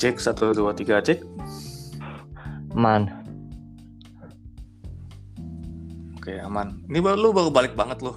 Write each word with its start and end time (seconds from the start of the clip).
Cek 0.00 0.16
satu 0.16 0.56
dua 0.56 0.72
tiga 0.72 1.04
cek. 1.04 1.20
Man, 2.72 3.20
Oke 6.16 6.40
aman. 6.40 6.80
Ini 6.88 7.04
baru 7.04 7.16
lu 7.20 7.28
baru 7.36 7.52
balik 7.52 7.76
banget 7.76 8.00
loh. 8.00 8.16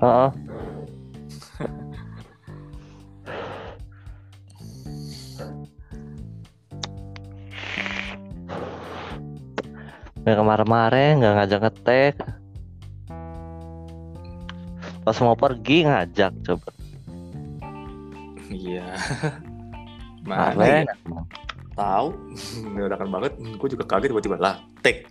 Heeh. 0.00 0.30
Yang 10.24 10.36
kemarin-kemarin 10.40 11.12
nggak 11.20 11.34
ngajak 11.36 11.60
ngetek. 11.68 12.14
Pas 15.04 15.18
mau 15.20 15.36
pergi 15.36 15.84
ngajak 15.84 16.32
coba. 16.48 16.70
Iya. 18.48 18.88
Mana 20.22 20.64
ya? 20.64 20.80
Tahu. 21.74 22.08
Mendadak 22.72 23.02
banget. 23.06 23.32
Gue 23.58 23.68
juga 23.70 23.84
kaget 23.86 24.10
tiba-tiba 24.14 24.36
lah. 24.38 24.62
Tek. 24.82 25.08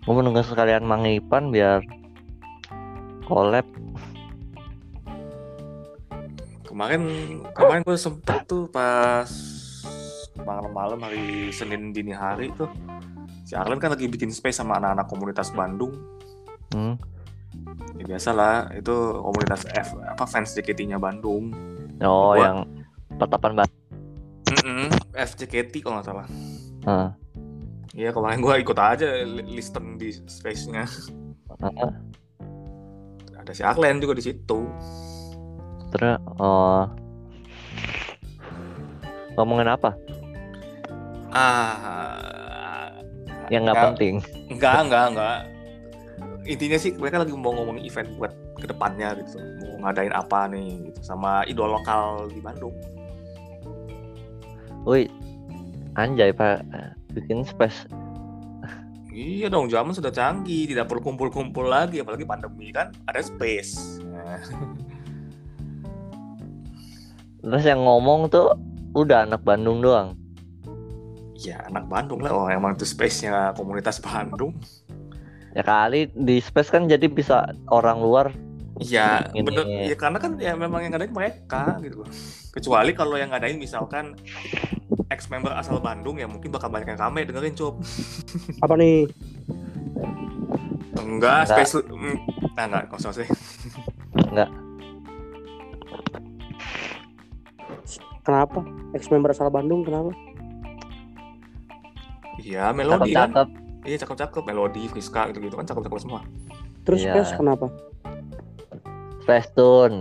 Gue 0.00 0.14
menunggu 0.16 0.42
sekalian 0.42 0.82
Mang 0.82 1.06
Ipan 1.06 1.52
biar 1.52 1.84
collab. 3.28 3.66
Kemarin 6.66 7.02
kemarin 7.52 7.82
gue 7.84 7.98
sempet 7.98 8.48
tuh 8.48 8.64
pas 8.70 9.28
malam-malam 10.40 10.98
hari 11.04 11.52
Senin 11.52 11.92
dini 11.92 12.16
hari 12.16 12.48
tuh 12.56 12.70
si 13.44 13.52
Arlen 13.58 13.76
kan 13.76 13.92
lagi 13.92 14.08
bikin 14.08 14.32
space 14.32 14.62
sama 14.62 14.78
anak-anak 14.80 15.06
komunitas 15.10 15.52
Bandung. 15.52 15.92
Hmm. 16.72 16.96
Ya 17.96 18.04
biasa 18.06 18.30
lah, 18.32 18.56
itu 18.72 18.94
komunitas 19.20 19.66
F 19.68 19.98
apa 19.98 20.24
fans 20.24 20.54
JKT-nya 20.54 20.96
Bandung. 20.96 21.52
Oh, 22.00 22.32
Gua- 22.32 22.40
yang 22.40 22.58
pertapan 23.16 23.52
bat. 23.54 23.70
Mm 24.50 24.88
FJKT 25.12 25.84
kalau 25.84 26.00
nggak 26.00 26.08
salah. 26.08 26.26
Heeh. 26.82 27.08
Iya 27.92 28.10
kemarin 28.10 28.38
gue 28.38 28.54
ikut 28.56 28.78
aja 28.78 29.06
li- 29.20 29.50
listen 29.52 29.98
di 29.98 30.14
space-nya. 30.14 30.86
Heeh. 31.60 31.92
Ada 33.36 33.52
si 33.52 33.62
Arlen 33.62 33.98
juga 33.98 34.14
di 34.14 34.24
situ. 34.24 34.60
Terus 35.90 36.16
oh. 36.38 36.86
Ngomongin 39.34 39.68
apa? 39.68 39.94
Ah, 41.30 42.90
Yang 43.48 43.62
nggak 43.66 43.76
penting. 43.84 44.14
Enggak, 44.48 44.78
enggak, 44.84 45.04
enggak. 45.10 45.38
Intinya 46.50 46.74
sih 46.82 46.90
mereka 46.98 47.22
lagi 47.22 47.30
mau 47.30 47.54
ngomongin 47.54 47.86
event 47.86 48.10
buat 48.18 48.34
ke 48.58 48.66
depannya 48.66 49.14
gitu. 49.22 49.38
Mau 49.62 49.86
ngadain 49.86 50.10
apa 50.10 50.50
nih 50.50 50.90
gitu 50.90 51.00
sama 51.06 51.46
idol 51.46 51.78
lokal 51.78 52.26
di 52.26 52.42
Bandung. 52.42 52.74
Wih, 54.82 55.06
anjay 55.94 56.34
pak, 56.34 56.66
bikin 57.14 57.46
space. 57.46 57.86
Iya 59.10 59.50
dong, 59.50 59.66
zaman 59.70 59.90
sudah 59.90 60.10
canggih, 60.14 60.70
tidak 60.70 60.86
perlu 60.86 61.02
kumpul-kumpul 61.02 61.66
lagi, 61.66 61.98
apalagi 61.98 62.22
pandemi 62.22 62.70
kan 62.70 62.94
ada 63.10 63.18
space. 63.18 63.98
Nah, 64.06 64.38
Terus 67.42 67.64
yang 67.66 67.82
ngomong 67.82 68.30
tuh 68.30 68.54
udah 68.94 69.26
anak 69.26 69.42
Bandung 69.42 69.82
doang. 69.82 70.18
ya 71.40 71.56
anak 71.72 71.88
Bandung 71.88 72.20
lah, 72.20 72.36
oh 72.36 72.48
emang 72.52 72.76
itu 72.76 72.84
space-nya 72.84 73.56
komunitas 73.56 73.96
Bandung. 73.98 74.52
Ya 75.50 75.62
kali 75.66 76.06
di 76.14 76.38
space 76.38 76.70
kan 76.70 76.86
jadi 76.86 77.06
bisa 77.10 77.50
orang 77.70 77.98
luar. 77.98 78.30
Iya, 78.80 79.28
Ini. 79.36 79.44
bener. 79.44 79.64
Ya 79.92 79.96
karena 79.98 80.16
kan 80.16 80.40
ya 80.40 80.56
memang 80.56 80.80
yang 80.80 80.96
ngadain 80.96 81.12
mereka 81.12 81.76
gitu. 81.84 82.00
Kecuali 82.54 82.96
kalau 82.96 83.20
yang 83.20 83.28
ngadain 83.34 83.60
misalkan 83.60 84.16
ex 85.10 85.28
member 85.28 85.52
asal 85.52 85.82
Bandung 85.82 86.16
ya 86.16 86.30
mungkin 86.30 86.48
bakal 86.54 86.72
banyak 86.72 86.94
yang 86.96 87.00
rame 87.02 87.26
dengerin 87.28 87.52
cup. 87.52 87.76
Apa 88.64 88.74
nih? 88.78 89.10
Enggak, 90.96 91.50
Enggak. 91.50 91.66
space 91.66 91.82
mm, 91.90 92.16
nah 92.54 92.64
enggak 92.70 92.84
kosong 92.88 93.12
sih. 93.12 93.26
Kenapa? 98.20 98.62
Ex 98.94 99.08
member 99.10 99.32
asal 99.32 99.48
Bandung 99.50 99.82
kenapa? 99.82 100.12
Iya, 102.38 102.70
melodi 102.70 103.10
kan. 103.10 103.32
Cakep-cakep. 103.32 103.69
Iya, 103.80 103.96
cakep-cakep 103.98 104.42
melodi, 104.44 104.84
Friska 104.86 105.32
gitu-gitu 105.32 105.56
kan 105.56 105.64
cakep-cakep 105.64 105.98
semua. 105.98 106.20
Terus 106.84 107.00
Iya. 107.00 107.12
Space 107.16 107.32
kenapa? 107.34 107.66
Space 109.24 109.48
Tune. 109.52 109.96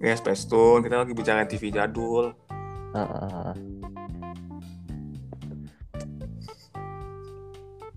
Ya, 0.00 0.16
Space 0.16 0.44
Tune, 0.48 0.80
kita 0.80 1.04
lagi 1.04 1.12
bicara 1.12 1.44
TV 1.44 1.68
jadul. 1.68 2.32
Heeh. 2.90 3.52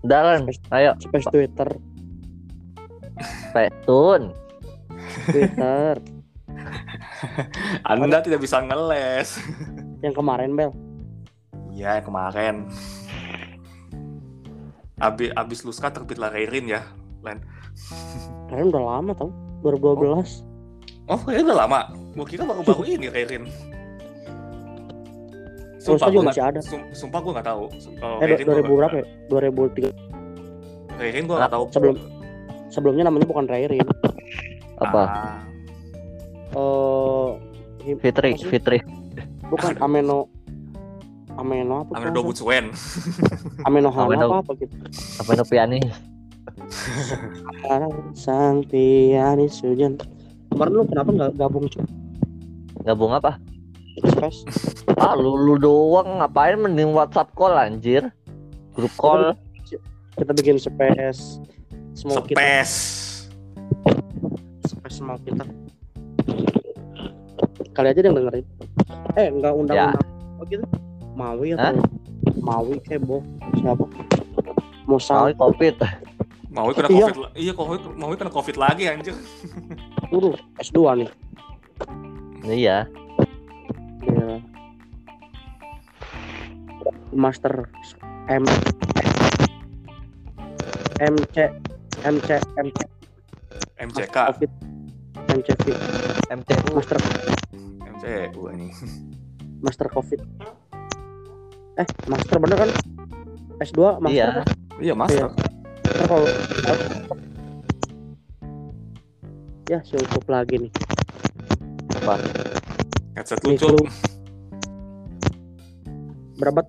Udah 0.04 0.20
Lan, 0.20 0.44
ayo 0.70 0.92
Space 1.00 1.24
Twitter, 1.32 1.68
Space 3.48 3.72
Tune. 3.88 4.36
Twitter. 5.24 5.96
Anda 7.88 8.20
tidak 8.20 8.44
bisa 8.44 8.60
ngeles. 8.60 9.40
yang 10.04 10.12
kemarin 10.12 10.52
Bel. 10.52 10.76
Iya, 11.72 11.96
yang 11.96 12.06
kemarin. 12.06 12.68
Abis, 14.96 15.30
abis 15.34 15.58
Luska 15.62 15.90
terbitlah 15.90 16.30
Reirin 16.30 16.70
ya, 16.70 16.82
Len. 17.20 17.42
Kemarin 18.46 18.66
udah 18.70 18.82
lama 18.92 19.12
tau. 19.12 19.30
2012. 19.60 20.44
Oh, 21.04 21.20
ya 21.26 21.42
udah 21.42 21.56
lama. 21.58 21.80
Gue 22.14 22.26
kira 22.26 22.44
baru-baru 22.44 22.82
ini 22.94 23.10
gua 26.00 26.14
juga 26.14 26.22
nggak- 26.22 26.30
masih 26.32 26.44
ada. 26.46 26.60
sum- 26.62 26.88
sumpah 26.94 27.18
gue 27.20 27.32
nggak 27.34 27.44
tahu. 27.46 27.64
Kalau 27.98 28.16
Eh 28.16 28.26
Reirin 28.26 28.44
gua 28.44 28.54
2000 28.54 28.62
nggak- 28.62 28.78
berapa 28.78 28.96
ya? 28.96 29.04
2003. 29.28 29.90
Reirin 30.96 31.24
gue 31.24 31.36
nggak 31.36 31.52
tahu. 31.52 31.64
Sebelum 31.68 31.96
sebelumnya 32.70 33.04
namanya 33.04 33.26
bukan 33.26 33.44
Rairin. 33.44 33.84
Apa? 34.76 35.02
Ah, 35.02 35.38
Eh 36.50 37.36
him- 37.82 38.00
Fitri? 38.00 38.38
Fitri. 38.38 38.78
bukan 39.44 39.76
Ameno 39.78 40.32
Ameno 41.44 41.84
apa? 41.84 41.92
Amir 41.94 42.08
kalau 42.08 42.16
Dobut 42.16 42.36
Swen. 42.40 42.72
Ameno 43.68 43.92
Hana 43.92 44.08
Ameno- 44.08 44.32
apa 44.32 44.36
apa 44.40 44.52
gitu. 44.56 44.74
Apa 45.20 45.30
itu 45.36 45.44
pianis? 45.44 45.92
Sang 48.16 48.64
pianis 48.64 49.60
hujan. 49.60 50.00
Kemarin 50.48 50.72
lu 50.72 50.82
kenapa 50.88 51.10
nggak 51.12 51.32
gabung 51.36 51.68
cuy? 51.68 51.84
Gabung 52.80 53.12
apa? 53.12 53.36
Space? 54.08 54.40
Ah, 54.96 55.12
lu, 55.14 55.36
lu 55.36 55.60
doang 55.60 56.18
ngapain 56.18 56.56
mending 56.56 56.96
WhatsApp 56.96 57.30
call 57.36 57.52
anjir. 57.54 58.08
Grup 58.72 58.90
call. 58.96 59.36
Kita 60.14 60.30
bikin 60.32 60.56
space 60.56 61.42
semua 61.92 62.22
kita 62.22 62.38
Space. 62.38 62.76
space 64.64 64.96
semua 64.96 65.18
kita. 65.20 65.42
Kali 67.70 67.88
aja 67.90 68.00
yang 68.00 68.16
dengerin. 68.16 68.46
Eh 69.14 69.26
nggak 69.28 69.52
undang-undang 69.52 69.98
apa 70.38 70.42
gitu? 70.46 70.64
Mawi 71.14 71.54
atau 71.54 71.78
Mawi 72.36 72.76
kayak 72.82 73.02
boh 73.02 73.22
siapa? 73.56 73.84
Musa, 74.84 75.32
covid. 75.32 75.80
Mau 76.50 76.68
kena 76.70 76.86
Iya. 76.86 77.06
covid. 77.08 77.16
la- 77.18 77.32
Iya, 77.34 77.52
covid. 77.52 77.80
Mau 77.94 78.10
kena 78.12 78.30
covid 78.30 78.56
lagi 78.56 78.84
anjir. 78.86 79.14
Udah 80.10 80.34
S2 80.58 80.78
nih. 80.96 81.10
Iya. 82.44 82.86
Iya. 84.04 84.28
Master 87.10 87.70
M 88.26 88.44
MC 91.00 91.36
MC 92.02 92.28
MC 92.54 92.78
MCK, 93.78 94.16
Covid 94.30 94.50
MCV 95.30 95.66
MCU. 96.30 96.68
Master 96.74 96.98
MCU 97.88 98.42
ini. 98.50 98.68
Master 99.60 99.88
Covid 99.88 100.20
eh 101.74 101.86
Master 102.06 102.36
bener 102.38 102.56
kan 102.56 102.70
S2 103.58 103.98
Master 103.98 104.14
Iya. 104.14 104.26
kan? 104.32 104.46
Iya, 104.78 104.94
master. 104.94 105.26
Ntar 105.84 106.04
kalau 106.06 106.26
ya 109.64 109.78
cukup 109.80 110.24
lagi 110.28 110.54
nih 110.60 110.72
Apa? 112.02 112.14
Headset 113.16 113.40
lu- 113.42 113.88
berapa 116.36 116.60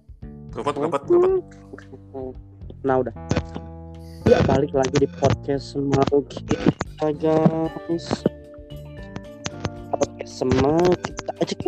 Dapat, 0.55 0.73
dapat, 0.79 1.01
dapat. 1.03 1.31
Nah 2.87 3.03
udah. 3.03 3.11
Ya 4.23 4.39
balik 4.47 4.71
lagi 4.71 5.03
di 5.03 5.09
podcast 5.19 5.75
mau 5.75 6.23
kita 6.31 7.11
guys. 7.19 8.23
Podcast 9.91 10.31
sama 10.31 10.79
kita 11.03 11.31
acik. 11.43 11.59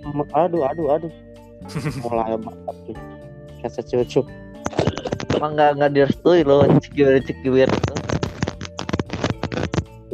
Sama- 0.00 0.24
Aduh, 0.32 0.64
aduh, 0.64 0.86
aduh 0.96 1.12
mulai 2.04 2.36
mantap 2.38 2.76
tuh 2.86 2.96
kata 3.62 3.80
cucu. 3.82 4.20
Emang 5.36 5.52
nggak 5.58 5.70
nggak 5.80 5.90
direstui 5.92 6.40
lo 6.46 6.64
cikiwir 6.80 7.20
cikiwir 7.24 7.68
itu. 7.68 7.94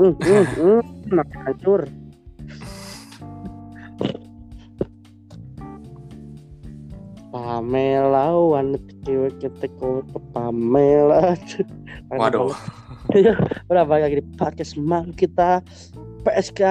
Uh 0.01 0.15
uh 0.15 0.45
hmm 0.57 0.81
makin 1.13 1.41
hancur. 1.45 1.83
Wanita 8.53 8.93
cewek 9.09 9.41
iya, 9.41 9.49
kita 9.49 9.67
kau 9.81 10.05
pamela 10.37 11.35
waduh. 12.13 12.53
Berapa 13.67 13.93
lagi 13.99 14.21
dipakai 14.21 14.65
semang 14.65 15.11
kita. 15.17 15.65
PSK 16.23 16.63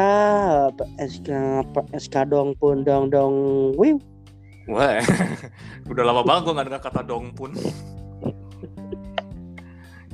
PSK 0.80 1.30
PSK 1.76 2.16
dong 2.32 2.56
pun 2.56 2.88
dong 2.88 3.12
dong. 3.12 3.36
Wih 3.76 4.00
Wah, 4.72 5.04
udah 5.92 6.04
lama 6.08 6.24
banget 6.24 6.42
gue 6.48 6.54
gak 6.56 6.68
dengar 6.72 6.82
kata 6.88 7.02
dong 7.04 7.36
pun. 7.36 7.52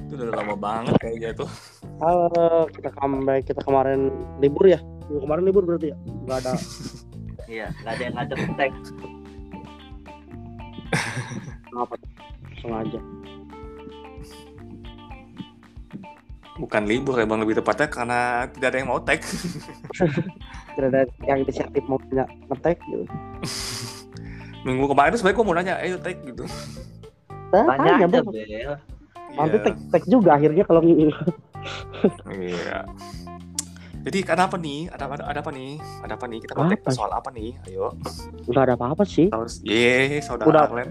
itu 0.08 0.16
udah 0.16 0.40
lama 0.40 0.56
banget 0.56 0.96
kayaknya 1.04 1.30
tuh. 1.36 1.52
halo 2.00 2.64
kita 2.72 2.90
comeback 2.96 3.44
kita 3.44 3.60
kemarin 3.60 4.08
libur 4.40 4.64
ya 4.64 4.80
Minggu 4.80 5.20
kemarin 5.28 5.44
libur 5.44 5.64
berarti 5.68 5.92
ya 5.92 5.98
nggak 6.00 6.38
ada 6.48 6.54
Iya, 7.52 7.68
nggak 7.84 7.92
ada 7.92 8.04
yang 8.08 8.16
ngajak 8.16 8.38
tag. 8.56 8.72
apa 11.78 11.96
sengaja 12.64 13.00
Bukan 16.58 16.84
libur 16.90 17.20
emang 17.22 17.44
lebih 17.44 17.60
tepatnya 17.62 17.86
karena 17.92 18.20
tidak 18.50 18.68
ada 18.74 18.78
yang 18.80 18.90
mau 18.90 19.04
tag. 19.04 19.20
tidak 20.74 20.88
ada 20.90 21.02
yang 21.28 21.44
inisiatif 21.44 21.84
mau 21.86 22.00
punya 22.00 22.24
ngetek 22.50 22.80
gitu 22.88 23.06
Minggu 24.68 24.86
kemarin 24.86 25.16
tuh 25.16 25.20
sebenarnya 25.24 25.38
gue 25.40 25.46
mau 25.48 25.56
nanya, 25.56 25.74
ayo 25.80 25.96
tag 25.98 26.18
gitu. 26.20 26.44
Tanya 27.48 27.68
Tanya, 27.72 27.92
aja. 27.96 28.08
Bel. 28.12 28.24
nanti 29.38 29.56
Iya. 29.56 29.64
tek 29.64 29.76
tek 29.92 30.04
juga 30.06 30.36
akhirnya 30.36 30.64
kalau 30.66 30.82
Iya. 32.28 32.80
Jadi 34.04 34.20
kenapa 34.24 34.56
nih? 34.56 34.88
Ada, 34.88 35.04
ada, 35.10 35.24
ada 35.26 35.40
apa 35.40 35.52
nih? 35.52 35.80
Ada 36.00 36.16
apa 36.16 36.26
nih? 36.28 36.40
Kita 36.40 36.52
mau 36.54 36.64
tag 36.66 36.80
Apa? 36.80 36.92
soal 36.92 37.12
apa 37.12 37.30
nih? 37.32 37.56
Ayo. 37.64 37.92
nggak 38.44 38.64
ada 38.64 38.74
apa-apa 38.76 39.04
sih 39.04 39.28
Terus, 39.28 39.60
ye, 39.64 40.20
saudara 40.20 40.48
Udah. 40.48 40.64
Arlen. 40.68 40.88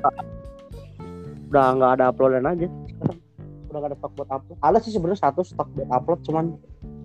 udah 1.46 1.66
nggak 1.72 1.90
ada 1.96 2.04
uploadan 2.10 2.44
aja 2.44 2.66
sekarang 2.66 3.18
udah 3.70 3.78
nggak 3.78 3.86
ada 3.88 3.96
stok 3.96 4.12
buat 4.12 4.28
upload 4.28 4.58
ada 4.58 4.78
sih 4.82 4.90
sebenarnya 4.90 5.20
satu 5.22 5.40
stok 5.40 5.68
buat 5.72 5.88
upload 5.88 6.20
cuman 6.26 6.44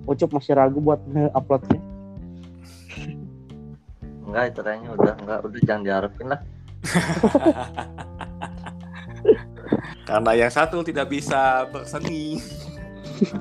Ucup 0.03 0.33
masih 0.33 0.57
ragu 0.57 0.81
buat 0.81 0.97
uploadnya 1.37 1.77
Enggak, 4.25 4.43
itu 4.49 4.59
kayaknya 4.61 4.89
udah 4.91 5.13
enggak 5.13 5.39
udah 5.43 5.59
jangan 5.61 5.81
diharapin 5.83 6.27
lah. 6.27 6.39
Karena 10.03 10.31
yang 10.35 10.49
satu 10.49 10.81
tidak 10.81 11.07
bisa 11.07 11.63
berseni. 11.67 12.41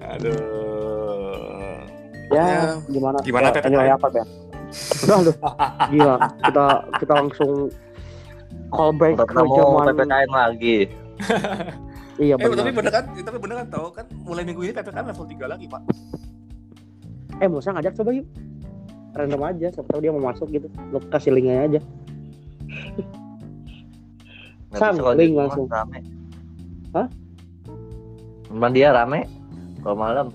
Aduh. 0.00 1.80
ya 2.30 2.44
Ya, 2.46 2.78
gimana 2.86 3.18
gimana, 3.20 3.46
ya, 3.48 3.54
PPKM? 3.58 3.90
apa 3.92 4.08
Ben 4.08 4.26
udah 5.02 5.18
lu 5.20 5.32
gila 5.92 6.14
kita 6.38 6.64
kita 6.96 7.12
langsung 7.16 7.52
call 8.70 8.94
back 8.94 9.18
Udah 9.18 9.26
ke 9.26 9.34
mau 9.40 9.50
zaman 9.50 9.90
PPKM 9.90 10.30
lagi. 10.30 10.76
iya 12.16 12.34
Eh, 12.34 12.38
tapi 12.38 12.54
benar 12.54 12.70
bener 12.70 12.92
kan? 12.92 13.04
Tapi 13.10 13.38
bener 13.40 13.56
kan 13.56 13.66
tau 13.68 13.90
kan 13.90 14.06
mulai 14.16 14.46
minggu 14.46 14.62
ini 14.62 14.72
PPKM 14.72 15.10
level 15.10 15.26
3 15.26 15.42
lagi, 15.48 15.66
Pak. 15.66 15.82
eh 17.36 17.48
Musa 17.48 17.72
ngajak 17.72 17.96
coba 17.96 18.10
yuk 18.12 18.26
random 19.14 19.42
aja 19.42 19.66
siapa 19.74 19.88
tahu 19.90 20.00
dia 20.02 20.12
mau 20.14 20.24
masuk 20.30 20.46
gitu 20.50 20.66
lu 20.90 20.98
kasih 21.10 21.34
linknya 21.34 21.66
aja 21.66 21.80
Sam, 24.70 25.02
link 25.18 25.34
rumah 25.34 25.50
langsung. 25.50 25.66
Rame. 25.66 25.98
Hah? 26.94 27.06
Cuman 28.46 28.70
dia 28.70 28.94
rame. 28.94 29.26
Kalau 29.82 29.98
malam. 29.98 30.28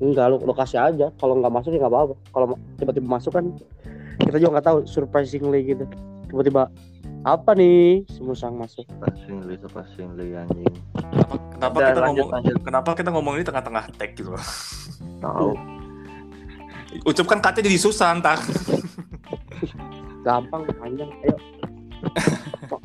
enggak 0.00 0.32
lu, 0.32 0.40
lu 0.40 0.56
kasih 0.56 0.80
aja 0.80 1.12
kalau 1.20 1.36
nggak 1.36 1.52
masuk 1.52 1.76
ya 1.76 1.84
nggak 1.84 1.92
apa-apa 1.92 2.16
kalau 2.32 2.56
tiba-tiba 2.80 3.04
masuk 3.04 3.36
kan 3.36 3.52
kita 4.16 4.40
juga 4.40 4.56
nggak 4.56 4.66
tahu 4.72 4.78
surprisingly 4.88 5.60
gitu 5.60 5.84
tiba-tiba 6.32 6.72
apa 7.28 7.52
nih 7.52 8.08
si 8.08 8.24
Musang 8.24 8.56
masuk 8.56 8.88
passing 8.96 9.44
li 10.16 10.32
anjing. 10.32 10.72
Kenapa, 10.96 11.36
kenapa 11.52 11.78
kita 11.84 12.00
lanjut, 12.00 12.24
ngomong 12.24 12.30
lanjut. 12.32 12.56
kenapa 12.64 12.90
kita 12.96 13.10
ngomong 13.12 13.34
ini 13.36 13.44
tengah-tengah 13.44 13.84
tag 14.00 14.10
gitu. 14.16 14.32
Tahu. 15.20 15.79
Ucup 17.06 17.26
kan 17.26 17.38
katanya 17.38 17.70
jadi 17.70 17.78
susah 17.78 18.18
ntar. 18.18 18.38
gampang 20.20 20.68
panjang 20.76 21.08
ayo 21.24 21.36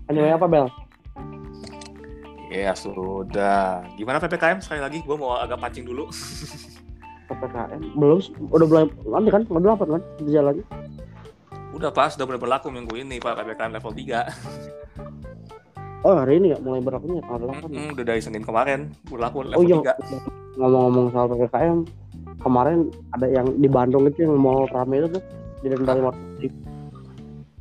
anyway 0.07 0.31
apa 0.31 0.48
Bel 0.48 0.68
Ya 2.48 2.72
sudah. 2.72 3.84
Gimana 4.00 4.24
PPKM 4.24 4.63
sekali 4.63 4.80
lagi? 4.80 5.04
Gue 5.04 5.19
mau 5.19 5.36
agak 5.36 5.60
pancing 5.60 5.84
dulu. 5.84 6.07
PPKM 7.28 7.98
belum 7.98 8.22
udah 8.54 8.68
mulai 8.69 8.86
nanti 8.88 9.30
kan 9.34 9.42
tanggal 9.50 9.63
delapan 9.66 9.88
kan 9.98 10.02
jalannya 10.30 10.66
Udah 11.75 11.92
pas, 11.92 12.16
udah 12.16 12.24
mulai 12.24 12.40
berlaku 12.40 12.72
minggu 12.72 12.96
ini 12.96 13.19
Pak 13.19 13.36
PPKM 13.36 13.75
level 13.75 13.92
3. 13.92 14.24
oh 16.06 16.16
hari 16.22 16.38
ini 16.38 16.54
ya 16.54 16.57
mulai 16.62 16.86
berlakunya 16.86 17.18
tanggal 17.25 17.50
ya? 17.50 17.66
Mm-mm, 17.66 17.98
udah 17.98 18.06
dari 18.06 18.22
Senin 18.22 18.46
kemarin 18.46 18.94
berlaku 19.10 19.42
level 19.42 19.60
oh 19.60 19.66
iya 19.66 19.81
3. 19.81 20.62
ngomong-ngomong 20.62 21.06
soal 21.12 21.28
PPKM 21.34 21.78
kemarin 22.45 22.88
ada 23.12 23.25
yang 23.25 23.50
di 23.57 23.65
Bandung 23.65 24.06
itu 24.06 24.21
yang 24.21 24.38
mau 24.38 24.69
rame 24.69 25.01
itu 25.01 25.18
tuh 25.18 25.24
di 25.59 25.68
denda 25.68 25.97
lima 25.97 26.12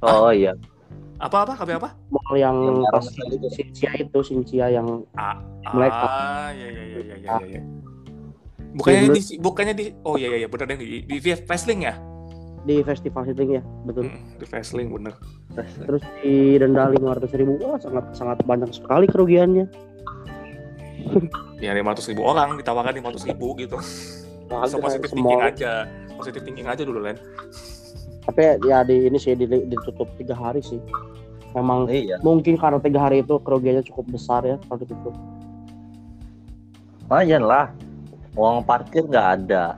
Oh 0.05 0.29
iya. 0.29 0.53
Apa-apa? 1.17 1.57
Kabar 1.57 1.81
apa? 1.81 1.91
mall 2.13 2.37
yang 2.37 2.53
Yang 2.53 2.93
pas. 2.93 3.07
Sincia 3.49 3.91
itu 3.97 4.19
Sincia 4.21 4.69
yang 4.69 5.01
Ah, 5.17 5.41
Mereka. 5.73 5.97
ah, 5.97 6.49
ya 6.53 6.69
ya 6.69 6.83
ya 6.85 7.01
ya 7.01 7.17
ya 7.17 7.35
ya. 7.49 7.63
Bukannya 8.77 9.09
di 9.09 9.23
bukannya 9.41 9.73
di 9.73 9.85
oh 10.05 10.21
iya 10.21 10.29
iya 10.29 10.45
iya 10.45 10.49
bener 10.51 10.67
deh 10.69 10.77
di 10.77 11.09
di, 11.09 11.17
di 11.17 11.31
Fastlink 11.33 11.83
ya? 11.83 11.97
di 12.65 12.81
festival 12.81 13.29
syuting 13.29 13.61
ya 13.61 13.63
betul 13.85 14.09
di 14.41 14.47
Fastlink 14.49 14.89
bener. 14.89 15.13
terus 15.85 16.01
di 16.25 16.57
denda 16.57 16.89
lima 16.89 17.13
ratus 17.13 17.37
ribu 17.37 17.61
wah 17.61 17.77
sangat 17.77 18.09
sangat 18.17 18.41
banyak 18.49 18.73
sekali 18.73 19.05
kerugiannya 19.05 19.69
Ya 21.61 21.77
500 21.77 22.09
ribu 22.09 22.25
orang 22.25 22.57
ditawarkan 22.57 22.97
500 22.97 23.29
ribu 23.29 23.53
gitu. 23.57 23.77
So, 24.65 24.79
positif 24.79 25.11
semua- 25.11 25.31
thinking 25.31 25.43
aja. 25.43 25.73
Positif 26.15 26.41
thinking 26.43 26.67
aja 26.67 26.83
dulu 26.83 27.01
Len. 27.01 27.19
tapi 28.25 28.41
ya 28.65 28.81
di 28.81 29.05
ini 29.05 29.21
sih 29.21 29.37
di, 29.37 29.45
ditutup 29.45 30.09
tiga 30.17 30.33
hari 30.33 30.59
sih 30.59 30.81
memang 31.53 31.85
Iya. 31.87 32.17
mungkin 32.25 32.57
karena 32.57 32.81
tiga 32.81 32.97
hari 32.99 33.21
itu 33.21 33.37
kerugiannya 33.37 33.85
cukup 33.85 34.09
besar 34.11 34.41
ya 34.43 34.57
kalau 34.65 34.81
ditutup 34.81 35.13
Lumayan 37.05 37.45
lah. 37.45 37.69
Uang 38.33 38.65
parkir 38.65 39.05
nggak 39.05 39.29
ada. 39.39 39.77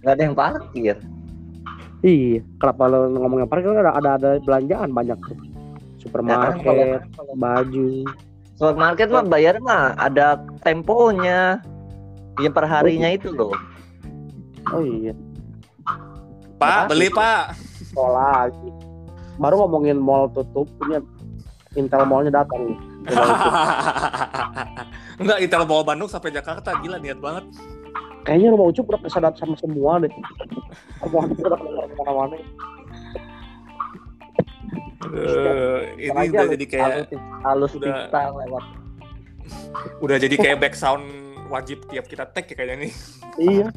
Nggak 0.00 0.12
ada 0.14 0.22
yang 0.22 0.32
parkir. 0.34 0.96
iya 2.00 2.38
kenapa 2.56 2.86
lo 2.86 3.10
ngomongin 3.10 3.44
parkir 3.44 3.72
kan 3.72 3.82
ada, 3.82 3.92
ada 3.98 4.10
ada 4.16 4.28
belanjaan 4.40 4.90
banyak 4.90 5.18
tuh 5.20 5.36
Ya 5.36 5.42
kan 5.42 5.98
supermarket 5.98 6.54
kalau 6.62 6.86
kalau 7.12 7.34
baju 7.34 7.88
supermarket 8.56 9.12
mah 9.12 9.24
bayar 9.28 9.60
mah 9.60 9.92
ada 10.00 10.40
temponya. 10.64 11.60
Yang 12.36 12.52
per 12.52 12.64
harinya 12.68 13.08
itu 13.16 13.32
loh. 13.32 13.56
oh 14.74 14.82
iya 14.82 15.14
Pak, 16.60 16.90
beli 16.90 17.08
Pak. 17.08 17.54
sekolah 17.80 18.50
lagi 18.50 18.70
baru 19.38 19.64
ngomongin 19.64 19.96
mall 19.96 20.28
tutup 20.34 20.66
punya 20.80 21.00
Intel 21.76 22.08
mallnya 22.08 22.42
datang 22.42 22.72
nih 22.72 22.78
Enggak, 25.22 25.38
Intel 25.38 25.64
bawa 25.64 25.82
Bandung 25.86 26.10
sampai 26.10 26.34
Jakarta. 26.34 26.74
Gila 26.82 26.98
niat 26.98 27.22
banget. 27.22 27.46
kayaknya 28.26 28.52
rumah 28.52 28.74
ucup 28.74 28.90
udah 28.90 29.00
kesadap 29.06 29.38
sama 29.38 29.54
semua 29.54 30.02
deh 30.02 30.10
semua 30.98 31.30
itu 31.30 31.46
udah 31.46 31.58
ke 31.62 31.94
mana-mana 31.94 32.36
Aduh, 34.98 35.80
ini 35.96 36.10
udah 36.28 36.42
lu, 36.42 36.52
jadi 36.52 36.66
kayak 36.66 36.88
halus 37.42 37.72
udah- 37.72 38.06
kita 38.06 38.20
lewat. 38.34 38.64
udah 40.00 40.16
jadi 40.18 40.34
kayak 40.36 40.58
back 40.58 40.74
sound 40.74 41.06
wajib 41.46 41.86
tiap 41.86 42.04
kita 42.04 42.26
tag 42.26 42.42
ya 42.44 42.54
kayaknya 42.54 42.76
nih. 42.82 42.92
iya 43.38 43.68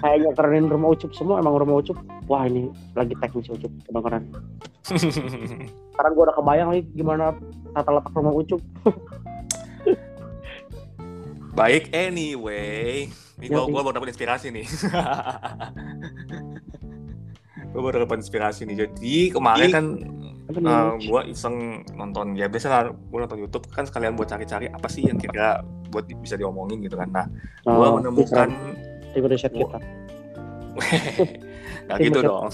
kayaknya 0.00 0.30
kerenin 0.32 0.66
rumah 0.66 0.88
ucup 0.90 1.12
semua 1.12 1.36
emang 1.36 1.52
rumah 1.54 1.76
ucup 1.76 1.98
wah 2.24 2.42
ini 2.42 2.66
lagi 2.94 3.12
teknis 3.18 3.50
ucup 3.50 3.68
kedengeran 3.84 4.24
sekarang 5.92 6.12
gua 6.14 6.24
udah 6.24 6.36
kebayang 6.38 6.68
lagi 6.70 6.82
gimana 6.94 7.36
tata 7.74 7.90
letak 7.92 8.14
rumah 8.14 8.32
ucup 8.32 8.62
Baik, 11.50 11.90
anyway. 11.90 13.10
Ini 13.34 13.44
Ya, 13.44 13.58
gua, 13.58 13.66
gua 13.66 13.82
baru 13.82 13.98
dapat 13.98 14.14
inspirasi 14.14 14.54
nih. 14.54 14.62
gua 17.78 17.94
baru 17.94 18.02
dapat 18.02 18.18
inspirasi 18.26 18.66
nih. 18.66 18.76
Jadi 18.90 19.30
kemarin 19.30 19.70
kan 19.70 19.86
apa 20.48 20.58
uh, 20.58 20.64
nih 20.98 21.06
gua 21.06 21.20
iseng 21.28 21.86
nonton 21.94 22.34
ya 22.34 22.50
biasa 22.50 22.66
lah 22.66 22.82
gua 22.90 23.28
nonton 23.28 23.38
YouTube 23.46 23.70
kan 23.70 23.86
sekalian 23.86 24.18
buat 24.18 24.26
cari-cari 24.26 24.66
apa 24.66 24.90
sih 24.90 25.06
yang 25.06 25.14
kira 25.14 25.62
buat 25.94 26.10
bisa 26.18 26.34
diomongin 26.34 26.82
gitu 26.82 26.98
kan. 26.98 27.08
Nah, 27.14 27.26
gua 27.62 27.94
Oh, 27.94 28.02
menemukan 28.02 28.50
tim 29.14 29.24
riset 29.30 29.54
kita 29.54 29.78
nggak 31.86 31.98
gitu 32.02 32.18
dong. 32.26 32.50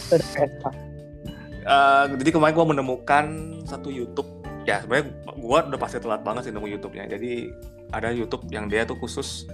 Eh, 1.64 2.04
jadi 2.20 2.30
kemarin 2.36 2.52
gua 2.52 2.66
menemukan 2.68 3.24
satu 3.64 3.88
YouTube 3.88 4.28
ya 4.68 4.84
sebenarnya 4.84 5.08
gua 5.40 5.64
udah 5.64 5.80
pasti 5.80 5.96
telat 5.96 6.20
banget 6.20 6.48
sih 6.48 6.52
nemu 6.52 6.68
YouTube-nya. 6.76 7.08
Jadi 7.08 7.48
ada 7.88 8.12
YouTube 8.12 8.44
yang 8.52 8.68
dia 8.68 8.84
tuh 8.84 9.00
khusus 9.00 9.48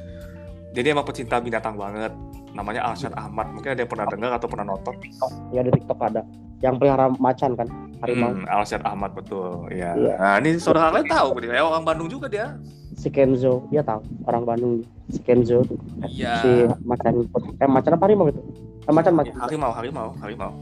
jadi 0.70 0.94
emang 0.94 1.06
pecinta 1.06 1.42
binatang 1.42 1.74
banget. 1.74 2.14
Namanya 2.52 2.82
Alshad 2.86 3.14
Ahmad. 3.14 3.50
Mungkin 3.54 3.70
ada 3.72 3.80
yang 3.82 3.90
pernah 3.90 4.06
dengar 4.10 4.30
atau 4.36 4.46
pernah 4.50 4.66
nonton. 4.66 4.94
TikTok. 4.98 5.30
Ya 5.54 5.60
di 5.62 5.70
TikTok 5.70 5.98
ada. 6.00 6.22
Yang 6.60 6.74
pelihara 6.76 7.06
macan 7.16 7.56
kan, 7.56 7.68
harimau. 8.04 8.36
Hmm, 8.36 8.44
Alshad 8.50 8.84
Ahmad 8.84 9.16
betul. 9.16 9.64
Ya. 9.72 9.96
Iya. 9.96 10.14
Nah, 10.20 10.34
ini 10.44 10.60
saudara 10.60 10.92
kalian 10.92 11.08
tahu 11.08 11.28
dia 11.40 11.62
orang 11.64 11.84
Bandung 11.88 12.08
juga 12.12 12.28
dia. 12.28 12.60
Si 13.00 13.08
Kenzo, 13.08 13.64
dia 13.72 13.80
tahu 13.80 14.04
orang 14.28 14.44
Bandung. 14.44 14.72
Si 15.08 15.20
Kenzo. 15.24 15.64
Iya. 16.04 16.44
Si 16.44 16.50
macan. 16.84 17.24
Eh 17.56 17.68
macan 17.68 17.96
apa 17.96 18.04
harimau 18.04 18.28
itu? 18.28 18.40
Eh, 18.84 18.92
macan 18.92 19.12
macan. 19.16 19.34
Harimau, 19.40 19.72
harimau, 19.72 20.08
harimau. 20.20 20.52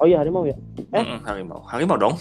Oh 0.00 0.04
iya 0.08 0.20
harimau 0.24 0.44
ya. 0.48 0.56
Eh? 0.92 1.00
Mm-mm, 1.04 1.20
harimau. 1.24 1.60
Harimau 1.68 1.96
dong. 2.00 2.14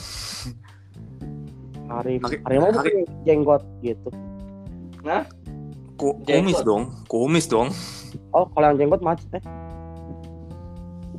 Hari, 1.86 2.18
Hari- 2.20 2.42
harimau 2.44 2.70
hari- 2.74 3.06
jenggot 3.24 3.64
gitu. 3.80 4.10
Ku- 5.96 6.18
Jenggot. 6.28 6.28
kumis 6.28 6.60
dong. 6.66 6.84
Kumis 7.08 7.46
dong. 7.48 7.70
Oh 8.34 8.45
kalau 8.51 8.65
yang 8.74 8.77
jenggot 8.79 9.01
macan 9.01 9.29
eh. 9.36 9.43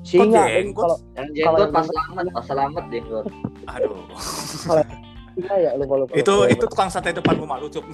Singa. 0.06 0.44
jenggot? 0.46 0.86
Kalau 0.86 0.96
Yang 1.18 1.28
jenggot 1.34 1.68
pas 1.74 1.84
selamat, 1.84 2.24
pas 2.30 2.44
selamat 2.46 2.84
jenggot. 2.92 3.26
Aduh. 3.66 3.96
singa 5.36 5.54
ya 5.58 5.70
lu 5.76 5.84
kalau 5.84 6.04
kalau- 6.08 6.16
itu 6.16 6.34
itu 6.48 6.64
tukang 6.64 6.88
sate 6.88 7.12
depan 7.12 7.36
rumah 7.36 7.60
lu, 7.60 7.68
Cup. 7.68 7.84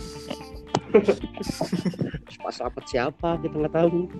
pas 2.43 2.55
dapat 2.59 2.85
siapa 2.85 3.29
kita 3.41 3.55
nggak 3.55 3.75
tahu. 3.75 4.11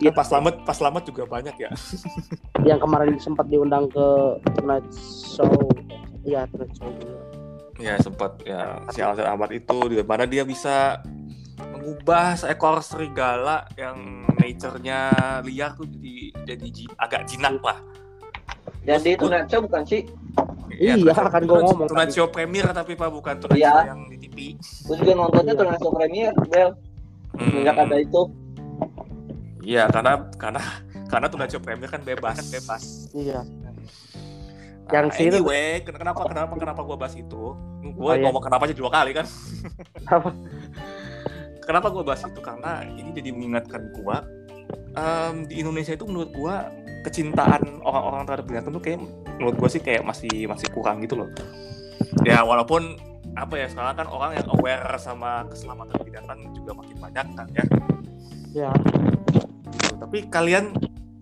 Ya, 0.00 0.10
pas 0.16 0.24
selamat, 0.24 0.64
pas 0.64 0.76
selamat 0.78 1.02
juga 1.12 1.22
banyak 1.28 1.54
ya. 1.58 1.70
yang 2.68 2.78
kemarin 2.80 3.18
sempat 3.20 3.50
diundang 3.50 3.90
ke 3.92 4.06
Tonight 4.56 4.86
Show. 5.36 5.52
Iya 6.24 6.48
Tonight 6.48 6.72
Show 6.78 6.88
juga. 6.96 7.18
Ya 7.82 7.98
sempat 7.98 8.38
ya 8.46 8.78
si 8.94 9.02
Alshad 9.02 9.26
Ahmad 9.26 9.50
itu 9.50 9.74
di 9.90 9.98
mana 10.06 10.22
dia 10.22 10.46
bisa 10.46 11.02
mengubah 11.82 12.38
seekor 12.38 12.78
serigala 12.78 13.66
yang 13.74 13.98
nature-nya 14.38 15.10
liar 15.42 15.74
tuh 15.74 15.90
jadi 15.90 16.14
jadi 16.46 16.66
agak 16.96 17.26
jinak 17.26 17.58
lah. 17.58 17.78
Jadi 18.82 19.14
itu 19.14 19.26
Nacho 19.26 19.58
bukan 19.60 19.82
sih? 19.82 20.06
Iya, 20.72 20.94
kan 21.28 21.42
gua 21.42 21.58
ngomong 21.60 21.86
Tonight 21.86 22.08
tadi. 22.08 22.16
Show 22.16 22.28
premier 22.28 22.66
tapi 22.70 22.94
pak 22.94 23.10
bukan 23.10 23.34
Tonight 23.36 23.58
Iya. 23.58 23.74
Yang 23.90 24.00
di 24.06 24.16
TV. 24.20 24.38
Gue 24.86 24.96
juga 24.96 25.12
nontonnya 25.16 25.52
Iya. 25.52 25.62
Nacho 25.68 25.88
Premier, 25.90 26.32
Bel. 26.46 26.70
Hmm. 27.32 27.50
Sejak 27.52 27.76
ada 27.76 27.96
itu. 27.98 28.22
Iya 29.60 29.82
karena 29.88 30.12
karena 30.32 30.62
karena 31.06 31.26
Show 31.48 31.58
premier 31.58 31.88
kan 31.88 32.00
bebas 32.00 32.38
bebas. 32.48 32.82
Iya. 33.12 33.42
Nah, 33.42 33.74
Yang 34.92 35.06
sih 35.14 35.24
itu- 35.24 35.38
anyway, 35.40 35.78
ken- 35.80 35.94
kenapa 35.96 36.22
kenapa 36.24 36.52
kenapa 36.56 36.80
gua 36.82 36.96
bahas 36.96 37.14
itu? 37.14 37.54
Gue 37.82 38.02
Oh, 38.04 38.14
iya. 38.14 38.22
ngomong 38.24 38.40
kenapa 38.40 38.62
aja 38.64 38.74
dua 38.74 38.90
kali 38.90 39.10
kan? 39.12 39.26
Apa? 41.62 41.70
Kenapa 41.70 41.86
gue 41.94 42.02
bahas 42.02 42.26
itu? 42.26 42.42
Karena 42.42 42.82
ini 42.82 43.14
jadi 43.14 43.30
mengingatkan 43.30 43.94
gua 43.94 44.26
em, 44.98 45.46
di 45.46 45.62
Indonesia 45.62 45.94
itu 45.94 46.02
menurut 46.10 46.34
gua 46.34 46.66
kecintaan 47.06 47.82
orang-orang 47.86 48.26
terhadap 48.26 48.46
binatang 48.50 48.72
tuh 48.74 48.82
kayak 48.82 48.98
menurut 49.38 49.54
gua 49.58 49.68
sih 49.70 49.82
kayak 49.82 50.02
masih 50.02 50.50
masih 50.50 50.66
kurang 50.74 50.98
gitu 51.06 51.22
loh. 51.22 51.30
Ya 52.26 52.42
walaupun 52.42 52.98
apa 53.32 53.54
ya 53.56 53.66
sekarang 53.70 53.96
kan 53.96 54.08
orang 54.10 54.36
yang 54.36 54.48
aware 54.58 54.84
sama 55.00 55.48
keselamatan 55.48 55.96
binatang 56.04 56.38
juga 56.52 56.76
makin 56.76 56.96
banyak 56.98 57.26
kan 57.38 57.46
ya. 57.54 57.64
Ya. 58.52 58.72
Gitu. 59.72 59.94
Tapi 59.96 60.18
kalian 60.28 60.76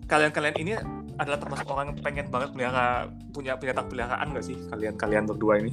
kalian 0.09 0.31
kalian 0.35 0.55
ini 0.59 0.73
adalah 1.15 1.37
termasuk 1.37 1.69
orang 1.69 1.93
yang 1.93 1.99
pengen 2.01 2.27
banget 2.33 2.49
pelihara 2.51 3.07
punya 3.31 3.53
binatang 3.55 3.87
peliharaan 3.87 4.33
gak 4.33 4.43
sih 4.43 4.57
kalian 4.73 4.97
kalian 4.97 5.23
berdua 5.29 5.61
ini? 5.61 5.71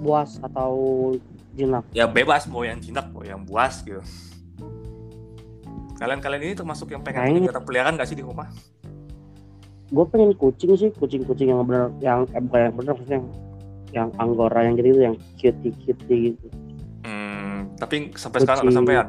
Buas 0.00 0.40
atau 0.40 1.12
jinak. 1.52 1.84
ya 1.92 2.04
bebas 2.04 2.48
mau 2.48 2.64
yang 2.64 2.78
jinak 2.78 3.08
mau 3.12 3.22
yang 3.22 3.44
buas 3.44 3.80
gitu 3.82 4.00
kalian 5.96 6.18
kalian 6.18 6.42
ini 6.42 6.54
termasuk 6.56 6.90
yang 6.90 7.00
pengen 7.00 7.22
Kayaknya- 7.22 7.32
punya 7.38 7.46
binatang 7.52 7.66
peliharaan 7.66 7.94
gak 7.94 8.08
sih 8.10 8.18
di 8.18 8.24
rumah 8.24 8.48
Gue 9.92 10.08
pengen 10.08 10.32
kucing 10.40 10.72
sih, 10.72 10.88
kucing-kucing 10.88 11.52
yang 11.52 11.60
benar, 11.68 11.92
yang 12.00 12.24
eh, 12.32 12.40
bukan 12.40 12.60
yang 12.64 12.74
benar, 12.80 12.92
maksudnya 12.96 13.20
yang, 13.20 13.28
yang 13.92 14.08
anggora 14.16 14.64
yang 14.64 14.72
gitu, 14.72 15.04
yang 15.04 15.14
cutie-cutie 15.36 16.32
gitu. 16.32 16.46
hmm, 17.04 17.76
tapi 17.76 18.08
sampai 18.16 18.40
sekarang 18.40 18.64
nggak 18.64 18.72
Kucing. 18.72 18.88
sampean 18.88 19.08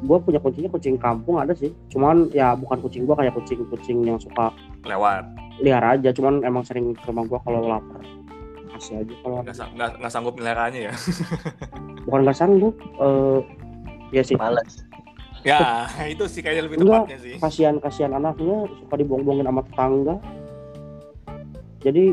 Gue 0.00 0.16
punya 0.24 0.40
kucingnya 0.40 0.72
kucing 0.72 0.96
kampung 0.96 1.36
ada 1.36 1.52
sih, 1.52 1.68
cuman 1.92 2.32
ya 2.32 2.56
bukan 2.56 2.80
kucing 2.80 3.04
gue 3.04 3.12
kayak 3.12 3.36
kucing-kucing 3.36 4.00
yang 4.08 4.16
suka 4.16 4.48
lewat 4.88 5.28
liar 5.60 5.84
aja, 5.84 6.08
cuman 6.16 6.40
emang 6.40 6.64
sering 6.64 6.96
ke 6.96 7.04
rumah 7.04 7.28
gue 7.28 7.36
kalau 7.44 7.60
lapar. 7.68 8.00
Kasih 8.80 8.94
aja 8.98 9.14
kalau 9.20 9.36
nggak 9.42 9.52
sa- 9.54 9.68
nggak 9.70 9.90
nggak 10.00 10.08
sanggup 10.10 10.34
meliharaannya 10.34 10.80
ya 10.82 10.94
bukan 12.04 12.20
nggak 12.22 12.34
sanggup. 12.34 12.74
Eh 12.96 13.38
ya 14.10 14.22
sih, 14.22 14.34
Males. 14.34 14.82
ya 15.40 15.84
itu 16.12 16.24
sih 16.26 16.40
kayaknya 16.40 16.64
lebih 16.64 16.76
Enggak. 16.80 17.04
tepatnya 17.06 17.18
sih 17.18 17.34
kasihan 17.38 17.76
kasihan 17.76 18.12
anaknya 18.12 18.56
suka 18.76 18.94
dibohong-bohongin 18.94 19.46
sama 19.46 19.62
tetangga 19.62 20.14
jadi 21.78 22.04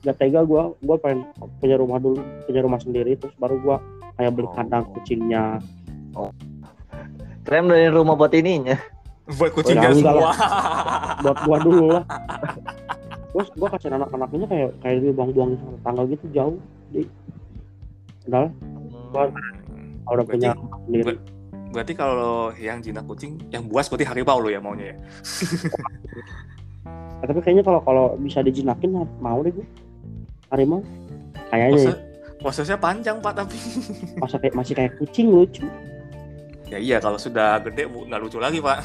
gak 0.00 0.16
tega 0.16 0.40
gue 0.40 0.62
gue 0.78 0.96
pengen 0.96 1.20
punya 1.58 1.76
rumah 1.76 1.98
dulu 1.98 2.16
punya 2.46 2.60
rumah 2.60 2.78
sendiri 2.78 3.12
terus 3.14 3.34
baru 3.36 3.56
gue 3.58 3.76
kayak 4.14 4.32
beli 4.32 4.46
Oh. 4.46 4.54
kandang 4.54 4.84
kucingnya 4.90 5.60
Keren 7.42 7.68
dari 7.68 7.86
rumah 7.86 8.14
buat 8.14 8.32
ininya. 8.32 8.74
buat 9.28 9.50
kucingnya 9.50 9.90
enggak 9.90 10.14
semua 10.14 10.32
buat 11.20 11.38
gue 11.40 11.58
dulu 11.60 11.84
lah 11.92 12.04
terus 13.36 13.52
gue 13.52 13.68
kasihan 13.68 14.00
anak-anaknya 14.00 14.48
kayak 14.48 14.70
kayak 14.80 14.96
dibohong-bohongin 15.04 15.60
sama 15.60 15.72
tetangga 15.76 16.02
gitu 16.08 16.24
jauh. 16.32 16.56
Di 16.88 17.04
padahal 18.24 18.48
kalau 19.12 20.14
udah 20.16 20.24
punya 20.24 20.50
sendiri. 20.88 21.14
berarti 21.68 21.92
kalau 21.92 22.48
yang 22.56 22.80
jinak 22.80 23.04
kucing 23.04 23.36
yang 23.52 23.68
buas 23.68 23.92
berarti 23.92 24.08
harimau 24.08 24.40
lo 24.40 24.48
ya 24.48 24.56
maunya 24.64 24.96
ya? 24.96 24.96
Eh, 27.20 27.26
tapi 27.28 27.44
kayaknya 27.44 27.60
kalau 27.60 27.84
kalau 27.84 28.16
bisa 28.16 28.40
dijinakin 28.40 29.04
mau 29.20 29.44
deh 29.44 29.52
gue 29.52 29.66
harimau. 30.48 30.80
Kayaknya 31.52 31.68
ya. 31.68 31.76
Proses- 31.76 32.02
prosesnya 32.40 32.78
panjang 32.80 33.20
pak 33.20 33.36
tapi 33.36 33.60
masa 34.16 34.40
kayak 34.40 34.56
masih 34.56 34.72
kayak 34.72 34.96
kucing 34.96 35.28
lucu. 35.28 35.68
Ya 36.72 36.80
iya 36.80 36.96
kalau 37.04 37.20
sudah 37.20 37.60
gede 37.60 37.84
nggak 37.84 38.20
lucu 38.24 38.40
lagi 38.40 38.64
pak 38.64 38.80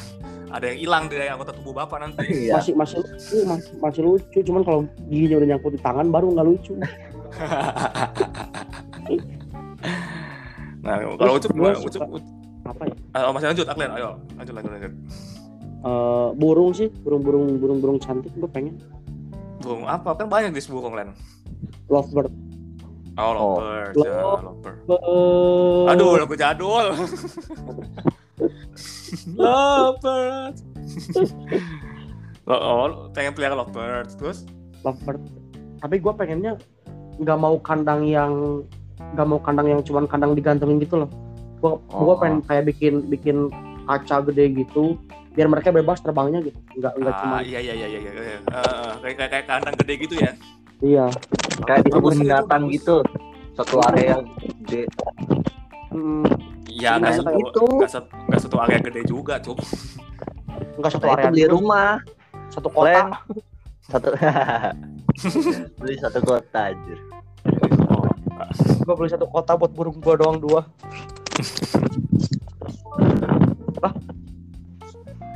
ada 0.52 0.64
yang 0.66 0.78
hilang 0.78 1.04
dari 1.08 1.26
anggota 1.26 1.52
tubuh 1.52 1.72
bapak 1.74 1.98
nanti. 1.98 2.46
Iya. 2.46 2.56
masih 2.56 2.72
masih 2.74 2.96
lucu 2.98 3.36
masih, 3.42 3.72
masih 3.78 4.00
lucu 4.02 4.38
cuman 4.42 4.62
kalau 4.62 4.80
giginya 5.06 5.36
udah 5.38 5.48
nyangkut 5.50 5.72
di 5.72 5.80
tangan 5.80 6.06
baru 6.08 6.26
nggak 6.30 6.46
lucu. 6.46 6.72
Nah 10.82 10.98
kalau 11.14 11.38
ucup 11.38 11.50
gua 11.52 11.70
gimana? 11.72 11.78
ucup 11.80 12.02
ucup- 12.10 12.30
apa 12.62 12.82
ya? 12.84 12.94
Ayo 13.14 13.26
masih 13.30 13.46
lanjut 13.48 13.66
Aklen. 13.66 13.90
Ayo 13.92 14.10
lanjut 14.34 14.54
lanjut 14.54 14.70
lanjut. 14.72 14.92
Eh, 15.82 16.28
burung 16.36 16.70
sih 16.72 16.88
burung 16.96 17.22
burung 17.22 17.46
burung 17.56 17.78
burung 17.78 17.98
cantik 17.98 18.30
gue 18.32 18.46
pengen. 18.46 18.78
Burung 19.58 19.86
apa? 19.86 20.14
Kan 20.14 20.26
banyak 20.26 20.50
di 20.50 20.62
burung 20.66 20.94
Len. 20.94 21.10
Lovebird. 21.86 22.30
Oh 23.12 23.22
Oh. 23.22 23.54
lovebird 23.58 23.94
ya 24.00 24.14
Lo- 24.16 24.42
lovebird. 24.42 24.78
Eh, 24.86 25.90
aduh 25.90 26.10
lagu 26.16 26.34
jadul 26.34 26.86
lovebird 29.38 30.56
oh, 32.52 32.56
oh 32.56 32.86
pengen 33.12 33.32
pelihara 33.36 33.56
lovebird 33.58 34.08
terus 34.16 34.48
lovebird 34.86 35.20
tapi 35.82 35.98
gue 35.98 36.12
pengennya 36.14 36.52
nggak 37.20 37.38
mau 37.38 37.58
kandang 37.60 38.06
yang 38.08 38.62
nggak 39.12 39.26
mau 39.28 39.40
kandang 39.42 39.68
yang 39.68 39.80
cuman 39.84 40.08
kandang 40.08 40.32
digantungin 40.32 40.80
gitu 40.80 41.04
loh 41.04 41.10
gue 41.62 41.72
Oh. 41.94 42.18
pengen 42.18 42.42
kayak 42.42 42.74
bikin 42.74 43.06
bikin 43.06 43.46
kaca 43.86 44.18
gede 44.26 44.50
gitu 44.66 44.98
biar 45.32 45.46
mereka 45.46 45.70
bebas 45.70 46.02
terbangnya 46.02 46.42
gitu 46.42 46.58
nggak 46.76 46.92
nggak 46.98 47.14
cuma 47.22 47.36
ah, 47.38 47.42
iya 47.42 47.58
iya 47.62 47.72
iya 47.72 47.86
iya 47.88 48.00
iya 48.02 48.12
iya. 48.12 48.38
Eh, 48.42 48.92
kayak 49.00 49.14
kayak 49.16 49.30
kayak 49.30 49.46
kandang 49.46 49.76
gede 49.78 49.94
gitu 50.02 50.14
ya 50.18 50.32
iya 50.82 51.06
Kayak 51.62 51.80
di 51.86 51.90
kebun 51.94 52.14
binatang 52.18 52.62
gitu. 52.72 52.96
Satu 53.54 53.84
area 53.84 54.18
gede. 54.64 54.88
Hmm, 55.92 56.24
Iya, 56.72 56.96
Nah, 56.96 56.98
nggak 56.98 57.12
itu 57.12 57.20
satu, 57.20 57.36
gitu. 57.38 57.62
nggak 57.76 57.90
satu, 57.90 58.08
nggak 58.26 58.40
satu 58.40 58.56
area 58.58 58.78
gede 58.80 59.02
juga, 59.04 59.34
cup. 59.38 59.58
nggak 60.72 60.90
satu 60.90 61.04
Nah, 61.04 61.12
itu 61.12 61.18
area 61.20 61.28
beli 61.30 61.44
rumah. 61.46 62.00
satu 62.48 62.68
kota. 62.68 63.02
Satu 63.82 64.08
beli 65.78 65.94
satu 65.98 66.18
kota 66.22 66.60
anjir. 66.68 66.98
gue 68.82 68.94
beli 68.94 69.08
satu 69.08 69.26
kota 69.26 69.54
buat 69.54 69.70
burung 69.70 69.98
gua 69.98 70.14
doang 70.16 70.38
dua 70.38 70.60
Wah. 73.78 73.92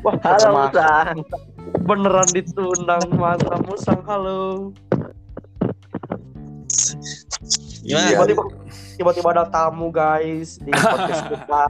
Wah, 0.03 0.15
Halo, 0.21 0.49
Mas. 0.53 0.73
Sang. 0.73 1.19
beneran 1.83 2.29
ditundang 2.31 3.05
masa 3.15 3.55
musang 3.61 4.01
halo. 4.05 4.71
Iya. 7.83 8.15
Tiba-tiba 8.15 8.43
tiba-tiba 8.97 9.29
ada 9.31 9.45
tamu 9.47 9.89
guys 9.89 10.59
di 10.59 10.73
podcast 10.93 11.23
kita 11.29 11.63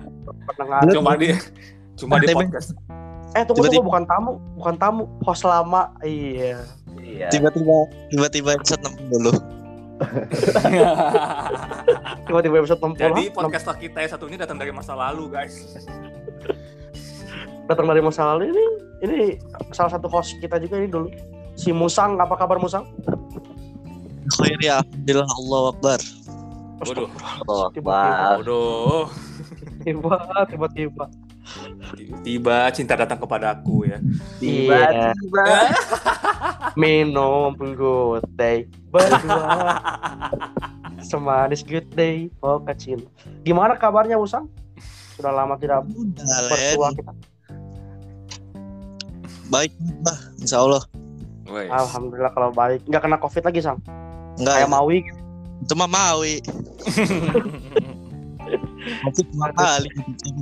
pendengar. 0.47 0.81
Cuma 0.89 1.11
di 1.15 1.29
cuma 1.95 2.15
di 2.17 2.27
podcast. 2.31 2.73
Eh 3.35 3.43
tunggu 3.43 3.67
tiba-tiba- 3.67 3.83
tunggu 3.83 3.91
bukan 3.91 4.05
tamu, 4.07 4.33
bukan 4.57 4.75
tamu, 4.77 5.03
host 5.23 5.43
lama. 5.43 5.91
Iya. 6.01 6.63
Iya. 6.97 7.29
tiba-tiba 7.29 7.77
tiba-tiba 8.09 8.51
episode 8.57 8.83
60 8.83 9.37
Tiba-tiba 12.27 12.55
episode 12.59 12.81
60. 12.81 12.99
Jadi 12.99 13.23
podcast 13.31 13.67
kita 13.77 13.99
yang 14.01 14.11
satu 14.11 14.25
ini 14.27 14.37
datang 14.37 14.57
dari 14.57 14.71
masa 14.71 14.93
lalu, 14.93 15.31
guys. 15.31 15.55
datang 17.67 17.85
dari 17.85 17.99
masa 17.99 18.23
lalu 18.31 18.49
ini 18.49 18.65
ini 19.03 19.19
salah 19.75 19.91
satu 19.91 20.07
host 20.07 20.39
kita 20.39 20.57
juga 20.57 20.79
ini 20.79 20.87
dulu 20.87 21.11
si 21.53 21.75
Musang 21.75 22.15
apa 22.15 22.39
kabar 22.39 22.57
Musang 22.57 22.87
Khair 24.39 24.59
ya, 24.59 24.79
alhamdulillah 24.79 25.27
Allah 25.27 25.63
Akbar. 25.71 25.99
Waduh, 26.77 27.09
Oh, 27.45 27.67
Tiba-tiba. 27.73 27.89
wah. 27.89 28.37
waduh. 28.37 29.07
tiba 29.81 30.17
tiba-tiba 30.45 31.05
Tiba 32.21 32.57
cinta 32.71 32.99
datang 32.99 33.17
kepadaku 33.17 33.87
ya. 33.87 33.99
Iya. 34.39 35.15
Tiba-tiba. 35.15 35.45
minum 36.77 37.57
good 37.57 38.27
day 38.37 38.69
berdua 38.93 39.81
semanis 41.09 41.65
good 41.65 41.89
day 41.91 42.29
oh 42.41 42.61
kecil 42.61 43.01
gimana 43.41 43.73
kabarnya 43.75 44.21
Musang 44.21 44.53
sudah 45.17 45.33
lama 45.33 45.57
tidak 45.57 45.89
Len. 45.89 46.93
kita 46.93 47.13
Baik, 49.47 49.71
bah. 50.03 50.19
Insya 50.37 50.59
Allah. 50.59 50.83
Alhamdulillah 51.47 52.35
kalau 52.35 52.51
baik 52.51 52.83
nggak 52.85 52.99
kena 53.01 53.17
covid 53.17 53.47
lagi 53.47 53.63
sang 53.63 53.79
Enggak, 54.37 54.59
kayak 54.59 54.69
Mawi 54.69 54.99
gitu. 55.01 55.21
Itu 55.67 55.75
mah 55.75 55.91
Mawi. 55.91 56.39
Covid 59.03 59.27
dua 59.35 59.51
kali, 59.51 59.91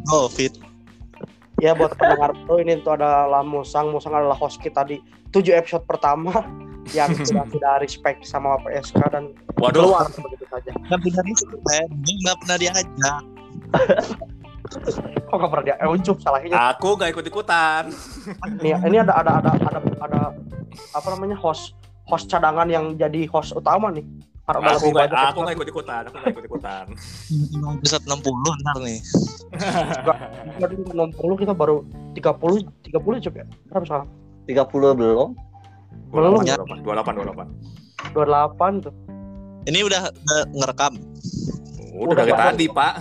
Covid. 0.04 0.52
ya 1.57 1.73
buat 1.73 1.97
pendengar 1.97 2.37
bro 2.45 2.61
ini 2.61 2.76
tuh 2.85 2.93
adalah 2.93 3.40
Musang 3.40 3.88
Musang 3.88 4.12
adalah 4.12 4.37
host 4.37 4.61
kita 4.61 4.85
di 4.85 5.00
7 5.33 5.49
episode 5.57 5.88
pertama 5.88 6.45
yang 6.93 7.09
sudah 7.16 7.49
tidak 7.49 7.81
respect 7.81 8.21
sama 8.28 8.61
PSK 8.61 9.00
dan 9.09 9.33
Waduh. 9.57 9.88
keluar 9.88 10.04
begitu 10.12 10.45
saja 10.45 10.71
Kan 10.85 11.00
Len. 11.00 11.88
Dia 12.04 12.14
nggak 12.21 12.37
pernah 12.37 12.57
diajak. 12.61 13.23
kok 15.25 15.35
nggak 15.35 15.50
pernah 15.50 15.64
dia 15.64 15.76
eh, 15.78 15.88
Ucup 15.88 16.16
salahnya 16.21 16.57
Aku 16.76 16.88
gak 16.95 17.16
ikut 17.16 17.25
ikutan. 17.25 17.88
nih 18.61 18.76
ini 18.85 19.00
ada 19.00 19.16
ada 19.16 19.40
ada 19.40 19.50
ada 19.57 19.81
ada 20.04 20.21
apa 20.93 21.07
namanya 21.09 21.40
host 21.40 21.73
host 22.04 22.28
cadangan 22.28 22.69
yang 22.69 22.93
jadi 22.95 23.25
host 23.33 23.57
utama 23.57 23.88
nih 23.88 24.04
Aku 24.44 24.60
lebih 24.60 24.92
gak, 24.92 25.08
banyak 25.08 25.16
aku 25.16 25.24
episode. 25.24 25.44
gak 25.48 25.54
ikut 25.56 25.68
ikutan. 25.72 26.02
Aku 26.04 26.16
gak 26.20 26.32
ikut 26.36 26.44
ikutan. 26.44 26.84
Episode 27.80 28.04
60 28.04 28.60
ntar 28.60 28.76
nih. 28.84 28.98
Tadi 30.60 30.74
60 30.92 31.40
kita 31.40 31.52
baru 31.56 31.76
30 32.12 32.92
30 32.92 33.24
coba 33.24 33.36
ya 33.40 33.46
berapa 33.72 33.84
sekarang 33.88 34.08
30 34.44 35.00
belum? 35.00 35.28
Belum. 36.12 36.38
28, 36.44 36.84
28, 36.84 38.12
28. 38.12 38.12
28 38.12 38.84
tuh 38.84 38.94
Ini 39.64 39.78
udah, 39.80 40.02
udah 40.12 40.40
ngerekam. 40.52 40.92
Udah 41.96 42.14
dari 42.14 42.32
Udah, 42.34 42.44
tadi, 42.52 42.66
Pak. 42.68 42.92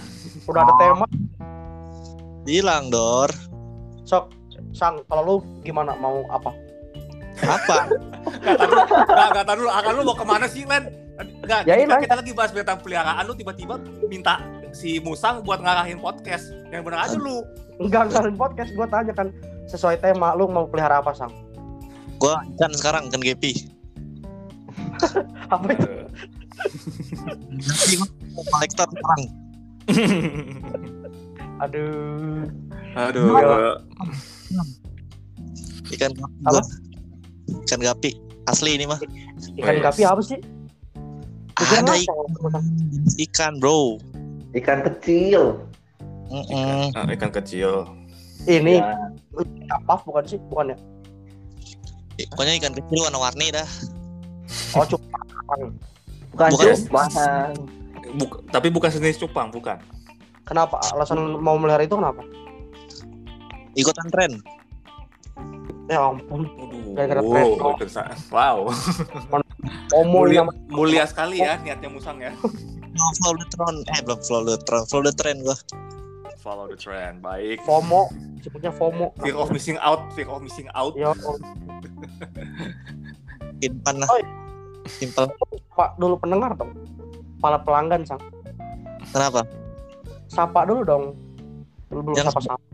udah 0.47 0.61
ada 0.63 0.73
tema 0.79 1.05
Bilang, 2.43 2.87
Dor. 2.87 3.27
sok 4.03 4.31
sang 4.71 5.03
kalau 5.05 5.23
lu 5.23 5.35
gimana 5.61 5.91
mau 5.95 6.23
apa 6.29 6.55
Apa? 7.43 7.77
Gak, 8.43 9.27
gak, 9.33 9.43
tahan 9.43 9.57
dulu. 9.57 9.69
Akan 9.69 9.91
lu 9.93 10.01
mau 10.03 10.15
ke 10.15 10.23
mana 10.23 10.45
sih, 10.45 10.63
Len? 10.63 11.02
Enggak, 11.13 11.61
Ya, 11.63 11.77
kita, 11.77 11.93
ini. 11.93 12.03
kita 12.09 12.15
lagi 12.17 12.31
bahas 12.33 12.49
tentang 12.49 12.79
peliharaan 12.81 13.23
lu 13.23 13.37
tiba-tiba 13.37 13.77
minta 14.07 14.41
si 14.71 14.97
Musang 14.97 15.45
buat 15.45 15.61
ngarahin 15.61 16.01
podcast. 16.01 16.49
Yang 16.69 16.81
bener 16.83 16.99
aja 16.99 17.17
lu. 17.17 17.45
enggak 17.75 18.05
enggak 18.07 18.37
podcast 18.37 18.69
gua 18.73 18.85
tanya 18.85 19.13
kan 19.13 19.27
sesuai 19.65 19.97
tema 19.97 20.33
lu 20.33 20.45
mau 20.45 20.65
pelihara 20.65 21.01
apa 21.01 21.09
sang 21.11 21.33
Gua 22.17 22.37
ikan 22.53 22.69
sekarang, 22.71 23.09
ikan 23.09 23.17
gepi. 23.19 23.65
apa 25.49 25.67
itu 25.73 25.87
kolektor 28.45 28.87
sekarang. 28.87 29.21
aduh 31.59 32.45
Aduh. 32.93 33.33
Ikan 35.89 36.13
gapi. 36.13 36.61
Ikan 37.65 37.81
gapi. 37.81 38.11
Asli 38.45 38.77
ini 38.77 38.85
mah. 38.85 39.01
ikan 39.57 39.77
gapi 39.81 40.01
apa 40.05 40.21
sih 40.21 40.37
Ada 41.53 41.85
ngacang. 41.85 42.01
ikan, 42.01 42.63
ikan 43.19 43.53
bro. 43.57 43.97
Ikan 44.51 44.79
kecil. 44.83 45.57
Mm-mm. 46.27 46.89
Ah, 46.91 47.05
ikan 47.09 47.29
kecil. 47.31 47.85
ini 48.43 48.75
Ya. 48.75 48.91
apa 49.71 50.03
bukan 50.03 50.23
sih 50.25 50.35
bukan 50.43 50.73
ya 50.73 50.77
Pokoknya 52.27 52.59
ikan 52.59 52.73
kecil 52.73 52.99
warna-warni 53.01 53.49
dah. 53.49 53.63
oh 54.73 54.83
cuma 54.83 55.07
Bukan 56.29 56.49
Bukan. 56.49 56.65
cupang. 56.75 57.51
Buk- 58.13 58.41
tapi 58.49 58.67
bukan 58.67 58.89
jenis 58.89 59.15
cupang, 59.15 59.47
bukan. 59.47 59.79
kenapa 60.43 60.75
alasan 60.89 61.37
mau 61.37 61.55
melihara 61.55 61.81
itu 61.81 61.93
kenapa 61.93 62.19
Ikutan 63.73 64.07
tren. 64.09 64.31
ya 65.87 66.03
ampun. 66.03 66.43
Gara-gara 66.91 67.21
Wow, 67.21 67.79
sa- 67.85 68.11
wow. 68.29 68.67
Omo 69.93 70.23
Mulia, 70.23 70.43
yang 70.43 70.47
mulia 70.67 71.03
sekali 71.05 71.39
ya 71.39 71.55
niatnya 71.57 71.87
Musang 71.87 72.19
ya. 72.19 72.35
Oh, 72.93 73.11
follow 73.19 73.39
the 73.39 73.47
throne. 73.49 73.77
Eh, 73.89 73.99
belum 74.03 74.19
follow 74.21 74.49
the 74.49 74.59
throne. 74.61 74.85
Follow 74.85 75.05
the 75.07 75.15
trend 75.15 75.39
gua. 75.41 75.57
Follow 76.37 76.65
the 76.67 76.75
trend. 76.75 77.23
Baik. 77.23 77.63
FOMO 77.63 78.11
sebutnya 78.37 78.69
FOMO 78.69 79.15
Fear 79.17 79.33
of 79.33 79.49
missing 79.49 79.79
out, 79.79 80.11
fear 80.11 80.27
of 80.27 80.43
missing 80.43 80.67
out. 80.73 80.91
ya 80.93 81.15
Simpan 83.57 83.95
lah. 84.03 84.07
Simple. 84.85 85.31
Pak 85.71 85.95
dulu 85.95 86.19
pendengar 86.19 86.51
dong 86.53 86.75
Kepala 87.39 87.55
pelanggan 87.63 88.03
sang 88.03 88.19
Kenapa? 89.09 89.47
Sapa 90.27 90.67
dulu 90.67 90.83
dong 90.83 91.03
Dulu 91.87 92.11
dulu 92.11 92.15
Yang- 92.19 92.35
sapa 92.35 92.41
sapa 92.51 92.65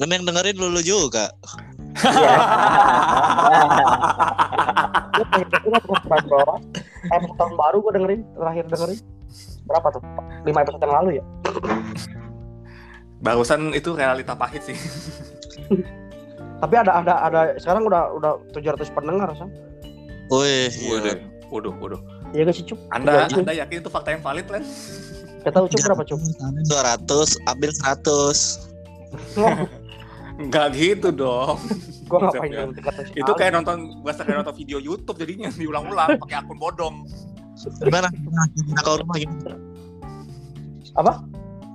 Dan 0.00 0.08
yang 0.10 0.24
dengerin 0.24 0.56
lulu 0.56 0.80
juga. 0.80 1.28
Episode 7.12 7.36
tahun 7.36 7.54
baru 7.54 7.76
gue 7.80 7.92
dengerin 7.94 8.20
Terakhir 8.34 8.64
dengerin 8.68 8.98
Berapa 9.62 9.86
tuh? 9.94 10.02
5 10.42 10.50
episode 10.50 10.82
yang 10.82 10.94
lalu 10.98 11.10
ya? 11.18 11.24
Barusan 13.22 13.70
itu 13.70 13.94
realita 13.94 14.34
pahit 14.34 14.66
sih. 14.66 14.74
Tapi 16.58 16.74
ada 16.74 16.98
ada 16.98 17.14
ada 17.22 17.40
sekarang 17.54 17.86
udah 17.86 18.18
udah 18.18 18.32
700 18.50 18.82
pendengar 18.90 19.30
sang. 19.38 19.46
Wih, 20.26 20.66
Waduh, 20.90 21.06
iya. 21.06 21.14
waduh, 21.46 21.74
waduh. 21.78 22.00
Iya 22.34 22.50
gak 22.50 22.56
sih 22.58 22.66
Cup? 22.66 22.82
Anda, 22.90 23.30
Iya, 23.30 23.46
Anda 23.46 23.54
yakin 23.54 23.76
itu 23.78 23.90
fakta 23.94 24.10
yang 24.10 24.26
valid, 24.26 24.50
Len? 24.50 24.66
Kita 25.38 25.54
tahu 25.54 25.70
Cup 25.70 25.80
berapa 25.86 26.02
Cup? 26.02 26.18
200, 26.18 27.46
ambil 27.46 27.70
100. 27.70 29.78
Enggak 30.42 30.66
gitu 30.74 31.08
dong. 31.14 31.56
Gue 32.10 32.18
ngapain 32.18 32.50
dong 32.50 32.70
300 32.74 33.14
Itu 33.14 33.32
kayak 33.38 33.52
nonton, 33.54 34.02
berasa 34.02 34.26
kayak 34.26 34.42
nonton 34.42 34.54
video 34.58 34.78
YouTube 34.82 35.16
jadinya 35.16 35.48
diulang-ulang 35.54 36.18
pakai 36.18 36.36
akun 36.42 36.58
bodong. 36.58 37.06
Gimana? 37.78 38.10
Kukira 38.10 38.80
kau 38.82 38.96
rumah 38.98 39.16
gimana? 39.16 39.54
Apa? 40.98 41.12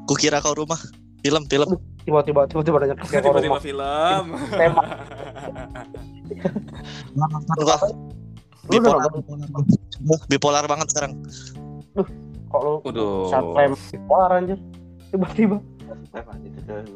Kukira 0.06 0.38
kau 0.43 0.53
rumah. 0.53 0.80
Film, 1.23 1.43
film. 1.49 1.67
tiba-tiba 2.08 2.47
tiba-tiba 2.47 2.77
nanya 2.80 2.95
kayak 3.03 3.23
Tiba-tiba 3.23 3.39
rumah 3.51 3.63
film. 3.63 4.23
tema 4.51 4.84
Nonton 7.17 7.58
gua. 7.63 7.77
udah 7.77 7.80
Bipolar, 8.67 9.12
nonton 9.12 9.63
bipolar 10.27 10.63
banget 10.67 10.88
sekarang. 10.91 11.13
kok 12.47 12.60
lu 12.63 12.80
Waduh. 12.84 13.27
saat 13.27 13.43
bipolar 13.91 14.30
anjir 14.39 14.60
tiba-tiba 15.12 15.58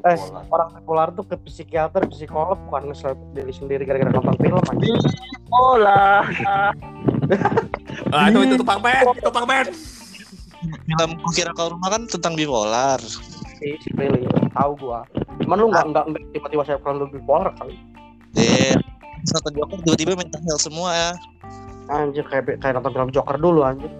Eh. 0.03 0.17
orang 0.47 0.69
bipolar 0.75 1.09
tuh 1.11 1.23
ke 1.23 1.35
psikiater 1.43 2.03
psikolog 2.07 2.59
bukan 2.67 2.91
nge 2.91 3.07
diri 3.31 3.49
sendiri 3.49 3.83
gara-gara 3.83 4.11
nonton 4.11 4.35
film 4.37 4.61
anjir 4.61 4.97
Bola. 5.47 6.23
Ah, 8.11 8.27
itu 8.27 8.43
itu 8.43 8.55
tukang 8.59 8.83
band, 8.83 9.07
tukang 9.23 9.47
band. 9.47 9.71
Film 10.61 11.11
Kukira 11.23 11.55
kau 11.55 11.71
rumah 11.71 11.89
kan 11.89 12.03
tentang 12.05 12.35
bipolar. 12.35 12.99
si 13.55 13.77
si 13.77 13.89
Prilly 13.93 14.25
tahu 14.51 14.73
gua 14.75 15.05
cuman 15.37 15.55
lu 15.55 15.69
nggak 15.69 15.85
nggak 15.87 16.05
nggak 16.07 16.23
tiba-tiba 16.33 16.63
saya 16.65 16.77
pernah 16.77 17.01
lu 17.01 17.07
bipolar 17.07 17.53
kali 17.55 17.77
Eh, 18.33 18.73
nonton 19.23 19.51
Joker 19.55 19.77
tiba-tiba 19.81 20.13
mental 20.15 20.41
health 20.41 20.61
semua 20.61 20.89
ya. 20.91 21.11
anjir 21.87 22.25
kayak 22.25 22.57
kayak 22.57 22.73
nonton 22.73 22.91
film 22.91 23.09
Joker 23.11 23.37
dulu 23.37 23.61
anjir 23.61 23.91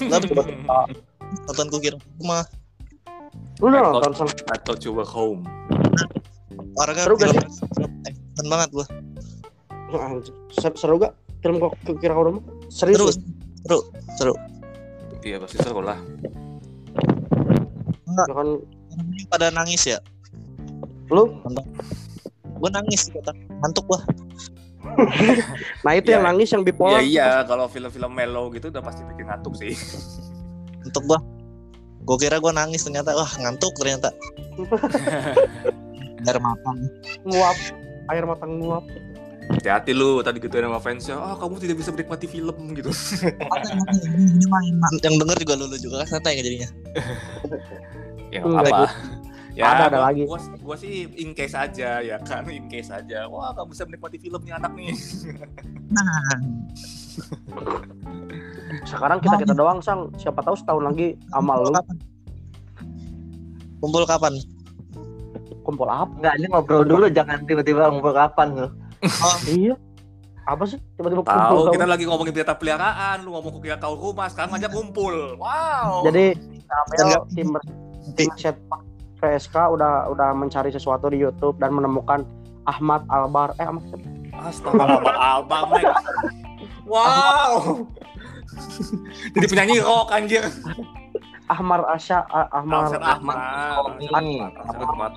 Lalu 0.00 0.24
tiba-tiba 0.30 0.78
nonton 1.44 1.66
Kukira 1.68 1.96
rumah. 2.16 2.46
Lu 3.58 3.64
udah 3.68 3.80
nonton 3.90 4.12
thought 4.62 4.80
you 4.86 4.94
were 4.94 5.06
home. 5.08 5.42
Orangnya 6.78 7.04
Seru 7.10 7.14
gak 7.18 7.30
film 7.34 7.50
film 7.74 7.92
action 8.06 8.46
banget 8.46 8.68
gua. 8.70 8.86
seru 10.78 10.94
gak 10.96 11.12
film 11.42 11.56
kok 11.58 11.72
kira 11.98 12.12
kau 12.14 12.24
rumah 12.28 12.42
serius 12.70 13.18
Seru, 13.66 13.78
seru. 14.14 14.34
Iya 15.26 15.42
pasti 15.42 15.58
seru 15.58 15.82
lah. 15.82 15.98
ya 18.08 18.24
kan 18.30 18.48
pada 19.28 19.46
nangis 19.50 19.82
ya. 19.86 19.98
lu 21.08 21.26
Gua 22.58 22.70
nangis 22.70 23.10
kata 23.10 23.34
ngantuk 23.58 23.84
gua. 23.86 24.00
nah 25.86 25.92
itu 25.94 26.10
Iya. 26.10 26.18
yang 26.18 26.24
nangis 26.26 26.48
yang 26.50 26.62
Iya 26.62 26.68
bipolar 26.68 27.00
iya, 27.02 27.30
kalau 27.44 27.66
film-film 27.66 28.10
mellow 28.10 28.50
gitu 28.50 28.70
udah 28.70 28.82
pasti 28.82 29.02
bikin 29.04 29.26
ngantuk 29.26 29.54
sih. 29.58 29.74
Ngantuk 30.82 31.02
gua. 31.06 31.18
Gua 32.08 32.16
kira 32.16 32.40
gua 32.40 32.56
nangis 32.56 32.80
ternyata 32.88 33.12
wah 33.12 33.28
ngantuk 33.36 33.76
ternyata. 33.76 34.08
air 36.26 36.38
matang. 36.42 36.78
nguap 37.22 37.56
air 38.10 38.24
matang 38.26 38.58
nguap 38.58 38.82
Hati-hati 39.48 39.96
lu 39.96 40.20
tadi 40.20 40.44
gituin 40.44 40.68
sama 40.68 40.76
fansnya, 40.76 41.16
ah 41.16 41.32
kamu 41.40 41.56
tidak 41.56 41.80
bisa 41.80 41.88
menikmati 41.88 42.28
film 42.28 42.52
gitu. 42.76 42.92
Yang 45.00 45.14
denger 45.24 45.36
juga 45.40 45.54
lulu 45.56 45.76
juga 45.80 46.04
kan 46.04 46.20
santai 46.20 46.32
nggak 46.36 46.46
jadinya. 46.52 46.68
ya 48.28 48.44
apa. 48.44 48.92
Ya, 49.58 49.74
Ada, 49.74 49.90
ada 49.90 49.98
gua, 49.98 50.06
lagi. 50.06 50.22
Gua, 50.22 50.38
gua 50.62 50.76
sih 50.78 51.10
in 51.18 51.34
case 51.34 51.58
aja 51.58 51.98
ya 51.98 52.22
kan, 52.22 52.46
in 52.46 52.70
case 52.70 52.94
aja. 52.94 53.26
Wah, 53.26 53.50
kamu 53.58 53.74
bisa 53.74 53.82
menikmati 53.90 54.18
film 54.22 54.38
nih 54.46 54.54
anak 54.54 54.70
nih. 54.78 54.94
Nah, 55.90 56.38
sekarang 58.94 59.18
kita 59.18 59.34
kita 59.42 59.54
doang 59.58 59.82
sang 59.82 60.14
siapa 60.14 60.46
tahu 60.46 60.54
setahun 60.54 60.94
lagi 60.94 61.18
amal 61.34 61.66
lu? 61.66 61.74
Kumpul 63.82 64.06
kapan? 64.06 64.38
kumpul 65.68 65.84
apa 65.84 66.08
Enggak, 66.16 66.34
ini 66.40 66.46
ngobrol 66.48 66.82
dulu 66.88 67.06
jangan 67.12 67.44
tiba-tiba 67.44 67.92
ngobrol 67.92 68.16
kapan 68.16 68.48
lu. 68.56 68.68
iya 69.52 69.76
apa 70.48 70.64
sih 70.64 70.80
tiba-tiba 70.96 71.20
Tahu, 71.20 71.28
kumpul 71.28 71.60
kita 71.76 71.84
kawan. 71.84 71.92
lagi 71.92 72.04
ngomongin 72.08 72.32
berita 72.32 72.56
peliharaan, 72.56 73.20
lu 73.20 73.36
ngomong 73.36 73.60
ke 73.60 73.76
kau 73.76 73.92
rumah, 74.00 74.32
sekarang 74.32 74.56
aja 74.56 74.72
kumpul. 74.72 75.36
Wow. 75.36 76.08
jadi 76.08 76.32
Amel 76.72 77.20
tim 77.36 77.52
tim 78.16 78.32
set 78.40 78.56
PSK 79.18 79.54
udah 79.68 80.08
udah 80.08 80.28
mencari 80.32 80.68
sesuatu 80.68 81.06
di 81.06 81.18
YouTube 81.18 81.58
dan 81.58 81.70
menemukan 81.70 82.22
Ahmad 82.64 83.02
Albar 83.06 83.52
eh 83.56 83.64
Ahmad 83.64 83.82
siapa? 83.84 84.06
Astagfirullah, 84.38 85.16
Alba, 85.18 85.58
Mike. 85.66 85.94
Wow. 86.84 87.82
Jadi 89.32 89.46
penyanyi 89.46 89.76
rock 89.78 90.08
anjir. 90.08 90.46
Ahmar 91.46 91.80
Asya 91.88 92.22
Ah- 92.24 92.46
Ahmad. 92.54 92.92
Ini. 93.98 94.38
Alset 94.44 94.78
Ahmad. 94.78 95.12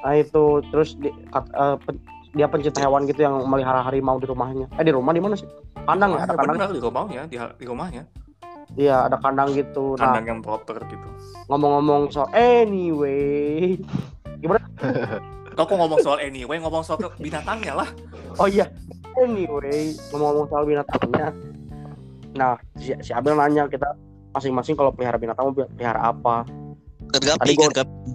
nah 0.00 0.14
itu 0.14 0.44
terus 0.68 0.96
di, 0.96 1.12
kat- 1.28 1.52
eh, 1.52 1.76
pen- 1.78 2.00
dia 2.30 2.46
pencinta 2.46 2.80
hewan 2.80 3.04
gitu 3.04 3.20
yang 3.20 3.36
melihara 3.44 3.82
harimau 3.82 4.16
di 4.16 4.24
rumahnya 4.24 4.64
eh 4.72 4.82
di 4.82 4.88
rumah 4.90 5.12
di 5.12 5.20
mana 5.20 5.36
sih 5.36 5.44
kandang 5.82 6.16
ya 6.16 6.24
kandang 6.24 6.72
di 6.72 6.80
rumahnya, 6.80 7.22
di, 7.26 7.36
di 7.36 7.64
rumahnya. 7.64 8.02
Iya 8.74 9.06
ada 9.06 9.16
kandang 9.16 9.50
gitu 9.50 9.94
nah 9.94 10.12
Kandang 10.12 10.26
yang 10.28 10.40
proper 10.40 10.78
gitu. 10.84 11.08
ngomong-ngomong 11.46 12.08
soal 12.08 12.28
anyway 12.32 13.74
Kau 15.50 15.66
kok 15.66 15.76
ngomong 15.76 16.00
soal 16.00 16.18
anyway, 16.20 16.56
ngomong 16.56 16.80
soal 16.80 16.96
binatangnya 17.18 17.74
lah. 17.76 17.88
oh 18.36 18.46
iya 18.46 18.70
anyway 19.16 19.92
ngomong-ngomong 20.08 20.46
soal 20.46 20.64
binatangnya 20.64 21.28
nah 22.30 22.54
si, 22.74 22.94
si 22.96 23.10
Abel 23.10 23.34
nanya 23.34 23.66
kita 23.66 23.90
masing-masing 24.30 24.72
kalau 24.72 24.90
pelihara 24.90 25.18
binatang 25.18 25.50
mau 25.50 25.54
pelihara 25.54 26.00
apa 26.06 26.46
Kan 27.10 27.20
gapi 27.20 27.42
Tadi 27.42 27.52
gua- 27.52 27.66
kan 27.66 27.74
gapi. 27.76 28.10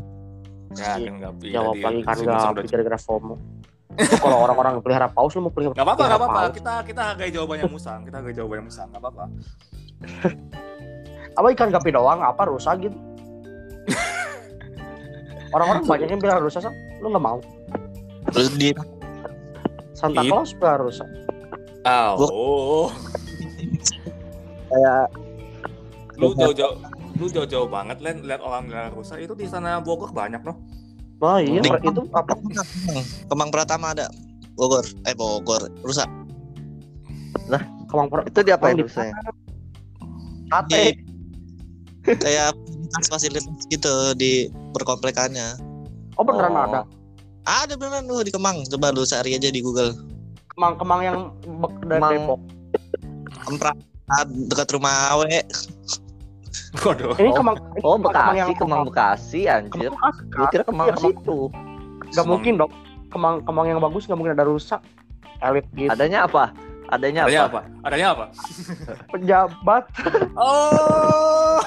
Ya, 0.75 0.91
Iya, 0.95 1.07
kan 1.07 1.13
nggak 1.13 1.31
jawab 1.45 1.75
lagi 1.77 1.99
kan 2.01 2.15
nggak 2.15 2.39
udah- 2.49 2.65
gara-gara 2.65 2.97
FOMO 2.97 3.35
kalau 3.95 4.37
orang-orang 4.41 4.73
pelihara 4.79 5.07
paus 5.07 5.31
lu 5.31 5.41
mau 5.41 5.51
pelihara 5.51 5.71
Gak 5.71 5.83
apa-apa, 5.83 6.03
gak 6.05 6.19
apa-apa. 6.19 6.41
Kita 6.51 6.73
kita 6.83 7.01
hargai 7.05 7.31
jawabannya 7.31 7.65
Musang. 7.65 8.03
Kita 8.03 8.19
hargai 8.19 8.35
jawabannya 8.35 8.63
Musang. 8.65 8.87
Gak 8.91 8.99
apa-apa. 8.99 9.23
Apa 11.35 11.47
ikan 11.51 11.69
gapi 11.69 11.91
doang 11.91 12.19
apa 12.19 12.47
rusa 12.47 12.73
gitu 12.75 12.95
orang-orang 15.51 15.83
banyak 15.91 16.07
yang 16.07 16.19
pelihara 16.19 16.39
rusa 16.39 16.59
Sa. 16.59 16.71
lu 16.99 17.09
nggak 17.09 17.21
mau 17.21 17.39
Terus 18.31 18.49
di 18.57 18.69
Santa 19.93 20.21
It- 20.21 20.29
Claus 20.29 20.51
pelihara 20.53 20.83
rusa 20.83 21.05
Oh, 21.85 22.89
kayak 24.65 25.05
lu 26.17 26.33
jauh-jauh 26.33 26.73
lu 27.15 27.29
jauh-jauh 27.29 27.69
banget 27.69 28.01
Len 28.01 28.25
lihat 28.25 28.41
orang 28.41 28.65
lihat 28.65 28.89
rusa 28.91 29.15
itu 29.15 29.31
di 29.31 29.45
sana 29.45 29.77
Bogor 29.77 30.09
banyak 30.09 30.41
loh. 30.41 30.57
oh 31.21 31.37
iya 31.37 31.61
Di- 31.61 31.85
itu 31.85 32.01
apa 32.09 32.33
Kemang, 32.33 32.65
Kemang 33.29 33.49
Pratama 33.53 33.93
ada. 33.93 34.09
Bogor, 34.55 34.81
eh 35.03 35.13
Bogor, 35.13 35.67
rusak. 35.79 36.09
kemang 37.85 38.07
per 38.09 38.25
Itu 38.25 38.39
diapain 38.41 38.73
di- 38.73 38.83
rusanya? 38.83 39.13
Sate 40.47 40.81
Di 42.01 42.13
kayak 42.15 42.53
fasilitas 43.03 43.43
gitu 43.65 43.93
di 44.13 44.45
perkomplekannya. 44.71 45.57
oh 46.15 46.23
beneran 46.23 46.53
Oh. 46.53 46.63
ada 46.63 46.81
Ada 47.45 47.73
beneran 47.73 48.05
lu 48.05 48.21
di 48.21 48.29
Kemang. 48.29 48.65
Coba 48.67 48.89
lu 48.89 49.03
cari 49.03 49.33
aja 49.33 49.47
di 49.47 49.59
Google. 49.59 49.93
kemang-kemang 50.49 51.01
yang 51.03 51.17
bek- 51.59 51.83
dari 51.83 51.99
Kemang- 51.99 52.13
Depok 52.15 52.39
Kemprak 53.43 53.75
dekat 54.47 54.67
rumah 54.71 54.95
Awe. 55.11 55.43
Waduh. 56.77 57.11
ini 57.15 57.29
Oh, 57.29 57.35
kemang 57.35 57.55
Oh, 57.81 57.95
kemang 57.95 58.03
Bekasi, 58.05 58.51
Kemang 58.55 58.83
Bekasi 58.85 59.41
anjir. 59.45 59.91
kemang 59.91 60.13
Gua 60.29 60.47
kira 60.49 60.63
Kemang 60.63 60.87
Iya, 60.87 60.97
situ. 61.01 61.39
nggak 62.07 62.25
mungkin 62.25 62.53
dong 62.55 62.71
kemang 63.09 63.35
kemang 63.41 63.65
yang 63.67 63.79
bagus 63.79 64.05
nggak 64.05 64.15
mungkin 64.15 64.33
ada 64.33 64.45
rusak 64.45 64.79
elit 65.41 65.65
gitu 65.73 65.89
Adanya 65.89 66.23
apa? 66.23 66.55
Adanya 66.93 67.21
Adanya 67.25 67.41
apa? 67.47 67.59
apa? 67.59 67.61
Adanya 67.87 68.07
apa? 68.13 68.25
penjabat 69.13 69.83
Oh, 70.35 71.59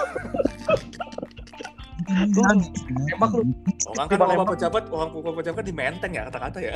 tembak 2.08 3.30
lu 3.36 3.42
orang 3.92 4.06
kan 4.08 4.16
orang 4.16 4.48
pejabat, 4.48 4.82
orang 4.88 5.08
pukul 5.12 5.32
pejabat 5.36 5.60
kan 5.60 5.66
di 5.66 5.74
menteng 5.76 6.12
ya 6.16 6.22
kata-kata 6.32 6.58
ya. 6.60 6.74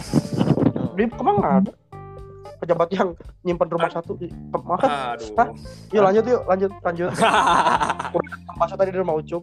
di 0.92 1.08
kemang 1.08 1.36
nggak 1.40 1.54
ada 1.64 1.72
pejabat 2.60 2.88
yang 2.92 3.08
nyimpan 3.42 3.68
rumah 3.72 3.90
satu 3.90 4.12
di 4.20 4.28
kemang 4.52 4.80
Aduh. 4.84 5.56
yuk 5.88 6.02
lanjut 6.04 6.24
yuk 6.28 6.42
lanjut 6.44 6.70
lanjut 6.84 7.10
masa 8.60 8.74
tadi 8.76 8.92
di 8.92 8.98
rumah 9.00 9.16
ucup 9.16 9.42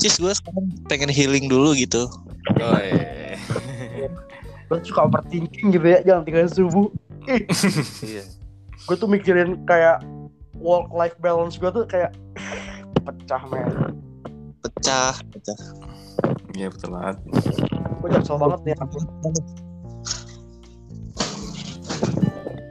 Cis 0.00 0.16
gue 0.20 0.32
sekarang 0.32 0.66
pengen 0.88 1.10
healing 1.12 1.48
dulu 1.48 1.72
gitu. 1.76 2.08
Oi. 2.56 3.19
Gue 4.70 4.78
suka 4.86 5.02
overthinking 5.02 5.74
gitu 5.74 5.82
ya 5.82 5.98
jangan 6.06 6.22
tinggal 6.22 6.46
subuh 6.46 6.86
Iya. 8.00 8.22
gue 8.86 8.96
tuh 8.96 9.10
mikirin 9.10 9.58
kayak 9.66 9.98
work 10.56 10.88
life 10.90 11.18
balance 11.18 11.58
gue 11.58 11.68
tuh 11.68 11.82
kayak 11.84 12.14
pecah 13.04 13.42
men 13.50 13.98
Pecah, 14.60 15.16
pecah. 15.32 15.56
Iya 16.52 16.68
betul 16.68 16.92
banget. 16.92 17.16
gue 18.00 18.08
jaksel 18.08 18.36
banget 18.36 18.60
nih 18.64 18.74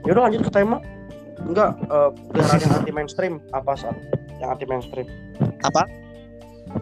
yaudah 0.02 0.22
lanjut 0.26 0.40
ke 0.42 0.50
tema 0.50 0.76
enggak 1.40 1.70
eh, 1.78 2.10
peliharaan 2.30 2.60
yang 2.60 2.72
anti 2.74 2.92
mainstream 2.92 3.34
apa 3.52 3.72
saat 3.76 3.96
yang 4.40 4.50
anti 4.50 4.66
mainstream 4.66 5.06
Apa? 5.62 5.84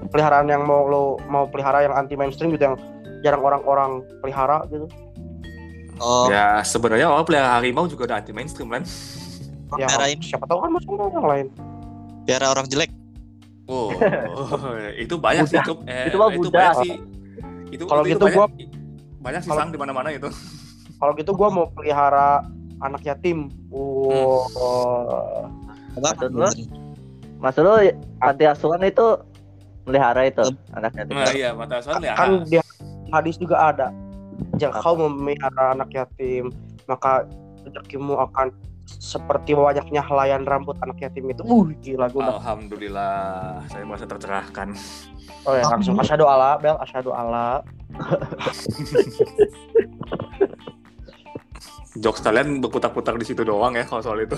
peliharaan 0.08 0.46
yang 0.46 0.62
mau 0.64 0.86
lo 0.86 1.04
mau 1.26 1.44
pelihara 1.48 1.82
yang 1.82 1.92
anti 1.92 2.14
mainstream 2.14 2.52
gitu 2.52 2.72
yang 2.72 2.76
jarang 3.20 3.42
orang-orang 3.42 4.00
pelihara 4.22 4.64
gitu 4.68 4.86
Oh, 5.98 6.26
Ya 6.26 6.62
sebenarnya 6.62 7.06
orang 7.06 7.24
pelihara 7.24 7.50
harimau 7.54 7.84
juga 7.84 8.06
udah 8.06 8.16
anti 8.16 8.30
mainstream 8.30 8.68
kan. 8.68 8.82
yang 9.70 9.84
pelihara 9.84 10.06
ini, 10.08 10.24
siapa 10.24 10.44
tahu 10.44 10.58
kan 10.58 10.70
masuk 10.72 10.90
orang 10.96 11.26
lain 11.26 11.46
pelihara 12.22 12.46
orang 12.48 12.66
jelek. 12.66 12.90
Oh, 13.64 13.92
itu 14.98 15.14
banyak 15.14 15.44
sih. 15.46 15.60
Cup. 15.60 15.84
Eh, 15.84 16.08
Itu 16.08 16.16
mah 16.16 16.28
itu 16.30 16.40
budak. 16.42 16.54
banyak 16.54 16.76
sih. 16.80 16.92
Itu 17.68 17.84
Kalau 17.84 18.00
itu 18.02 18.16
gitu 18.16 18.24
banyak, 18.24 18.36
gua- 18.38 18.52
banyak 19.18 19.40
sih 19.40 19.50
sang 19.50 19.68
di 19.68 19.76
mana-mana 19.76 20.08
itu. 20.08 20.28
kalau 20.96 21.12
gitu 21.14 21.30
gue 21.30 21.48
mau 21.48 21.68
pelihara 21.68 22.42
anak 22.78 23.04
yatim 23.04 23.46
wow 23.68 24.50
Apa? 25.94 26.10
Maksud 26.10 26.30
lu? 26.32 26.48
Maksud 27.38 27.62
lu 27.62 27.74
panti 28.16 28.44
asuhan 28.44 28.82
itu 28.82 29.06
melihara 29.84 30.24
itu 30.24 30.42
anaknya 30.70 31.02
Nah, 31.06 31.30
iya, 31.30 31.50
mata 31.52 31.78
asuhan 31.78 32.00
ya. 32.00 32.14
kan 32.14 32.42
di 32.42 32.58
hadis 33.08 33.36
juga 33.36 33.68
ada 33.68 33.94
jika 34.56 34.80
kau 34.82 34.96
memelihara 34.96 35.74
anak 35.74 35.90
yatim 35.94 36.50
maka 36.88 37.26
rezekimu 37.66 38.16
akan 38.16 38.50
seperti 38.88 39.52
banyaknya 39.52 40.00
helaian 40.00 40.48
rambut 40.48 40.72
anak 40.80 40.96
yatim 41.04 41.28
itu. 41.28 41.44
Uh 41.44 41.68
gila 41.84 42.08
gue 42.08 42.24
Alhamdulillah, 42.24 43.60
saya 43.68 43.84
merasa 43.84 44.08
tercerahkan. 44.08 44.72
oh 45.44 45.54
ya 45.54 45.64
langsung 45.68 46.00
asyhadu 46.00 46.24
ala 46.24 46.56
bel. 46.56 46.80
Asyhadu 46.80 47.12
ala 47.12 47.60
Jokes 51.96 52.20
kalian 52.20 52.60
berputar-putar 52.60 53.16
di 53.16 53.24
situ 53.24 53.40
doang 53.40 53.72
ya 53.72 53.82
kalau 53.82 54.04
soal 54.04 54.20
itu. 54.20 54.36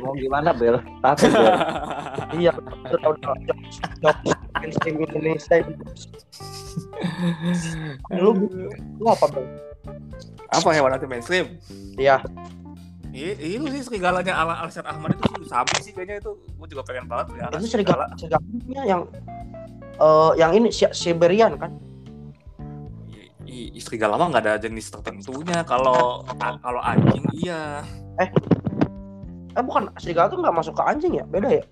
Mau 0.00 0.16
gimana 0.18 0.50
Bel? 0.50 0.80
Tapi 0.98 1.28
Bel. 1.28 1.52
iya 2.40 2.52
jokes 4.02 4.30
mainstream 4.56 4.96
Indonesia 4.98 5.56
lu 8.10 8.30
lu 8.98 9.06
apa 9.06 9.26
bel 9.30 9.44
Apa 10.48 10.68
hewan 10.72 10.90
anti 10.92 11.06
mainstream? 11.06 11.54
iya 11.94 12.18
I- 13.12 13.56
itu 13.56 13.64
sih 13.70 13.82
serigalanya 13.82 14.36
ala 14.36 14.60
Alsat 14.60 14.84
Ahmad 14.84 15.14
itu 15.14 15.46
sapi 15.46 15.80
sih 15.80 15.92
kayaknya 15.92 16.20
itu 16.20 16.34
gue 16.34 16.66
juga 16.68 16.82
pengen 16.84 17.06
banget 17.06 17.32
pelihara 17.32 17.56
itu 17.56 17.68
serigala 17.70 18.04
serigalanya 18.12 18.82
yang 18.84 19.00
eh 19.96 20.30
yang 20.36 20.50
ini 20.52 20.68
Si- 20.68 20.92
Siberian 20.92 21.56
kan 21.56 21.72
I- 23.46 23.70
i- 23.72 23.82
serigala 23.82 24.18
mah 24.18 24.28
nggak 24.34 24.44
ada 24.44 24.54
jenis 24.58 24.90
tertentunya 24.90 25.62
kalau 25.62 26.26
kalau 26.60 26.82
anjing 26.82 27.22
iya 27.32 27.80
eh 28.18 28.28
bukan 29.62 29.88
serigala 29.96 30.28
tuh 30.28 30.42
nggak 30.42 30.56
masuk 30.56 30.74
ke 30.76 30.82
anjing 30.84 31.16
ya 31.16 31.24
beda 31.24 31.48
ya 31.62 31.64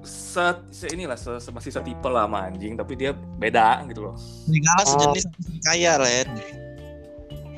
se, 0.00 0.44
se 0.72 0.86
inilah 0.90 1.14
se, 1.14 1.36
se- 1.38 1.52
masih 1.52 1.70
setipe 1.70 2.08
lah 2.08 2.24
sama 2.24 2.48
anjing 2.48 2.74
tapi 2.74 2.96
dia 2.96 3.12
beda 3.12 3.84
gitu 3.86 4.08
loh 4.08 4.16
Serigala 4.16 4.82
sejenis 4.88 5.22
sama 5.28 5.40
serikaya, 5.44 5.92
Len. 6.00 6.28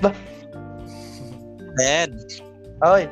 Lah. 0.02 0.14
Len, 1.78 2.10
Oi, 2.82 3.02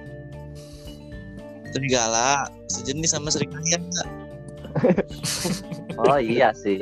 serigala 1.71 2.51
sejenis 2.67 3.11
sama 3.15 3.31
enggak? 3.31 4.09
Oh 6.01 6.19
iya 6.19 6.51
sih. 6.57 6.81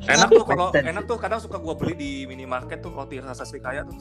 Enak 0.00 0.28
tuh 0.28 0.44
kalau 0.44 0.66
enak 0.70 1.04
tuh 1.04 1.16
kadang 1.16 1.38
suka 1.38 1.56
gua 1.56 1.74
beli 1.74 1.94
di 1.94 2.10
minimarket 2.24 2.78
tuh 2.78 2.90
roti 2.90 3.18
rasa 3.18 3.42
serikaya 3.42 3.82
tuh 3.82 3.94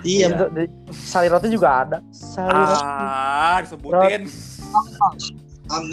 Iya, 0.00 0.30
Di- 0.30 0.62
di- 0.64 0.72
sari 0.94 1.26
roti 1.26 1.50
juga 1.50 1.82
ada. 1.82 1.98
Sari 2.08 2.54
roti. 2.54 2.84
ah 2.86 3.58
disebutin 3.58 4.22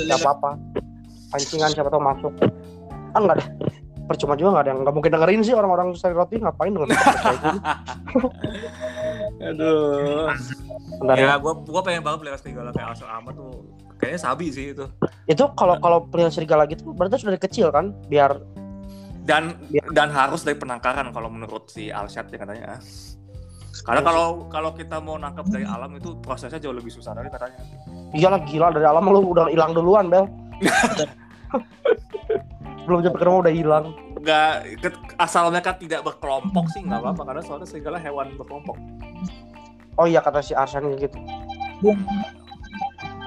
Gak 0.05 0.19
apa-apa. 0.21 0.49
Pancingan 1.27 1.73
siapa 1.73 1.89
tahu 1.89 1.99
masuk. 1.99 2.33
Ah 3.11 3.19
enggak 3.19 3.41
deh. 3.41 3.47
Percuma 4.05 4.37
juga 4.37 4.53
nggak 4.53 4.63
ada 4.63 4.69
yang 4.69 4.79
nggak 4.85 4.93
mungkin 4.93 5.11
dengerin 5.11 5.41
sih 5.41 5.51
orang-orang 5.51 5.97
sari 5.97 6.13
roti 6.13 6.37
ngapain 6.37 6.69
dengan 6.69 6.87
gini. 6.87 7.59
aduh 9.41 10.29
Bentar 11.01 11.15
ya. 11.17 11.25
ya 11.27 11.35
gua 11.35 11.53
gua 11.59 11.81
pengen 11.81 12.01
banget 12.01 12.19
pelihara 12.21 12.39
serigala 12.39 12.69
kayak 12.71 12.93
Asal 12.93 13.09
Ahmad 13.09 13.35
tuh 13.35 13.67
kayaknya 13.97 14.19
sabi 14.21 14.47
sih 14.47 14.71
itu 14.71 14.85
Itu 15.25 15.51
kalau 15.57 15.75
kalau 15.81 16.05
pelihara 16.07 16.31
serigala 16.31 16.63
gitu 16.65 16.93
berarti 16.93 17.19
sudah 17.19 17.33
dari 17.33 17.41
kecil 17.41 17.67
kan 17.67 17.91
biar 18.07 18.37
dan 19.25 19.57
Ya. 19.73 19.81
dan 19.91 20.13
harus 20.13 20.45
dari 20.45 20.55
penangkaran 20.55 21.09
kalau 21.09 21.27
menurut 21.27 21.65
si 21.67 21.89
Alshad 21.89 22.29
ya 22.29 22.37
katanya 22.37 22.77
karena 23.85 24.01
kalau 24.01 24.47
kalau 24.47 24.71
kita 24.71 24.97
mau 24.97 25.17
nangkap 25.17 25.45
dari 25.49 25.65
alam 25.65 25.91
itu 25.93 26.15
prosesnya 26.21 26.57
jauh 26.57 26.73
lebih 26.73 26.89
susah 26.89 27.11
dari 27.11 27.27
katanya 27.27 27.57
iyalah 28.13 28.39
gila 28.45 28.69
dari 28.71 28.85
alam 28.85 29.03
lu 29.05 29.33
udah 29.33 29.49
hilang 29.49 29.73
duluan 29.73 30.07
Bel. 30.07 30.25
Belum 32.85 33.01
sampai 33.01 33.17
ke 33.17 33.25
rumah 33.25 33.39
udah 33.41 33.53
hilang. 33.53 33.85
nggak 34.21 34.81
asal 35.17 35.49
mereka 35.53 35.77
tidak 35.77 36.01
berkelompok 36.01 36.65
sih 36.73 36.81
nggak 36.81 36.97
apa-apa 36.97 37.21
karena 37.25 37.41
soalnya 37.41 37.67
serigala 37.69 37.97
hewan 37.97 38.33
berkelompok 38.37 38.77
Oh 39.95 40.03
iya 40.03 40.19
kata 40.19 40.43
si 40.43 40.51
Arsan 40.51 40.91
gitu. 40.99 41.15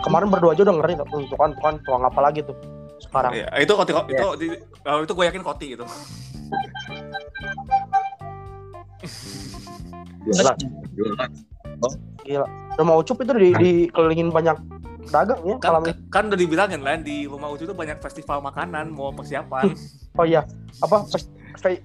Kemarin 0.05 0.29
berdua 0.29 0.53
aja 0.53 0.69
udah 0.69 0.77
ngeri 0.77 1.01
tuh 1.01 1.07
kan 1.33 1.51
tuh 1.57 1.63
kan 1.65 1.75
tuang 1.81 2.05
apa 2.05 2.21
lagi 2.21 2.45
tuh 2.45 2.53
sekarang. 3.09 3.33
Iya, 3.35 3.47
itu 3.59 3.73
koti 3.73 3.93
itu 3.93 4.29
di, 4.37 4.47
kalau 4.81 5.01
itu 5.03 5.13
gue 5.13 5.25
yakin 5.25 5.43
koti 5.43 5.67
gitu 5.73 5.85
Gila. 10.25 10.53
Gila. 12.23 12.47
Rumah 12.79 12.95
Ucup 12.95 13.17
itu 13.23 13.33
di 13.35 13.51
dikelilingin 13.55 14.29
banyak 14.31 14.57
dagang 15.09 15.41
ya 15.41 15.57
kan, 15.57 15.61
kalau 15.65 15.81
kan 16.13 16.23
udah 16.29 16.37
dibilangin 16.37 16.85
lah 16.85 17.01
di 17.01 17.25
rumah 17.25 17.49
Ucu 17.49 17.65
itu 17.65 17.73
banyak 17.73 17.97
festival 17.99 18.45
makanan 18.45 18.93
mau 18.93 19.09
persiapan 19.09 19.73
Oh 20.21 20.27
iya, 20.29 20.45
apa 20.85 21.09
fes- 21.09 21.33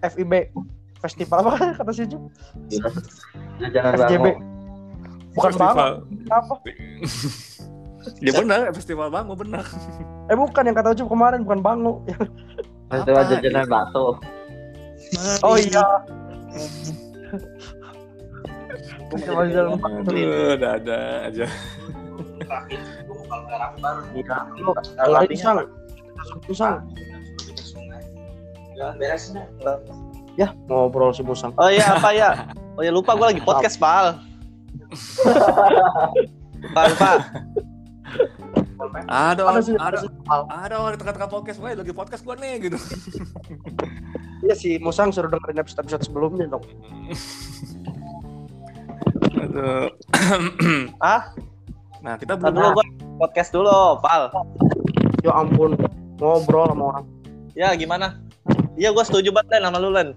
FIB 0.03 0.51
festival 0.99 1.39
apa 1.39 1.51
kata 1.79 1.91
si 1.95 2.03
Ucup? 2.03 2.21
Jajanan 3.63 3.91
FJB. 3.95 4.25
bango. 4.27 4.31
Bukan 5.33 5.49
festival 5.49 5.87
apa? 6.29 6.55
ya 8.19 8.31
benar 8.35 8.71
festival 8.75 9.07
bango 9.11 9.33
benar 9.35 9.63
Eh 10.31 10.35
bukan 10.39 10.63
yang 10.63 10.75
kata 10.75 10.95
Ucup 10.95 11.07
kemarin 11.11 11.43
bukan 11.43 11.59
bango. 11.59 11.99
Festival 12.87 13.23
jajanan 13.27 13.67
bakso. 13.67 14.15
Oh 15.43 15.59
iya. 15.59 15.83
Festival 19.11 19.45
jalan 19.51 19.77
aduh 19.83 20.55
ada 20.55 20.69
ada 20.79 20.97
aja 21.27 21.45
pisang. 25.27 25.67
Pisang. 26.47 26.75
Ya 30.33 30.49
ngobrol 30.65 31.13
si 31.13 31.21
Busang. 31.21 31.53
Oh 31.59 31.69
iya 31.69 31.93
apa 31.93 32.09
ya? 32.15 32.47
Oh 32.79 32.81
ya 32.81 32.89
lupa 32.89 33.13
gue 33.13 33.37
lagi 33.37 33.41
podcast 33.43 33.77
pal. 33.77 34.17
lupa 36.63 36.81
lupa. 36.89 37.11
Ada 38.83 39.37
Ada 39.37 39.41
orang 39.47 39.63
sih, 39.63 39.73
ada 39.77 39.97
ada 39.97 39.97
sih. 40.03 40.09
Orang 40.75 40.91
di 40.93 40.99
tengah-tengah 40.99 41.29
podcast 41.31 41.57
gue 41.61 41.69
lagi 41.73 41.93
podcast 41.95 42.23
gue 42.25 42.35
nih 42.37 42.53
gitu 42.69 42.77
Iya 44.43 44.55
si 44.59 44.75
Musang 44.83 45.15
suruh 45.15 45.31
dengerin 45.31 45.63
episode 45.63 45.87
episode 45.87 46.03
sebelumnya 46.03 46.51
dong. 46.51 46.63
aduh 49.39 49.87
Ah? 50.99 51.31
nah 52.03 52.19
kita 52.19 52.35
belum 52.35 52.51
dulu 52.51 52.69
gue 52.75 52.85
podcast 53.23 53.55
dulu, 53.55 54.03
pal. 54.03 54.27
Ya 55.23 55.31
ampun 55.31 55.79
ngobrol 56.19 56.67
sama 56.67 56.83
orang. 56.91 57.05
Ya 57.55 57.71
gimana? 57.79 58.19
Iya 58.75 58.91
gue 58.91 59.03
setuju 59.07 59.31
banget 59.31 59.61
Len 59.61 59.63
sama 59.71 59.79
lu 59.79 59.95
Len. 59.95 60.11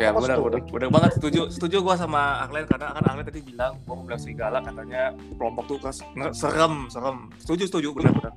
Ya 0.00 0.08
benar, 0.08 0.40
benar, 0.40 0.64
benar 0.64 0.88
banget 0.88 1.10
setuju. 1.20 1.52
Setuju 1.52 1.84
gua 1.84 2.00
sama 2.00 2.40
Aklen 2.40 2.64
karena 2.64 2.96
kan 2.96 3.04
Aklen 3.04 3.28
tadi 3.28 3.44
bilang 3.44 3.76
gua 3.84 4.00
mau 4.00 4.04
bilang 4.08 4.20
serigala 4.20 4.64
katanya 4.64 5.12
kelompok 5.36 5.64
tuh 5.68 5.76
nge- 5.84 6.32
serem, 6.32 6.88
serem. 6.88 7.28
Setuju, 7.36 7.68
setuju, 7.68 7.88
benar, 7.92 8.12
benar. 8.16 8.32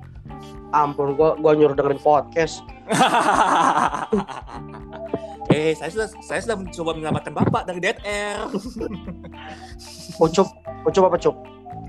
Ampun 0.76 1.16
gua 1.16 1.32
gua 1.40 1.56
nyuruh 1.56 1.72
dengerin 1.72 2.00
podcast. 2.04 2.60
eh, 5.54 5.72
saya 5.72 5.90
sudah 5.90 6.08
saya 6.20 6.40
sudah 6.44 6.56
mencoba 6.60 6.90
menyelamatkan 6.92 7.32
Bapak 7.32 7.62
dari 7.64 7.80
dead 7.80 7.98
air. 8.04 8.44
Ucup, 10.24 10.48
Ucup 10.84 11.04
apa 11.08 11.16
Cup? 11.16 11.36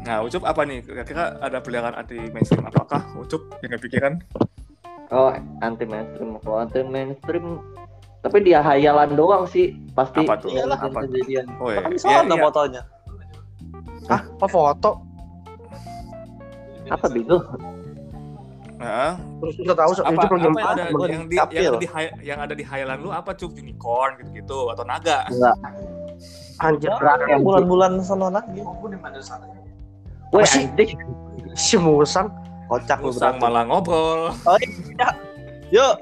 Nah, 0.07 0.23
Ucup 0.23 0.47
apa 0.47 0.63
nih? 0.63 0.79
Kira-kira 0.79 1.35
ada 1.43 1.59
peliharaan 1.59 1.95
anti 1.99 2.15
mainstream 2.31 2.63
apakah 2.63 3.03
Ucup 3.19 3.51
yang 3.59 3.75
kepikiran? 3.75 4.13
Oh, 5.11 5.35
anti 5.59 5.83
mainstream. 5.83 6.39
Kalau 6.39 6.63
anti 6.63 6.79
mainstream 6.83 7.59
tapi 8.27 8.37
dia 8.43 8.59
hayalan 8.59 9.09
doang 9.13 9.43
sih 9.43 9.71
pasti 9.91 10.21
Apa 10.21 10.35
tuh? 10.35 10.51
Kejadian- 10.51 10.75
Apa 10.75 10.87
tuh? 10.99 11.01
kejadian. 11.07 11.45
Oh 11.57 11.69
ya, 11.69 11.79
Kan 11.79 11.87
iya, 11.87 11.95
bisa 11.95 12.05
ada 12.11 12.27
iya. 12.29 12.43
fotonya. 12.43 12.81
Ah, 14.07 14.21
apa 14.23 14.47
foto? 14.47 14.91
apa 16.87 17.05
bingung 17.07 17.43
Nah, 18.77 19.17
Terus 19.41 19.55
kita 19.57 19.73
tahu 19.73 19.91
apa, 20.05 20.21
apa 20.21 20.37
yang 20.37 20.53
ada 20.55 20.83
yang 21.09 21.23
di 21.25 21.35
yang 21.35 21.49
ada 21.49 21.79
di 21.81 21.87
yang 22.21 22.39
ada 22.39 22.53
di 22.53 22.61
hayalan 22.61 22.97
lu 23.01 23.09
apa 23.09 23.33
Cup? 23.33 23.49
Unicorn 23.51 24.21
gitu-gitu 24.21 24.69
atau 24.69 24.85
naga? 24.85 25.25
anjir 26.61 26.93
Yang 27.25 27.41
bulan-bulan 27.41 27.91
sana 29.19 29.49
lagi. 29.49 29.59
Woi 30.29 30.45
Masih- 30.45 30.69
anjing 30.69 30.93
si 31.57 31.75
Musang. 31.75 32.29
Kocak 32.69 33.01
lu 33.01 33.09
Usang 33.09 33.35
berarti. 33.35 33.41
malah 33.41 33.63
ngobrol. 33.65 34.21
Yuk. 35.67 35.95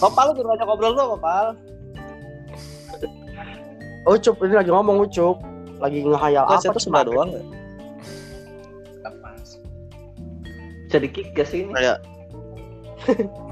Kopal 0.00 0.32
lu 0.32 0.42
banyak 0.44 0.66
ngobrol 0.66 0.92
lu 0.96 1.04
Kopal. 1.16 1.46
Ucup 4.08 4.36
ini 4.44 4.54
lagi 4.56 4.70
ngomong 4.72 5.04
Ucup. 5.04 5.36
Lagi 5.78 6.02
ngehayal 6.02 6.42
Kok 6.48 6.54
apa? 6.58 6.62
situ 6.64 6.80
sebelah 6.80 7.04
doang 7.06 7.30
ya? 7.30 7.42
bisa 10.88 11.04
di-kick 11.04 11.36
gak 11.36 11.44
sih 11.44 11.68
ini? 11.68 11.72
Kayak 11.76 12.00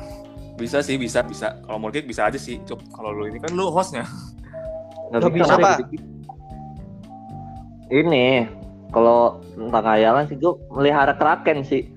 Bisa 0.56 0.80
sih, 0.80 0.96
bisa, 0.96 1.20
bisa. 1.20 1.60
Kalau 1.68 1.76
mau 1.76 1.92
kick 1.92 2.08
bisa 2.08 2.32
aja 2.32 2.40
sih, 2.40 2.56
Cup. 2.64 2.80
Kalau 2.88 3.12
lu 3.12 3.28
ini 3.28 3.36
kan 3.36 3.52
lu 3.52 3.68
hostnya. 3.68 4.08
Nggak 5.12 5.28
bisa 5.36 5.52
apa? 5.52 5.84
Ini 7.92 8.48
kalau 8.88 9.44
tentang 9.52 9.84
hayalan 9.84 10.24
sih 10.26 10.40
gue 10.40 10.56
melihara 10.72 11.12
kraken 11.12 11.60
sih. 11.60 11.92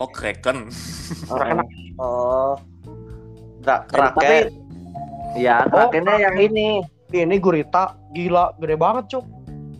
Oh, 0.00 0.08
Kraken. 0.08 0.72
Kraken. 1.28 1.60
oh. 2.00 2.56
Dra- 3.60 3.84
Eh, 3.84 4.00
tapi 4.10 4.10
Kraken. 4.16 4.44
ya 5.36 5.56
krakennya 5.64 6.16
yang 6.20 6.36
ini 6.38 6.68
Ini 7.10 7.36
gurita 7.36 7.98
gila 8.10 8.54
gede 8.56 8.74
banget 8.74 9.04
Cup. 9.10 9.24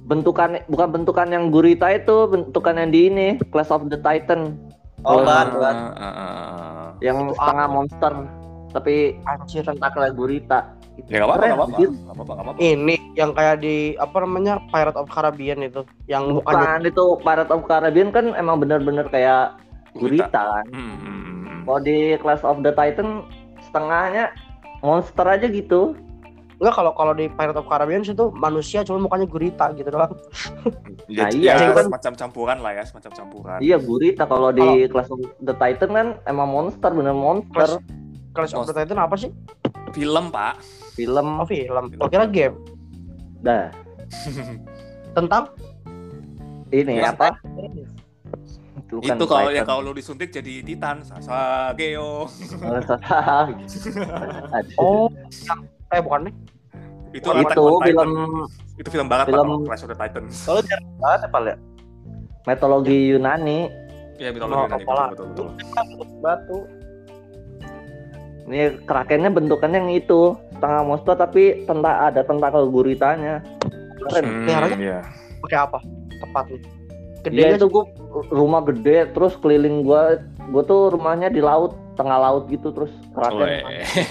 bentukan 0.04 0.58
bukan 0.66 0.88
bentukan 0.90 1.28
yang 1.28 1.44
gurita 1.48 1.86
itu 1.88 2.26
bentukan 2.26 2.74
yang 2.74 2.90
di 2.90 3.06
ini 3.06 3.26
Clash 3.48 3.70
of 3.70 3.86
the 3.86 3.96
Titan 3.96 4.58
Oh, 5.00 5.16
Oh, 5.16 5.24
ban, 5.24 5.48
ban. 5.54 5.76
Ah, 5.90 6.02
ah, 6.02 6.12
ah. 6.12 6.86
yang 7.00 7.32
setengah 7.32 7.66
monster 7.66 8.12
tapi 8.68 9.16
Anjir. 9.24 9.64
tentakelnya 9.64 10.12
gurita. 10.12 10.58
Ya 11.08 11.24
nggak 11.24 11.40
apa-apa, 11.40 11.72
apa-apa. 12.12 12.32
apa-apa. 12.36 12.60
Ini 12.60 13.16
yang 13.16 13.32
kayak 13.32 13.64
di 13.64 13.96
apa 13.96 14.20
namanya 14.20 14.60
Pirate 14.68 14.94
of 14.94 15.08
Caribbean 15.08 15.64
itu, 15.64 15.80
yang 16.04 16.28
mukanya 16.30 16.76
Bukan 16.76 16.82
itu 16.84 17.04
Pirate 17.18 17.48
of 17.48 17.64
Caribbean 17.64 18.12
kan 18.12 18.36
emang 18.36 18.60
bener-bener 18.60 19.08
kayak 19.08 19.56
Gurita. 19.96 20.28
gurita 20.28 20.40
kan. 20.44 20.66
Hmm, 20.68 20.94
hmm, 20.94 21.20
hmm. 21.24 21.60
Kalau 21.64 21.80
di 21.80 21.98
Clash 22.18 22.44
of 22.44 22.60
the 22.60 22.70
Titan 22.70 23.24
setengahnya 23.70 24.35
monster 24.83 25.22
aja 25.22 25.46
gitu. 25.46 25.94
enggak 26.61 26.76
kalau 26.76 26.92
kalau 26.92 27.16
di 27.16 27.24
Pirate 27.33 27.56
of 27.56 27.64
Caribbean 27.64 28.04
itu 28.04 28.28
manusia 28.37 28.85
cuma 28.85 29.00
mukanya 29.00 29.24
gurita 29.24 29.72
gitu 29.72 29.88
doang. 29.88 30.12
Ya, 31.09 31.24
Nah, 31.24 31.28
iya, 31.33 31.52
ya, 31.56 31.72
kan- 31.72 31.88
semacam 31.88 32.12
campuran 32.18 32.59
lah 32.61 32.72
ya, 32.76 32.85
semacam 32.85 33.12
campuran. 33.16 33.59
Iya 33.64 33.80
gurita 33.80 34.28
kalau 34.28 34.52
di 34.52 34.85
Clash 34.85 35.09
of 35.09 35.24
the 35.40 35.56
Titan 35.56 35.90
kan 35.90 36.06
emang 36.26 36.52
monster 36.52 36.92
bener 36.92 37.16
monster. 37.16 37.80
Clash 38.37 38.52
of 38.52 38.68
the 38.68 38.76
Titan 38.76 39.00
apa 39.00 39.16
sih? 39.16 39.33
Film, 39.96 40.28
Pak. 40.28 40.61
Film 40.92 41.40
Oh 41.40 41.48
film. 41.48 41.85
Gua 41.96 42.12
kira 42.12 42.28
game 42.28 42.61
dah 43.40 43.72
tentang 45.16 45.48
ini 46.68 47.00
Ya, 47.00 47.16
apa? 47.16 47.40
Itu 48.92 49.07
kan 49.07 49.16
itu 49.16 49.24
kalau 49.24 49.48
ya 49.48 49.55
Titan. 49.57 49.66
kalau 49.66 49.81
lu 49.81 49.92
disuntik 49.94 50.29
jadi 50.29 50.55
Titan, 50.61 50.96
Sasageo. 51.00 52.26
Oh, 54.76 55.07
yang 55.46 55.61
eh 55.90 56.00
bukan 56.00 56.20
nih. 56.26 56.35
Itu 57.12 57.29
itu 57.29 57.61
on 57.61 57.81
Titan. 57.81 57.87
film 57.87 58.11
itu 58.76 58.88
film 58.88 59.07
barat 59.07 59.26
film- 59.26 59.62
Clash 59.62 59.83
of 59.83 59.90
the 59.90 59.96
Titans. 59.96 60.35
Kalau 60.42 60.61
jarang 60.62 60.87
banget 60.98 61.20
ya, 61.20 61.29
Pal 61.29 61.44
ya. 61.44 61.57
mitologi 62.42 62.98
Yunani. 63.11 63.61
Iya, 64.16 64.31
mitologi 64.31 64.55
Oh, 64.55 64.64
Yunani, 64.64 64.83
betul, 64.83 64.96
betul, 65.07 65.26
betul. 65.31 65.46
Batu. 66.20 66.59
Ini 68.46 68.59
krakennya 68.83 69.31
bentukannya 69.31 69.79
yang 69.79 69.92
itu 69.94 70.20
setengah 70.50 70.83
monster 70.83 71.14
tapi 71.14 71.62
tenta 71.64 72.11
ada 72.11 72.20
tentakel 72.20 72.66
guritanya. 72.66 73.38
Keren. 74.00 74.24
Hmm, 74.24 74.42
Peliharanya? 74.42 74.76
iya. 74.81 74.98
Pakai 75.38 75.59
apa? 75.61 75.79
Tepatnya. 76.18 76.59
Gede 77.20 77.37
Dia 77.37 77.46
aja. 77.52 77.56
itu 77.61 77.66
gua 77.68 77.85
rumah 78.33 78.64
gede 78.64 79.12
terus 79.12 79.37
keliling 79.37 79.85
gua 79.85 80.24
gua 80.48 80.62
tuh 80.64 80.88
rumahnya 80.96 81.28
di 81.28 81.44
laut 81.44 81.76
tengah 82.00 82.16
laut 82.16 82.48
gitu 82.48 82.72
terus 82.72 82.88
Weh. 83.12 83.61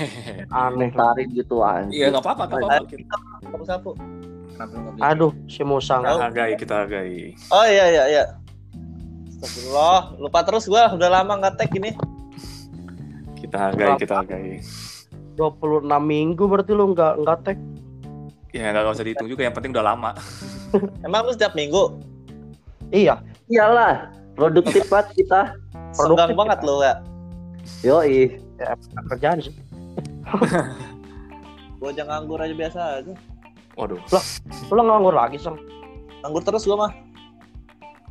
aneh. 0.54 0.94
tarik 0.94 1.28
gitu 1.34 1.66
anjir. 1.66 2.06
Iya, 2.06 2.06
nggak 2.14 2.22
apa-apa, 2.22 2.44
nggak 2.46 2.60
apa-apa. 2.62 2.86
Kita 2.86 3.18
Sapu-sapu. 3.50 3.92
Kenapa 4.54 4.72
lu 4.72 4.80
nggak 4.86 4.94
beli? 4.94 5.02
Aduh, 5.10 5.32
si 5.50 5.62
Musang. 5.66 6.06
kita 6.06 6.22
hargai, 6.22 6.52
kita 6.54 6.74
hargai. 6.86 7.34
Oh 7.50 7.66
iya 7.66 7.86
iya 7.90 8.04
iya. 8.06 8.24
Astagfirullah, 9.34 10.20
lupa 10.22 10.40
terus 10.46 10.70
gua 10.70 10.94
udah 10.94 11.10
lama 11.10 11.34
nggak 11.42 11.56
tag 11.58 11.72
ini. 11.74 11.98
Kita 13.42 13.58
hargai, 13.58 13.98
kita 13.98 14.22
hargai. 14.22 14.62
26 15.34 15.88
minggu 16.04 16.44
berarti 16.46 16.72
lu 16.78 16.94
nggak 16.94 17.14
nggak 17.26 17.40
tag. 17.42 17.58
Ya, 18.54 18.70
nggak 18.70 18.94
usah 18.94 19.06
dihitung 19.06 19.30
juga, 19.30 19.46
yang 19.46 19.54
penting 19.54 19.74
udah 19.74 19.86
lama. 19.94 20.12
Emang 21.06 21.26
lu 21.26 21.34
setiap 21.34 21.54
minggu 21.58 22.09
Iya, 22.90 23.22
Iyalah, 23.50 24.10
produktif 24.34 24.86
banget 24.92 25.08
kita. 25.26 25.42
senggang 25.94 26.34
Produktif 26.34 26.38
banget 26.38 26.60
lu 26.66 26.76
ya. 26.82 26.94
Yoi. 27.86 28.38
ya, 28.60 28.74
kerjaan 29.14 29.38
sih. 29.42 29.54
Gua 31.80 31.90
aja 31.96 32.04
nganggur 32.04 32.38
aja 32.44 32.54
biasa 32.54 32.80
aja. 33.02 33.14
Waduh. 33.80 34.02
Lu 34.68 34.82
nganggur 34.84 35.16
lagi, 35.16 35.40
Sang. 35.40 35.56
Nganggur 36.22 36.44
terus 36.44 36.68
gua 36.68 36.88
mah. 36.88 36.92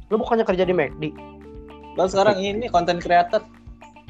Lu 0.08 0.16
bukannya 0.16 0.42
kerja 0.48 0.64
di 0.64 0.72
McD? 0.72 1.12
Gua 1.92 2.08
sekarang 2.08 2.40
ini 2.40 2.66
content 2.72 3.02
creator. 3.02 3.44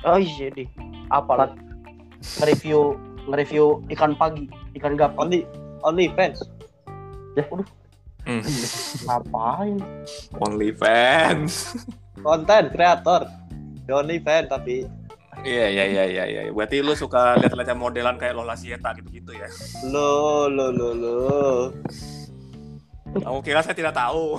Oh 0.07 0.15
iya, 0.21 0.53
di. 0.55 0.65
Apa 1.11 1.33
lu? 1.35 1.47
Nge-review 2.39 2.95
nge-review 3.29 3.83
ikan 3.99 4.15
pagi, 4.15 4.47
ikan 4.79 4.95
gapi. 4.95 5.17
Only 5.19 5.41
only 5.83 6.07
fans. 6.15 6.39
Hmm. 8.29 8.45
Ngapain? 9.09 9.81
Only 10.37 10.77
fans. 10.77 11.73
Content 12.21 12.69
creator. 12.77 13.25
The 13.89 13.93
only 13.97 14.21
fan 14.21 14.45
tapi 14.53 14.85
Iya, 15.47 15.67
iya, 15.71 15.85
iya, 15.87 16.05
iya, 16.05 16.25
iya. 16.27 16.43
Berarti 16.51 16.83
lu 16.83 16.99
suka 16.99 17.39
lihat-lihat 17.39 17.79
modelan 17.79 18.19
kayak 18.19 18.35
Lola 18.35 18.59
Sieta 18.59 18.91
gitu-gitu 18.99 19.31
ya? 19.39 19.47
lo 19.87 20.51
lo 20.51 20.75
lo 20.75 20.89
lo. 20.99 21.19
Kamu 23.23 23.39
kira 23.41 23.63
saya 23.63 23.73
tidak 23.79 23.95
tahu? 23.95 24.37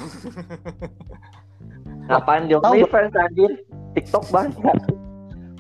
Ngapain 2.11 2.51
di 2.51 2.53
Tahu, 2.57 2.73
OnlyFans 2.73 3.15
anjir? 3.15 3.51
TikTok 3.95 4.23
banyak. 4.27 4.77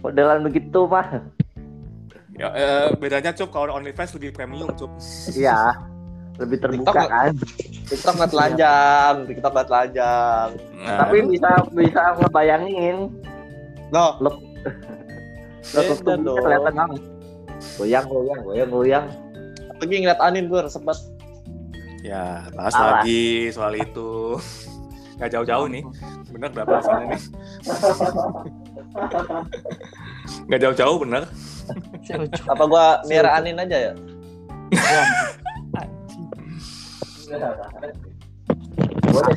Modelan 0.03 0.43
begitu 0.43 0.85
mah. 0.85 1.07
Ya, 2.39 2.47
eh, 2.55 2.87
bedanya 2.99 3.35
cup 3.35 3.51
kalau 3.51 3.75
OnlyFans 3.79 4.15
lebih 4.15 4.35
premium 4.35 4.71
cup. 4.75 4.91
Iya. 5.31 5.75
Lebih 6.39 6.57
terbuka 6.57 6.91
TikTok 6.95 7.09
kan. 7.11 7.31
TikTok 7.89 8.13
nggak 8.15 8.31
telanjang, 8.31 9.13
TikTok 9.27 9.51
nggak 9.51 9.67
telanjang. 9.67 10.47
Nah, 10.79 10.97
Tapi 11.03 11.15
bisa 11.27 11.49
bisa 11.75 12.01
ngebayangin. 12.15 12.95
No, 13.91 14.05
Lo 15.75 15.79
tubuhnya 15.85 16.15
dong. 16.23 16.39
kelihatan 16.39 16.73
banget. 16.73 17.01
Goyang, 17.75 18.05
goyang, 18.07 18.39
goyang, 18.41 18.69
goyang. 18.71 19.05
lagi 19.79 19.95
ngeliat 19.95 20.19
Anin 20.19 20.51
gue 20.51 20.59
sempat 20.67 20.99
ya 22.03 22.43
bahas 22.51 22.75
Salah. 22.75 23.03
lagi 23.03 23.51
soal 23.51 23.75
itu. 23.75 24.39
Gak 25.19 25.35
jauh-jauh 25.35 25.67
nih. 25.67 25.83
Bener 26.31 26.47
berapa 26.55 26.79
hasilnya 26.79 27.05
nih? 27.11 27.21
Gak 30.51 30.59
jauh-jauh 30.63 30.97
bener. 31.03 31.27
Apa 32.47 32.63
gua 32.65 33.03
miara 33.03 33.35
Anin 33.35 33.59
aja 33.59 33.91
ya? 33.91 33.93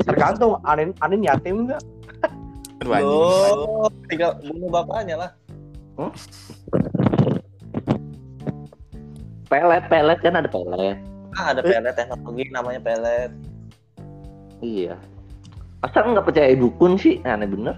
Tergantung 0.07 0.59
Anin 0.65 0.97
Anin 1.05 1.21
yatim 1.25 1.69
enggak? 1.69 1.83
Aduh 2.83 2.93
anjing. 2.97 3.19
Lo 3.55 3.89
tinggal 4.11 4.31
bunuh 4.43 4.69
bapaknya 4.73 5.17
lah. 5.17 5.31
Pelet, 9.47 9.85
pelet 9.93 10.19
kan 10.25 10.35
ada 10.41 10.49
pelet. 10.49 10.97
Ah, 11.37 11.53
ada 11.53 11.61
pelet 11.61 11.95
teknologi 11.95 12.49
namanya 12.51 12.81
pelet. 12.81 13.31
Iya. 14.65 14.97
Masa 15.83 16.07
nggak 16.07 16.27
percaya 16.27 16.55
dukun 16.57 16.97
sih? 16.97 17.21
Aneh 17.27 17.47
bener. 17.51 17.77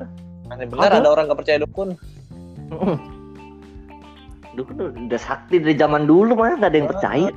Aneh 0.52 0.68
bener 0.68 0.92
Ada. 0.92 1.00
ada 1.00 1.08
orang 1.08 1.24
gak 1.32 1.40
percaya 1.40 1.58
dukun. 1.64 1.96
Dukun 4.54 4.76
udah 5.08 5.20
sakti 5.20 5.58
dari 5.58 5.74
zaman 5.74 6.06
dulu 6.06 6.36
mah 6.36 6.60
nggak 6.60 6.70
ada 6.70 6.78
yang 6.78 6.90
percaya. 6.92 7.30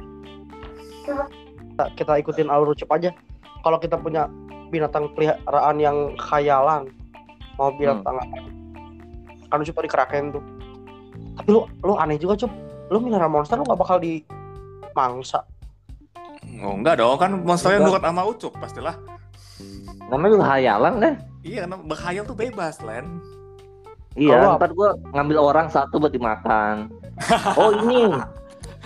Kita, 1.78 1.94
kita 1.94 2.14
ikutin 2.26 2.50
alur 2.50 2.74
ucup 2.74 2.90
aja. 2.90 3.14
Kalau 3.62 3.78
kita 3.78 4.02
punya 4.02 4.26
binatang 4.74 5.14
peliharaan 5.14 5.78
yang 5.78 6.18
khayalan, 6.18 6.90
mau 7.54 7.70
binatang 7.78 8.18
apa? 8.18 8.38
Kan 9.54 9.62
tadi 9.62 9.86
keraken 9.86 10.34
tuh. 10.34 10.42
Tapi 11.38 11.54
lu 11.54 11.70
lu 11.86 11.94
aneh 12.02 12.18
juga 12.18 12.34
cup. 12.34 12.50
Lu 12.90 12.98
melihara 12.98 13.30
monster 13.30 13.62
lu 13.62 13.68
gak 13.70 13.78
bakal 13.78 14.02
di 14.02 14.26
mangsa. 14.98 15.46
Oh 16.66 16.74
enggak 16.74 16.98
dong, 16.98 17.14
kan 17.22 17.30
monsternya 17.46 17.86
nurut 17.86 18.02
sama 18.02 18.26
Ucup 18.26 18.58
pastilah. 18.58 18.98
Namanya 20.10 20.34
juga 20.34 20.46
hayalan 20.58 20.94
deh. 20.98 21.14
Iya, 21.46 21.70
karena 21.70 21.78
berkhayal 21.78 22.24
tuh 22.26 22.38
bebas, 22.42 22.82
Len. 22.82 23.22
Iya, 24.18 24.34
Kalau- 24.34 24.58
ntar 24.58 24.72
gua 24.74 24.90
ngambil 25.14 25.38
orang 25.38 25.68
satu 25.70 26.02
buat 26.02 26.10
dimakan. 26.10 26.90
Oh 27.62 27.70
ini 27.86 28.18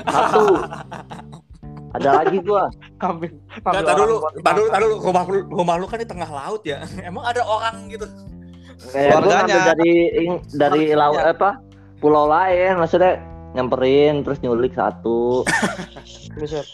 satu. 0.04 0.60
Ada 1.92 2.10
lagi 2.20 2.38
gua. 2.40 2.66
Ambil, 3.02 3.30
Nggak, 3.34 3.66
ambil 3.66 3.82
tar 3.84 3.96
dulu, 3.98 4.16
tar 4.40 4.54
dulu, 4.54 4.68
tar 4.70 4.80
dulu. 4.80 4.96
Rumah, 5.02 5.24
lu- 5.26 5.48
rumah 5.50 5.76
lu 5.76 5.86
kan 5.86 5.98
di 5.98 6.06
tengah 6.06 6.30
laut 6.30 6.62
ya. 6.64 6.86
Emang 7.04 7.24
ada 7.24 7.42
orang 7.42 7.88
gitu? 7.88 8.06
Kayak 8.88 9.10
gua 9.12 9.20
Keluarganya. 9.20 9.42
ngambil 9.42 9.62
dari 9.68 9.94
ing- 10.20 10.44
dari 10.52 10.84
laut 10.92 11.20
apa? 11.20 11.50
Pulau 11.98 12.26
lain 12.26 12.78
maksudnya 12.78 13.22
nyamperin 13.52 14.22
terus 14.22 14.40
nyulik 14.40 14.72
satu. 14.72 15.44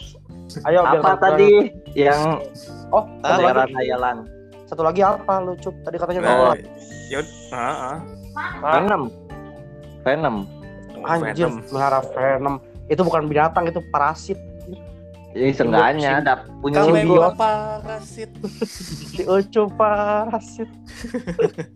Ayo 0.64 0.80
apa 0.82 0.96
gua- 0.98 1.20
tadi 1.20 1.52
yang 1.94 2.40
Oh, 2.88 3.04
Ah, 3.20 3.36
daerah 3.36 3.68
hayalan? 3.70 4.24
satu 4.64 4.80
lagi 4.80 5.00
apa 5.00 5.44
lu 5.44 5.56
cup? 5.58 5.76
Tadi 5.82 5.96
katanya 5.96 6.22
Oh, 6.24 6.56
ya, 7.08 7.20
ah, 7.52 7.60
ah. 7.60 7.98
Venom. 8.74 9.12
Venom. 10.04 10.36
Anjir, 11.04 11.48
Venom. 11.48 11.54
melihara 11.68 12.00
venom. 12.06 12.56
Itu 12.88 13.04
bukan 13.04 13.28
binatang, 13.28 13.68
itu 13.68 13.84
parasit. 13.90 14.40
Jadi 15.38 15.52
seenggaknya 15.54 16.12
ada 16.18 16.34
punya 16.66 16.82
Kamu 16.82 16.94
simbol. 16.98 17.18
emang 17.22 17.38
parasit. 17.38 18.32
Si 19.14 19.22
Ucup 19.26 19.70
parasit. 19.78 20.70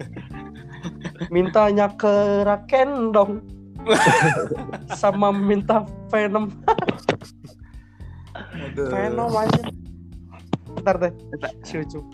Mintanya 1.33 1.93
ke 1.93 2.41
Raken 2.41 3.13
dong. 3.13 3.45
Sama 5.01 5.29
minta 5.29 5.85
venom. 6.09 6.49
Venom 8.73 9.31
aja. 9.33 9.61
Bentar 10.73 10.95
deh. 10.97 11.13
Si 11.61 11.77
Ucup. 11.77 12.05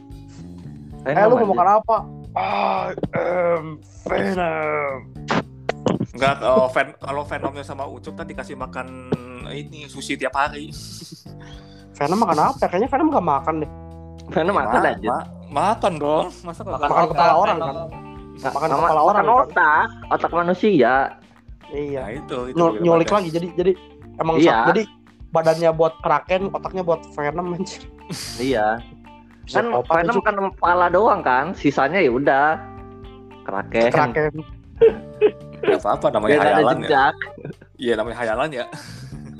Eh 1.08 1.16
lu 1.32 1.40
mau 1.40 1.56
makan 1.56 1.70
apa? 1.80 1.98
I 2.36 2.92
am 3.16 3.80
Venom. 4.04 5.16
Enggak, 6.18 6.36
kalau 6.42 6.66
ven 6.74 6.88
kalau 6.98 7.24
Venomnya 7.24 7.64
sama 7.64 7.86
Ucup 7.86 8.18
tadi 8.18 8.34
dikasih 8.34 8.58
makan 8.58 9.14
ini 9.50 9.86
sushi 9.86 10.14
tiap 10.14 10.34
hari. 10.34 10.72
Venom 11.94 12.18
makan 12.18 12.38
apa? 12.46 12.66
Kayaknya 12.66 12.90
Venom 12.90 13.08
gak 13.10 13.26
makan 13.26 13.54
deh. 13.62 13.72
Venom 14.28 14.54
makan 14.54 14.80
Ma- 14.80 14.92
aja. 14.92 15.10
ma- 15.10 15.28
makan 15.50 15.94
dong. 15.98 16.26
Masa 16.42 16.62
nggak 16.62 16.80
Makan 16.80 17.06
kepala 17.10 17.34
orang, 17.36 17.58
kan? 17.58 17.76
Makan 18.38 18.68
Sama- 18.68 18.80
kepala 18.84 19.02
orang, 19.02 19.24
makan 19.24 19.34
kan? 19.34 19.44
otak, 19.44 19.88
otak 20.12 20.32
manusia. 20.32 20.94
Iya. 21.68 22.02
Nah, 22.02 22.12
itu, 22.14 22.38
itu 22.48 22.64
nyulik 22.80 23.10
lagi 23.10 23.30
jadi 23.30 23.48
jadi 23.52 23.72
emang 24.18 24.36
Iya. 24.38 24.72
jadi 24.72 24.82
badannya 25.28 25.72
buat 25.74 26.00
kraken 26.00 26.48
otaknya 26.50 26.80
buat 26.82 27.04
venom 27.12 27.52
anjir 27.52 27.84
Iya. 28.40 28.80
Kan 29.52 29.68
Venom 29.72 30.20
kan 30.22 30.36
kepala 30.52 30.88
doang 30.88 31.20
kan, 31.20 31.52
sisanya 31.52 32.00
ya 32.00 32.08
udah 32.10 32.60
kraken. 33.44 33.92
kraken 33.92 34.34
Nggak 35.58 35.80
apa-apa 35.84 36.08
namanya 36.10 36.40
hayalan 36.42 36.78
ya. 36.84 37.06
Iya 37.76 37.94
namanya 37.96 38.18
hayalan 38.18 38.50
ya. 38.54 38.66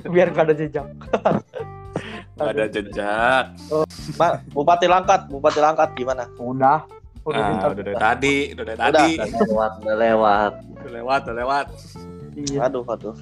Biar 0.04 0.30
gak 0.30 0.46
ada 0.46 0.54
jejak 0.54 0.86
Nggak 2.34 2.54
ada 2.54 2.64
jejak. 2.70 3.44
Mbak, 4.14 4.32
Bupati 4.54 4.86
Langkat, 4.86 5.26
Bupati 5.26 5.58
Langkat 5.58 5.90
gimana? 5.92 6.22
udah 6.38 6.86
Udah 7.26 7.34
Ah, 7.34 7.48
bintang. 7.50 7.70
udah 7.74 7.82
dari 7.82 7.96
tadi, 7.98 8.36
udah 8.54 8.64
dari 8.64 8.78
Udah, 8.78 8.86
tadi. 8.88 9.10
Udah 9.18 9.42
lewat, 9.42 9.72
udah 9.82 9.96
lewat. 9.98 10.52
Udah 10.70 10.90
lewat, 10.94 11.20
udah 11.26 11.36
lewat. 11.36 11.66
Iya. 12.38 12.58
Aduh, 12.64 12.84
aduh. 12.86 13.14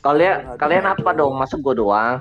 Kalian 0.00 0.36
kalian 0.56 0.84
apa 0.88 1.10
dong? 1.12 1.36
Masa 1.36 1.60
gua 1.60 1.76
doang? 1.76 2.16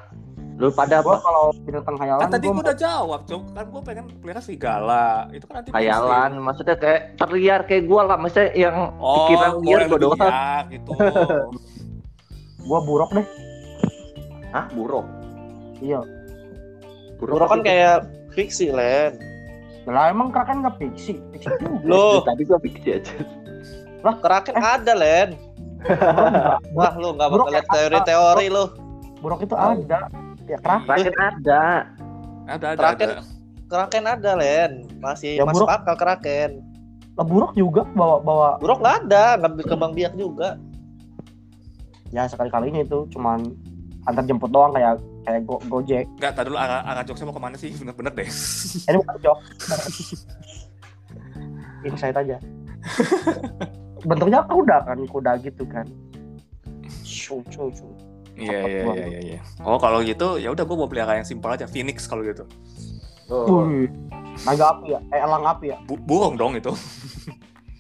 Lu 0.54 0.70
pada 0.70 1.00
Gua 1.00 1.18
apa? 1.18 1.24
kalau 1.24 1.46
binatang 1.58 1.96
hayalan 1.98 2.22
Kan 2.22 2.30
tadi 2.30 2.46
gua 2.46 2.54
gua 2.54 2.64
udah 2.68 2.78
jawab, 2.78 3.20
Cok. 3.24 3.42
Kan 3.50 3.66
gua 3.72 3.82
pengen 3.82 4.06
pelihara 4.20 4.42
serigala. 4.44 5.06
Itu 5.32 5.46
kan 5.48 5.54
nanti 5.58 5.70
Hayalan, 5.72 6.32
maksudnya 6.38 6.76
kayak 6.76 7.02
terliar 7.16 7.60
kayak 7.64 7.84
gua 7.88 8.02
lah, 8.06 8.18
maksudnya 8.20 8.52
yang 8.54 8.76
Oh, 9.00 9.26
pikiran 9.26 9.50
gua 9.56 9.64
liar 9.64 9.82
gua 9.88 10.00
doang. 10.04 10.64
gitu. 10.68 10.92
gua 12.68 12.80
buruk 12.84 13.10
deh. 13.14 13.28
Hah, 14.54 14.70
buruk. 14.70 15.04
Iya. 15.82 16.06
Buruk 17.18 17.50
kan 17.50 17.66
kayak 17.66 18.06
fiksi, 18.38 18.70
Len. 18.70 19.18
Lah 19.90 20.14
emang 20.14 20.30
kraken 20.32 20.62
nggak 20.64 20.78
fiksi? 20.80 21.18
Fiksi 21.34 21.50
juga. 21.58 21.84
Loh, 21.90 22.22
tadi 22.22 22.46
gua 22.46 22.60
pikir 22.62 23.02
aja. 23.02 23.18
keraken 24.22 24.58
ada, 24.62 24.94
Len. 24.94 25.36
Wah, 26.78 26.94
lu 26.96 27.18
nggak 27.18 27.30
Buruk 27.34 27.48
bakal 27.50 27.56
lihat 27.60 27.66
ya, 27.68 27.74
teori-teori 27.76 28.48
lu. 28.48 28.66
Buruk 29.20 29.40
itu 29.44 29.56
ada. 29.58 30.08
Ya 30.48 30.58
kraken. 30.62 30.88
Kraken 30.88 31.16
ada. 31.18 31.64
Ada, 32.48 32.66
ada, 32.76 32.80
Terakhir. 32.80 33.08
ada. 33.10 33.22
Keraken 33.68 34.06
ada, 34.06 34.32
Len. 34.38 34.72
Masih 35.02 35.40
Ya, 35.40 35.44
masuk 35.44 35.66
buruk. 35.66 35.76
akal 35.76 35.96
keraken. 35.98 36.52
Lah 37.14 37.26
buruk 37.26 37.52
juga 37.54 37.86
bawa 37.94 38.18
bawa 38.22 38.50
Buruk 38.58 38.82
nggak 38.82 38.96
ada, 39.06 39.38
ngambil 39.42 39.66
kembang 39.66 39.94
biak 39.98 40.14
juga. 40.14 40.62
ya 42.14 42.30
sekali 42.30 42.54
kalinya 42.54 42.86
itu 42.86 43.10
cuman 43.10 43.42
antar 44.04 44.24
jemput 44.24 44.52
doang 44.52 44.72
kayak 44.72 44.98
kayak 45.24 45.42
go, 45.44 45.56
gojek. 45.68 46.06
Enggak, 46.20 46.32
tadi 46.36 46.48
dulu 46.52 46.60
arah, 46.60 46.84
arah 46.84 47.04
jokesnya 47.04 47.28
mau 47.32 47.36
ke 47.36 47.44
mana 47.44 47.56
sih? 47.56 47.72
Bener-bener 47.72 48.12
deh. 48.12 48.28
Ini 48.90 48.98
bukan 49.00 49.16
jok. 49.22 49.38
Insight 51.84 52.16
aja. 52.16 52.38
Bentuknya 54.04 54.44
kuda 54.48 54.78
kan, 54.84 54.98
kuda 55.08 55.32
gitu 55.40 55.64
kan. 55.68 55.88
Shoo, 57.04 57.40
shoo, 57.48 57.72
shoo. 57.72 57.92
Iya, 58.34 58.60
iya, 58.66 58.82
iya, 58.82 59.06
iya, 59.08 59.20
iya. 59.22 59.40
Oh, 59.62 59.78
kalau 59.78 60.02
gitu 60.02 60.42
ya 60.42 60.50
udah 60.50 60.66
gua 60.66 60.78
mau 60.84 60.90
pelihara 60.90 61.22
yang 61.22 61.28
simpel 61.28 61.54
aja, 61.54 61.70
Phoenix 61.70 62.10
kalau 62.10 62.26
gitu. 62.26 62.44
Oh. 63.30 63.62
Naga 64.44 64.74
api 64.74 64.98
ya, 64.98 65.00
eh 65.14 65.22
elang 65.22 65.46
api 65.46 65.70
ya, 65.70 65.78
Bu 65.86 65.96
burung 65.96 66.34
dong 66.34 66.58
itu. 66.58 66.74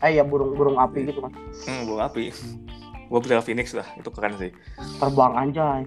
eh 0.05 0.13
ya 0.13 0.23
burung 0.23 0.53
burung 0.53 0.77
api 0.77 1.09
gitu 1.09 1.25
kan, 1.25 1.33
Hmm, 1.65 1.89
burung 1.89 2.05
api. 2.05 2.29
Gua 3.09 3.19
pelihara 3.19 3.41
Phoenix 3.41 3.73
lah, 3.73 3.87
itu 3.97 4.07
keren 4.13 4.37
sih. 4.37 4.53
terbang 5.01 5.33
anjay. 5.33 5.81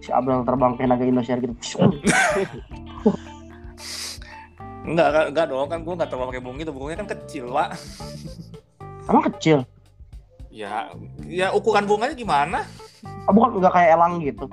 Si 0.00 0.10
Abel 0.10 0.42
terbang 0.48 0.72
kayak 0.76 0.88
naga 0.96 1.04
Indosiar 1.04 1.38
gitu. 1.40 1.54
Enggak, 4.80 5.12
enggak, 5.12 5.24
enggak 5.28 5.46
dong, 5.52 5.68
kan 5.68 5.78
gua 5.84 5.94
enggak 6.00 6.08
terlalu 6.08 6.28
pakai 6.32 6.42
burung 6.42 6.58
itu, 6.58 6.72
burungnya 6.72 6.98
kan 7.04 7.08
kecil, 7.12 7.52
Pak. 7.52 7.68
Emang 9.06 9.24
kecil? 9.28 9.58
Ya, 10.48 10.88
ya 11.28 11.52
ukuran 11.52 11.84
burungnya 11.84 12.16
gimana? 12.16 12.64
Oh, 13.28 13.32
bukan 13.36 13.60
nggak 13.60 13.76
kayak 13.76 13.90
elang 13.92 14.24
gitu. 14.24 14.48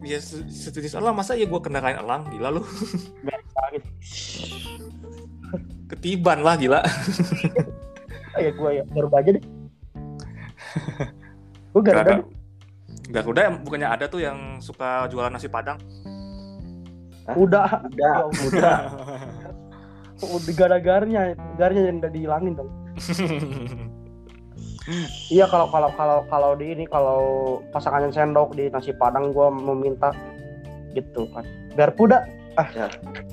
Ya 0.00 0.16
se- 0.16 0.48
sejenis 0.48 0.96
elang, 0.96 1.12
masa 1.12 1.36
ya 1.36 1.44
gua 1.44 1.60
kendarain 1.60 2.00
elang, 2.00 2.24
gila 2.32 2.56
lu. 2.56 2.64
Gitu. 3.76 3.88
Ketiban 5.92 6.40
lah, 6.40 6.56
gila. 6.56 6.80
Ya 8.36 8.52
gue 8.52 8.68
ya 8.68 8.84
baru 8.92 9.08
baca 9.08 9.32
deh. 9.32 9.40
gue 11.72 11.80
gak 11.80 12.04
ada. 12.04 12.20
Garuda. 13.08 13.22
Garuda 13.22 13.40
yang 13.46 13.56
bukannya 13.62 13.88
ada 13.88 14.04
tuh 14.06 14.20
yang 14.22 14.38
suka 14.58 15.06
jualan 15.10 15.30
nasi 15.30 15.46
padang. 15.46 15.78
Udah, 17.34 17.82
Udah. 17.90 17.90
ya 17.98 18.12
udah. 18.46 18.78
Udah 20.22 20.54
gara-garnya, 20.54 21.34
garnya 21.58 21.90
yang 21.90 21.98
udah 22.00 22.10
dihilangin 22.10 22.54
dong. 22.54 22.70
Iya 25.34 25.50
kalau 25.50 25.66
kalau 25.66 25.90
kalau 25.98 26.18
kalau 26.30 26.50
di 26.54 26.70
ini 26.70 26.86
kalau 26.86 27.18
pasangan 27.74 28.06
yang 28.06 28.14
sendok 28.14 28.54
di 28.54 28.70
nasi 28.70 28.94
padang 28.94 29.34
gue 29.34 29.48
meminta 29.50 30.14
gitu 30.94 31.26
kan. 31.34 31.42
Biar 31.74 31.90
puda. 31.90 32.22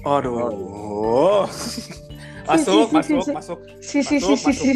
Aduh. 0.02 1.46
masuk, 2.50 2.90
masuk, 2.90 3.24
masuk, 3.32 3.60
Si 3.80 4.02
si 4.04 4.18
si 4.20 4.34
si 4.36 4.52
si 4.52 4.72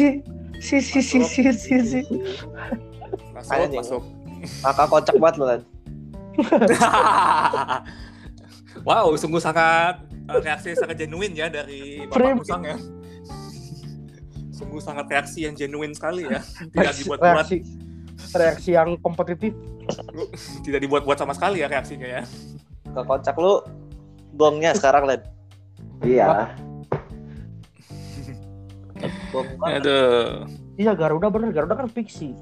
si 0.62 0.78
si 0.80 1.00
si 1.02 1.20
si 1.26 1.42
si 1.52 1.76
si. 1.82 2.00
masuk, 3.34 3.52
Anjing. 3.52 3.82
masuk. 3.82 4.02
Kakak 4.62 4.86
kocak 4.90 5.16
banget 5.18 5.34
lu, 5.40 5.44
Len. 5.46 5.62
wow, 8.88 9.10
sungguh 9.18 9.42
sangat 9.42 10.06
eh, 10.06 10.38
reaksi 10.38 10.78
sangat 10.78 10.96
genuine 10.98 11.34
ya 11.34 11.46
dari. 11.50 12.06
Bapak 12.06 12.38
Musang 12.38 12.62
ya. 12.62 12.76
Sungguh 14.58 14.82
sangat 14.82 15.06
reaksi 15.06 15.46
yang 15.46 15.54
genuine 15.54 15.94
sekali 15.94 16.26
ya. 16.26 16.42
Tidak 16.74 16.94
dibuat-buat, 17.02 17.46
reaksi 17.46 17.62
reaksi 18.34 18.70
yang 18.74 18.98
kompetitif. 19.00 19.54
tidak 20.60 20.84
dibuat-buat 20.84 21.16
sama 21.16 21.32
sekali 21.32 21.64
ya 21.64 21.66
reaksinya 21.70 22.20
ya. 22.20 22.22
Kakak 22.92 23.04
kocak 23.08 23.36
lu 23.40 23.64
gongnya 24.36 24.76
sekarang, 24.76 25.08
Len. 25.08 25.24
Iya. 26.04 26.52
Banget. 29.32 29.80
Aduh. 29.80 30.44
Iya 30.78 30.94
Garuda 30.94 31.26
bener 31.32 31.50
Garuda 31.50 31.74
kan 31.74 31.88
fiksi. 31.90 32.36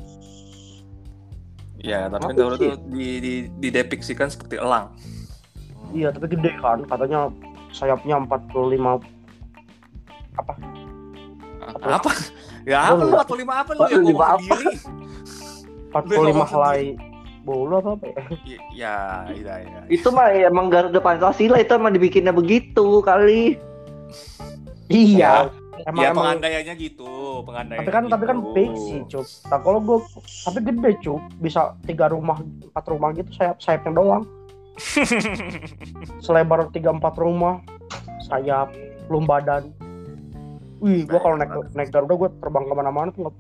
Ya, 1.81 2.09
tapi 2.09 2.33
Apa 2.33 2.37
Garuda 2.37 2.57
sih? 2.57 2.71
tuh 2.73 2.77
di, 2.89 3.09
di, 3.21 3.35
didepiksikan 3.61 4.29
seperti 4.29 4.57
elang. 4.57 4.93
Iya 5.95 6.11
tapi 6.11 6.27
gede 6.29 6.51
kan 6.59 6.83
katanya 6.85 7.31
sayapnya 7.71 8.19
45 8.27 8.53
Apa? 10.37 10.53
apa? 11.89 12.11
Ya 12.67 12.91
apa 12.91 13.03
lu 13.03 13.15
45 13.15 13.49
apa 13.49 13.71
lu 13.73 13.81
yang 13.87 14.03
45 14.03 14.05
ngomong 14.05 14.21
apa? 14.21 14.55
sendiri? 14.57 14.75
45 15.95 16.53
helai 16.53 16.83
bolu 17.47 17.75
apa 17.79 17.91
apa 17.95 18.07
ya? 18.11 18.23
Ya, 18.75 18.99
iya, 19.31 19.55
iya. 19.63 19.81
Itu 19.87 20.11
mah 20.11 20.35
ya, 20.35 20.51
emang 20.51 20.67
Garuda 20.67 20.99
Pancasila 20.99 21.63
itu 21.63 21.73
emang 21.73 21.95
dibikinnya 21.95 22.35
begitu 22.35 23.01
kali. 23.03 23.55
Iya. 24.87 25.51
Emang 25.85 26.01
ya 26.01 26.09
emang 26.11 26.25
pengandaiannya 26.25 26.75
gitu, 26.79 27.13
pengandaiannya 27.45 27.85
tapi 27.85 27.93
kan 27.93 28.05
tapi 28.09 28.25
kan 28.25 28.39
gitu. 28.41 28.51
fiksi 28.55 28.97
cup. 29.07 29.27
Nah 29.51 29.59
kalau 29.61 29.79
gue 29.79 29.99
tapi 30.43 30.59
gede 30.63 30.93
cup 31.03 31.21
bisa 31.37 31.61
tiga 31.85 32.07
rumah 32.09 32.41
empat 32.41 32.85
rumah 32.89 33.13
gitu 33.13 33.29
sayap 33.35 33.61
sayapnya 33.61 33.93
doang. 33.93 34.25
Selebar 36.25 36.69
tiga 36.71 36.93
empat 36.93 37.17
rumah 37.17 37.61
sayap 38.25 38.73
belum 39.09 39.29
badan. 39.29 39.69
Wih 40.81 41.05
gue 41.05 41.19
kalau 41.19 41.37
naik 41.37 41.53
naik 41.73 41.89
Garuda 41.89 42.15
gue 42.15 42.31
terbang 42.39 42.65
ke 42.65 42.75
mana-mana 42.75 43.09
tuh 43.11 43.29
nggak 43.29 43.37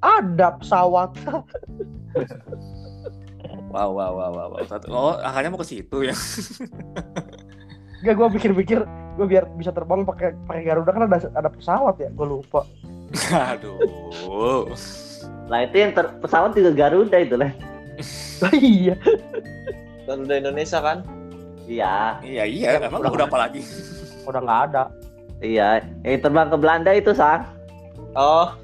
ada 0.00 0.48
pesawat. 0.58 1.10
Wow, 3.70 3.94
wow, 3.94 4.10
wow, 4.10 4.30
wow, 4.34 4.48
wow. 4.50 4.66
Satu- 4.66 4.90
Oh, 4.90 5.14
akhirnya 5.14 5.54
mau 5.54 5.62
ke 5.62 5.68
situ 5.70 6.02
ya. 6.02 6.14
Gak 8.02 8.14
gue 8.18 8.28
pikir-pikir 8.34 8.82
gue 9.20 9.28
biar 9.28 9.44
bisa 9.52 9.68
terbang 9.68 10.00
pakai 10.00 10.32
pakai 10.48 10.62
Garuda 10.64 10.90
kan 10.90 11.04
ada 11.04 11.20
ada 11.30 11.48
pesawat 11.52 12.00
ya 12.00 12.08
gue 12.08 12.24
lupa. 12.26 12.64
Aduh. 13.52 13.76
Lah 15.44 15.60
itu 15.60 15.76
yang 15.76 15.92
ter- 15.92 16.16
pesawat 16.18 16.56
juga 16.56 16.72
Garuda 16.72 17.20
itu 17.20 17.36
lah. 17.36 17.52
Iya. 18.56 18.96
Garuda 20.08 20.34
Indonesia 20.34 20.80
kan? 20.80 21.04
Iya, 21.68 22.16
Iya, 22.24 22.44
iya, 22.44 22.68
emang 22.80 23.04
udah- 23.04 23.12
udah 23.12 23.26
apa 23.28 23.38
lagi? 23.38 23.60
Udah 24.24 24.40
nggak 24.40 24.60
ada. 24.72 24.82
iya. 25.38 25.84
Yang 26.00 26.24
terbang 26.24 26.48
ke 26.48 26.56
Belanda 26.56 26.90
itu 26.90 27.12
sang. 27.12 27.44
Oh, 28.12 28.56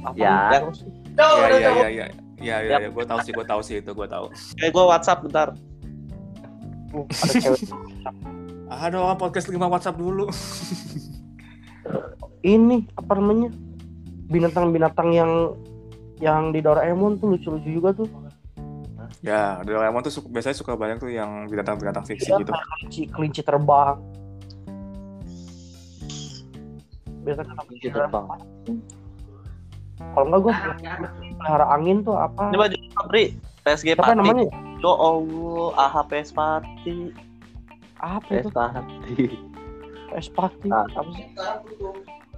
Apa 0.00 0.16
Ya. 0.16 0.36
terus? 0.56 0.80
Iya, 1.12 1.28
iya, 1.28 1.58
iya, 1.60 1.70
iya. 1.70 2.06
Iya, 2.36 2.56
iya, 2.62 2.76
iya, 2.78 2.88
gue 2.88 3.04
tahu 3.04 3.18
sih, 3.20 3.32
gue 3.32 3.44
tahu 3.44 3.60
sih 3.60 3.76
itu, 3.78 3.90
gue 3.90 4.04
tahu. 4.06 4.28
eh 4.60 4.68
gua 4.68 4.92
WhatsApp 4.92 5.24
bentar. 5.24 5.48
Uh, 6.90 7.04
ada 7.04 7.32
cewek. 7.34 7.60
Ada 8.66 8.96
orang 8.96 9.14
podcast 9.16 9.46
5 9.46 9.56
WhatsApp 9.58 9.94
dulu. 9.94 10.26
ini 12.44 12.86
apa 12.92 13.12
namanya 13.12 13.50
binatang-binatang 14.26 15.08
yang 15.10 15.32
yang 16.16 16.50
di 16.50 16.58
Doraemon 16.58 17.16
tuh 17.16 17.32
lucu-lucu 17.32 17.70
juga 17.72 17.90
tuh 17.92 18.06
Ya, 19.20 19.58
Doraemon 19.60 20.00
tuh 20.00 20.12
suka- 20.12 20.26
biasanya 20.28 20.54
suka 20.56 20.74
banyak 20.74 20.98
tuh 20.98 21.10
yang 21.10 21.46
binatang-binatang 21.46 22.02
fiksi 22.04 22.26
Iya, 22.28 22.38
gitu. 22.38 22.52
kelinci 22.54 23.02
kelinci 23.08 23.42
terbang 23.42 23.98
biasanya 27.20 27.46
kata 27.48 27.62
Kunci 27.64 27.88
terbang. 27.88 28.26
kalau 30.12 30.24
enggak 30.24 30.40
gue 30.40 30.52
pelihara 31.32 31.66
angin 31.68 31.96
tuh 32.00 32.14
apa 32.14 32.42
Ini 32.46 32.56
baju 32.56 32.76
Fabri. 32.94 33.24
PSG 33.60 33.86
apa 33.92 34.02
Pati. 34.04 34.16
namanya 34.16 34.44
Yo 34.76 34.92
Allah, 34.92 35.66
AHPS 35.84 36.30
Pati. 36.30 37.10
Apa 38.06 38.30
itu 38.32 38.48
Pesti. 38.48 39.26
es 40.14 40.28
pati 40.30 40.68
Ah. 40.70 40.86
apa 40.86 41.10
sih 41.12 41.26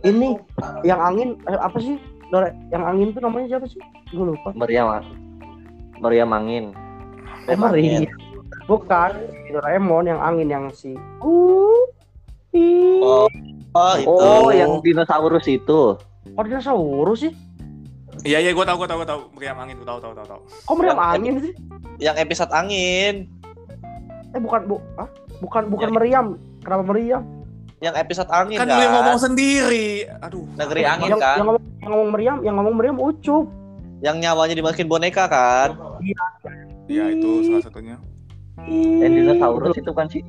ini 0.02 0.38
yang 0.82 0.98
angin 0.98 1.28
eh, 1.44 1.58
apa 1.58 1.76
sih 1.78 2.00
Dora 2.28 2.48
yang 2.68 2.84
angin 2.84 3.12
tuh 3.12 3.20
namanya 3.20 3.46
siapa 3.50 3.66
sih 3.66 3.80
gue 4.08 4.24
lupa 4.26 4.52
Meriam. 4.52 5.00
Meriam 5.98 6.30
angin. 6.30 6.72
Emery 7.44 8.04
bukan 8.64 9.10
di 9.42 9.50
Doraemon 9.50 10.04
yang 10.06 10.20
angin 10.20 10.46
yang 10.46 10.64
si 10.70 10.92
uh 11.18 11.84
Oh, 13.00 13.28
Oh, 13.72 13.94
itu. 13.94 14.08
Oh, 14.08 14.48
yang 14.50 14.80
dinosaurus 14.80 15.44
itu. 15.46 15.96
Kok 16.28 16.44
dinosaurus 16.44 17.18
sih? 17.22 17.32
Iya 18.24 18.40
iya 18.40 18.50
gue 18.50 18.64
tau 18.64 18.74
gue 18.74 18.84
tau 18.84 18.98
gue 18.98 19.06
tau 19.06 19.20
meriam 19.30 19.56
angin 19.56 19.78
gue 19.78 19.86
tau 19.86 19.96
tau 19.96 20.12
tau 20.12 20.26
tau. 20.26 20.40
Kok 20.64 20.74
meriam 20.74 20.96
Yang- 20.96 21.12
angin 21.14 21.34
sih? 21.40 21.52
Yang 21.98 22.16
episode 22.20 22.50
angin. 22.50 23.14
Eh 24.30 24.40
bukan 24.40 24.60
bu, 24.66 24.76
ah? 24.96 25.08
Bukan 25.38 25.62
bukan 25.68 25.88
Ya. 25.88 25.94
meriam. 25.94 26.26
Kenapa 26.60 26.82
meriam? 26.84 27.22
Yang 27.78 27.94
episode 27.96 28.28
angin 28.28 28.58
Kan 28.58 28.66
kan. 28.66 28.76
yang 28.76 28.92
ngomong 28.92 29.18
sendiri. 29.18 30.10
Aduh. 30.20 30.44
Negeri 30.54 30.82
angin 30.82 31.08
yang, 31.08 31.20
kan. 31.20 31.36
yang 31.36 31.46
ngomong 31.46 31.62
yang 31.78 31.90
ngomong 31.90 32.10
meriam, 32.10 32.36
yang 32.42 32.54
ngomong 32.56 32.74
meriam 32.74 32.96
ucup. 32.98 33.46
Yang 33.98 34.16
nyawanya 34.20 34.54
dimasukin 34.54 34.86
boneka 34.86 35.24
kan. 35.26 35.74
Iya 36.86 37.04
itu 37.10 37.30
salah 37.44 37.62
satunya. 37.62 37.96
Yang 38.64 39.12
dinosaurus 39.16 39.76
itu 39.76 39.92
kan 39.92 40.06
sih. 40.06 40.22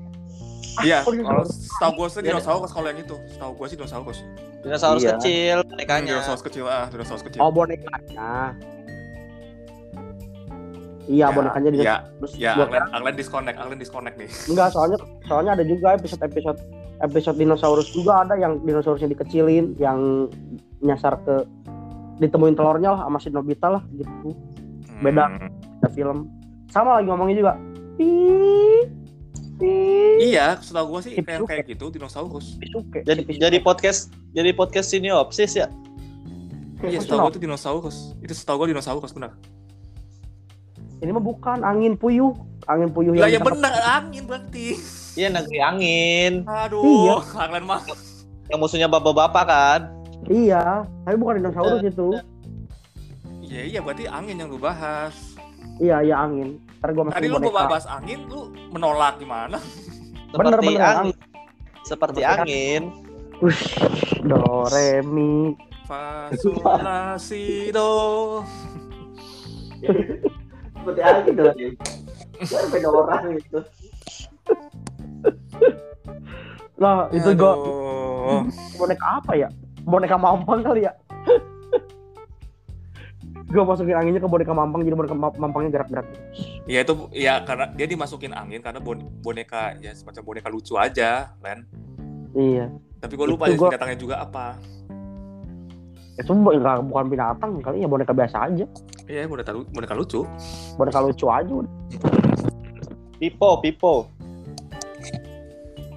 Iya, 0.79 1.01
Oh, 1.01 1.11
kalau 1.11 1.43
dinosaurus. 1.43 1.49
setahu 1.67 1.91
gue 1.91 2.07
sih 2.07 2.21
dinosaurus 2.23 2.71
kalau 2.71 2.87
yang 2.87 2.99
itu. 2.99 3.15
Setahu 3.27 3.51
gue 3.53 3.67
sih 3.67 3.75
dinosaurus. 3.75 4.19
Dinosaurus 4.59 5.01
Iya. 5.01 5.11
kecil, 5.13 5.57
Hmm, 5.57 5.69
bonekanya. 5.69 6.07
dinosaurus 6.13 6.43
kecil 6.45 6.65
ah, 6.65 6.85
dinosaurus 6.87 7.23
kecil. 7.25 7.39
Oh 7.39 7.49
bonekanya. 7.49 8.53
Iya 11.09 11.33
bonekanya 11.33 11.69
dia. 11.73 11.81
Ya, 11.83 11.97
Terus 12.21 12.31
ya, 12.37 12.53
gua 12.53 12.69
Anglen, 12.69 12.85
Anglen 12.93 13.15
disconnect, 13.17 13.57
Anglen 13.57 13.79
disconnect 13.81 14.15
nih. 14.21 14.29
Enggak, 14.45 14.69
soalnya 14.77 14.97
soalnya 15.25 15.51
ada 15.57 15.63
juga 15.65 15.97
episode 15.97 16.21
episode 16.21 16.59
episode 17.01 17.37
dinosaurus 17.41 17.89
juga 17.89 18.21
ada 18.21 18.37
yang 18.37 18.61
dinosaurusnya 18.61 19.09
dikecilin, 19.09 19.73
yang 19.81 20.29
nyasar 20.85 21.17
ke 21.25 21.49
ditemuin 22.21 22.53
telurnya 22.53 22.93
lah 22.93 23.09
sama 23.09 23.17
si 23.17 23.33
Nobita 23.33 23.73
lah 23.73 23.83
gitu. 23.97 24.37
Beda. 25.01 25.25
Hmm. 25.33 25.49
Film. 25.97 26.29
Sama 26.69 27.01
lagi 27.01 27.09
ngomongnya 27.09 27.35
juga. 27.41 27.53
Pi. 27.97 28.11
Pi. 29.57 29.73
Iya, 30.29 30.61
setahu 30.61 30.93
gue 30.93 31.01
sih 31.09 31.11
kayak 31.25 31.49
kayak 31.49 31.65
gitu 31.73 31.89
dinosaurus. 31.89 32.61
Pisuke. 32.61 33.01
Jadi 33.01 33.25
jadi 33.33 33.57
podcast 33.65 34.13
jadi 34.37 34.53
podcast 34.53 34.93
siniopsis 34.93 35.57
ya. 35.57 35.67
Iya, 36.85 37.01
setahu 37.01 37.33
gue 37.33 37.39
itu 37.39 37.41
dinosaurus. 37.49 38.13
Itu 38.21 38.37
setahu 38.37 38.67
gue 38.67 38.77
dinosaurus 38.77 39.09
benar. 39.09 39.33
Ini 40.99 41.15
mah 41.15 41.23
bukan 41.23 41.63
angin 41.63 41.95
puyuh, 41.95 42.35
angin 42.67 42.91
puyuh 42.91 43.15
Lah 43.15 43.31
ya 43.31 43.39
yang 43.39 43.47
benar 43.47 43.71
angin 44.03 44.27
berarti. 44.27 44.75
Iya 45.15 45.31
negeri 45.31 45.59
angin. 45.63 46.33
Aduh, 46.43 46.83
Iya. 46.83 47.15
Anglen 47.39 47.63
mah. 47.63 47.81
Yang 48.51 48.59
musuhnya 48.59 48.87
bapak-bapak 48.91 49.45
kan. 49.47 49.81
Iya, 50.27 50.83
tapi 51.07 51.15
bukan 51.15 51.39
dinosaurus 51.39 51.79
itu. 51.87 52.19
Iya 53.39 53.61
iya 53.65 53.79
berarti 53.79 54.05
angin 54.11 54.35
yang 54.43 54.51
lu 54.51 54.59
bahas. 54.59 55.15
Iya, 55.79 56.03
iya 56.03 56.15
angin. 56.19 56.59
Ntar 56.83 56.91
gua 56.91 57.11
Tadi 57.15 57.27
lu 57.31 57.39
mau 57.39 57.51
bahas 57.51 57.87
angin, 57.87 58.27
lu 58.27 58.51
menolak 58.75 59.15
gimana? 59.23 59.57
Bener, 60.35 60.59
Seperti 60.59 60.67
bener, 60.75 60.83
angin. 60.83 61.15
Seperti 61.87 62.19
Seperti 62.21 62.21
angin. 62.27 62.81
Ush, 63.39 63.63
do 64.27 64.67
re 64.67 64.99
mi. 65.07 65.55
Fa 65.87 66.27
sol 66.35 66.59
la 66.59 67.15
si 67.15 67.71
do. 67.71 68.43
Seperti 70.79 71.01
angin 71.01 71.33
dong. 71.35 71.55
Kan 72.39 72.65
beda 72.71 72.87
orang 72.89 73.23
itu. 73.35 73.59
Lah, 76.79 77.11
itu 77.11 77.29
gua 77.35 77.51
Aduh. 77.53 78.41
boneka 78.79 79.05
apa 79.19 79.31
ya? 79.35 79.47
Boneka 79.83 80.15
mampang 80.15 80.63
kali 80.63 80.87
ya? 80.87 80.93
gua 83.49 83.65
masukin 83.65 83.97
anginnya 83.97 84.21
ke 84.21 84.29
boneka 84.29 84.53
mampang 84.53 84.85
jadi 84.85 84.93
boneka 84.93 85.17
ma- 85.17 85.33
mampangnya 85.35 85.73
gerak-gerak. 85.73 86.05
Ya 86.69 86.85
itu 86.85 86.93
ya 87.11 87.41
karena 87.41 87.65
dia 87.73 87.89
dimasukin 87.89 88.29
angin 88.29 88.61
karena 88.61 88.77
bon- 88.77 89.09
boneka 89.19 89.73
ya 89.81 89.89
semacam 89.91 90.21
boneka 90.23 90.47
lucu 90.47 90.77
aja, 90.77 91.33
Len. 91.41 91.65
Iya. 92.31 92.69
Tapi 93.01 93.13
gue 93.17 93.27
lupa 93.27 93.49
Itu 93.49 93.57
jenis 93.57 93.59
gua- 93.59 93.71
binatangnya 93.73 93.97
juga 93.97 94.15
apa. 94.21 94.45
Itu 96.19 96.35
bu- 96.35 96.51
nggak 96.51 96.83
bukan 96.91 97.05
binatang 97.07 97.51
kali 97.63 97.79
ya 97.79 97.87
boneka 97.87 98.11
biasa 98.11 98.51
aja. 98.51 98.67
Iya, 99.07 99.23
boneka, 99.25 99.55
boneka 99.55 99.95
lucu. 99.95 100.27
Boneka 100.75 100.99
lucu 100.99 101.25
aja 101.31 101.47
udah. 101.47 101.71
Pipo, 103.19 103.63
pipo. 103.63 103.93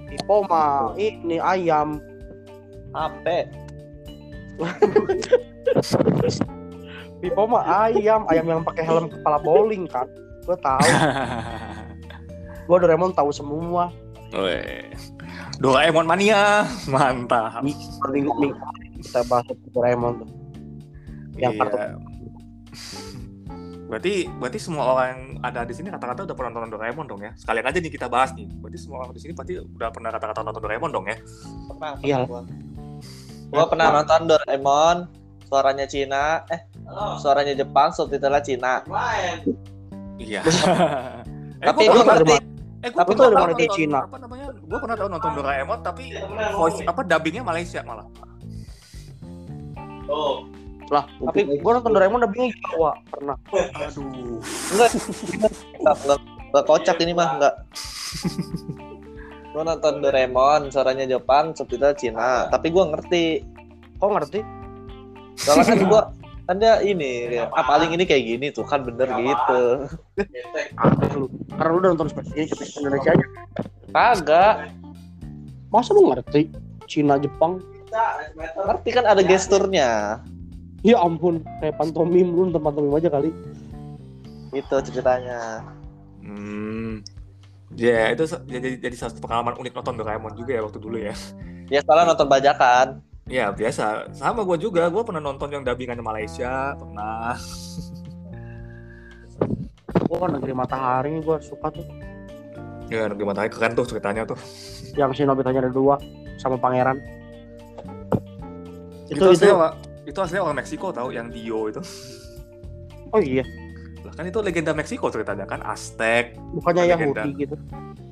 Pipo 0.07 0.35
mah 0.47 0.95
ini 0.95 1.43
ayam. 1.43 1.99
HP. 2.93 3.25
Pipo 7.19 7.41
mah 7.47 7.63
ayam, 7.87 8.27
ayam 8.27 8.45
yang 8.47 8.61
pakai 8.63 8.83
helm 8.83 9.11
kepala 9.11 9.39
bowling 9.39 9.87
kan. 9.87 10.07
Gua 10.47 10.55
tahu. 10.59 10.83
Gua 12.67 12.77
Doraemon 12.79 13.11
tahu 13.11 13.31
semua. 13.31 13.91
Weh. 14.31 14.87
Doraemon 15.59 16.07
mania, 16.07 16.63
mantap. 16.87 17.59
Minggu 17.63 18.31
minggu 18.39 18.59
kita 19.03 19.19
bahas 19.27 19.45
Doraemon 19.69 20.23
tuh. 20.23 20.29
Yang 21.35 21.53
kartu 21.59 21.77
Iya. 21.77 21.87
Berarti 23.83 24.25
berarti 24.25 24.57
semua 24.57 24.89
orang 24.89 25.05
yang 25.05 25.21
ada 25.45 25.61
di 25.69 25.73
sini 25.77 25.93
kata-kata 25.93 26.25
udah 26.25 26.33
pernah 26.33 26.51
nonton 26.57 26.71
Doraemon 26.73 27.05
dong 27.05 27.21
ya. 27.21 27.29
Sekalian 27.37 27.69
aja 27.69 27.77
nih 27.77 27.93
kita 27.93 28.09
bahas 28.09 28.33
nih. 28.33 28.49
Berarti 28.49 28.77
semua 28.81 29.05
orang 29.05 29.13
di 29.13 29.21
sini 29.21 29.37
pasti 29.37 29.53
udah 29.61 29.93
pernah 29.93 30.09
kata-kata 30.09 30.41
nonton 30.41 30.61
Doraemon 30.65 30.89
dong 30.89 31.05
ya. 31.05 31.17
Pernah. 31.69 31.93
Iya. 32.01 32.17
Gua. 32.25 32.41
Gua 33.53 33.65
pernah 33.69 33.87
nonton 34.01 34.21
Doraemon. 34.33 34.97
Suaranya 35.45 35.85
Cina, 35.85 36.41
eh 36.49 36.65
suaranya 37.21 37.53
Jepang, 37.53 37.93
subtitlenya 37.93 38.41
Cina. 38.41 38.73
Iya. 40.17 40.41
Tapi 41.69 41.81
gua 41.85 42.01
ngerti. 42.01 42.35
Eh, 42.81 42.89
Tapi 42.89 43.13
pernah 43.13 43.15
tuh 43.15 43.23
ada 43.29 43.35
tahu 43.37 43.45
mana 43.45 43.53
di 43.53 43.61
nonton- 43.61 43.77
Cina. 43.77 43.99
Apa 44.09 44.17
namanya? 44.17 44.47
Gue 44.57 44.79
pernah 44.81 44.97
tahu 44.97 45.09
nonton 45.13 45.31
Doraemon 45.37 45.79
tapi 45.85 46.03
voice 46.57 46.81
apa 46.83 47.01
dubbingnya 47.05 47.43
Malaysia 47.45 47.79
malah. 47.85 48.09
Oh. 50.09 50.43
lah. 50.91 51.07
Tapi- 51.09 51.57
gua 51.63 51.79
nonton 51.79 51.91
Doraemon 51.95 52.21
dubbingnya 52.27 52.53
Jawa 52.69 52.91
pernah. 53.09 53.37
Aduh. 53.49 54.37
Enggak, 54.75 54.89
enggak, 55.79 55.95
enggak, 56.05 56.19
enggak 56.21 56.65
kocak 56.67 56.97
ini 57.01 57.11
mah 57.15 57.29
enggak. 57.39 57.53
Gua 59.53 59.63
nonton 59.63 59.93
Doraemon, 60.01 60.61
suaranya 60.69 61.05
Jepang, 61.07 61.53
subtitle 61.57 61.97
Cina. 61.97 62.49
Tapi 62.51 62.67
gua 62.69 62.93
ngerti. 62.93 63.41
Kok 63.97 64.11
ngerti? 64.11 64.39
Soalnya 65.39 65.65
kan 65.65 65.79
gua 65.87 66.01
kan 66.51 66.59
dia 66.59 66.75
ini 66.83 67.31
kayak, 67.31 67.55
ah 67.55 67.63
paling 67.63 67.89
ini 67.95 68.03
kayak 68.03 68.23
gini 68.27 68.47
tuh 68.51 68.67
kan 68.67 68.83
bener 68.83 69.07
gitu. 69.15 69.87
Aneh 70.75 71.11
lu. 71.15 71.25
Karena 71.55 71.71
lu 71.71 71.79
udah 71.79 71.89
nonton 71.95 72.09
spesial 72.11 72.43
ini 72.43 72.65
Indonesia 72.83 73.11
aja. 73.15 73.25
Kagak. 73.89 74.55
Masa 75.71 75.89
lu 75.95 76.11
ngerti? 76.11 76.51
Cina, 76.85 77.15
Jepang. 77.17 77.63
Ngerti 78.67 78.89
kan 78.91 79.05
ada 79.05 79.21
gesturnya. 79.21 80.19
Ya 80.83 80.99
ampun, 80.99 81.39
kayak 81.63 81.79
pantomim 81.79 82.27
lu 82.33 82.51
nonton 82.51 82.59
pantomim 82.59 82.91
aja 82.99 83.07
kali. 83.07 83.31
Itu 84.51 84.75
ceritanya. 84.83 85.63
Hmm. 86.19 86.99
Ya, 87.73 88.11
itu 88.11 88.27
se- 88.27 88.43
jadi 88.45 88.77
jadi 88.77 88.95
salah 88.99 89.11
satu 89.15 89.23
pengalaman 89.23 89.55
unik 89.57 89.73
nonton 89.73 89.95
Doraemon 89.97 90.35
juga 90.35 90.59
ya 90.59 90.61
waktu 90.61 90.79
dulu 90.83 90.99
ya. 90.99 91.15
Ya 91.71 91.79
soalnya 91.87 92.13
nonton 92.13 92.27
bajakan. 92.27 92.99
Ya, 93.25 93.49
biasa. 93.55 94.11
Sama 94.11 94.43
gue 94.43 94.59
juga. 94.59 94.91
Gue 94.91 95.01
pernah 95.07 95.23
nonton 95.23 95.47
yang 95.47 95.63
dubbingannya 95.63 96.03
Malaysia, 96.03 96.75
pernah. 96.75 97.39
Gua 100.05 100.29
kan 100.29 100.37
negeri 100.37 100.53
matahari 100.53 101.17
gua 101.25 101.41
suka 101.41 101.73
tuh. 101.73 101.85
Ya, 102.91 103.09
Negeri 103.09 103.25
Matahari 103.25 103.49
keren 103.49 103.73
tuh 103.73 103.89
ceritanya 103.89 104.21
tuh. 104.27 104.37
Yang 104.93 105.17
si 105.17 105.21
Nobitanya 105.25 105.65
ada 105.65 105.73
dua 105.73 105.97
sama 106.37 106.61
pangeran. 106.61 107.01
Itu, 109.13 109.21
Itu 109.21 109.29
aslinya, 109.31 109.55
wa- 109.55 109.75
itu 110.03 110.17
aslinya 110.17 110.43
orang 110.43 110.57
Meksiko 110.57 110.87
tahu 110.89 111.09
yang 111.09 111.29
Dio 111.29 111.69
itu. 111.69 111.81
Oh 113.09 113.21
iya, 113.21 113.45
Lah 114.01 114.11
kan 114.11 114.25
itu 114.25 114.41
legenda 114.41 114.73
Meksiko 114.73 115.07
ceritanya 115.07 115.45
kan 115.45 115.61
Aztec. 115.61 116.33
bukannya 116.51 116.83
Legenda. 116.83 117.21
Yahudi 117.23 117.39
gitu. 117.39 117.55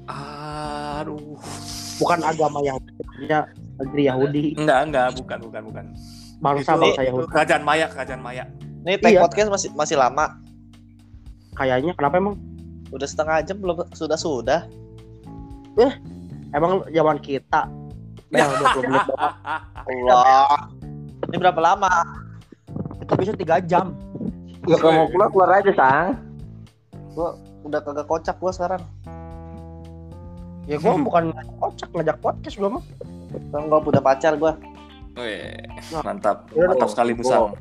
Aduh. 0.08 1.36
Bukan 1.97 2.20
agama 2.22 2.62
Yahudi, 2.62 2.93
ya 3.22 3.45
negeri 3.78 4.04
Yahudi. 4.06 4.43
Enggak, 4.56 4.80
enggak, 4.88 5.08
bukan, 5.18 5.38
bukan, 5.41 5.62
bukan. 5.68 5.86
Bangsa 6.39 6.74
Itu- 6.74 6.82
bangsa 6.82 7.02
itu 7.02 7.10
Yahudi. 7.12 7.28
kerajaan 7.30 7.62
Maya, 7.62 7.86
kerajaan 7.88 8.22
Maya. 8.22 8.45
Nih 8.82 8.97
tag 8.97 9.14
Iya. 9.14 9.22
podcast 9.22 9.49
masih 9.49 9.70
masih 9.74 9.97
lama. 9.97 10.26
Kayaknya 11.54 11.93
kenapa 11.93 12.18
emang? 12.18 12.36
Udah 12.89 13.06
setengah 13.06 13.45
jam 13.45 13.62
belum 13.62 13.86
sudah 13.93 14.18
sudah. 14.18 14.60
Emang 16.52 16.84
zaman 16.88 17.18
kita. 17.20 17.70
Ya. 18.32 18.47
Bel, 18.47 18.49
20 18.58 18.89
menit. 18.89 19.08
Allah. 19.12 20.72
Ini 21.32 21.39
berapa 21.39 21.61
lama? 21.63 21.88
Itu 22.99 23.15
bisa 23.15 23.32
3 23.32 23.63
jam. 23.63 23.95
Ya 24.67 24.75
kalau 24.75 24.93
mau 24.93 25.07
keluar 25.07 25.29
keluar 25.32 25.49
aja 25.63 25.71
sang. 25.71 26.19
Udah 27.63 27.79
kagak 27.79 28.03
kocak 28.03 28.36
gua 28.36 28.51
sekarang. 28.51 28.84
Ya 30.67 30.75
gua 30.75 30.99
bukan 31.07 31.32
kocak 31.63 31.89
ngajak 31.95 32.17
podcast 32.19 32.55
gua 32.59 32.69
mah. 32.75 32.84
Sekarang 33.32 33.65
gua 33.71 33.79
punya 33.79 34.03
pacar 34.03 34.36
gua. 34.36 34.59
Wih, 35.15 35.55
mantap. 36.03 36.51
Ya, 36.51 36.67
Mantap 36.67 36.88
oh. 36.88 36.91
sekali 36.91 37.11
Musang. 37.15 37.55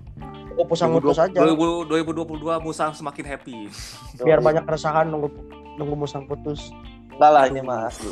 Gua 0.58 0.66
pusang 0.66 0.90
mutus 0.90 1.22
aja. 1.22 1.38
2020 1.38 1.86
2022 2.10 2.66
Musang 2.66 2.90
semakin 2.90 3.24
happy. 3.38 3.70
Biar 4.18 4.42
banyak 4.42 4.66
keresahan 4.66 5.06
nunggu 5.06 5.30
nunggu 5.78 5.94
musang 5.94 6.26
putus. 6.26 6.74
Enggak 7.14 7.30
lah 7.30 7.44
ini 7.46 7.62
mah 7.62 7.86
asli. 7.86 8.10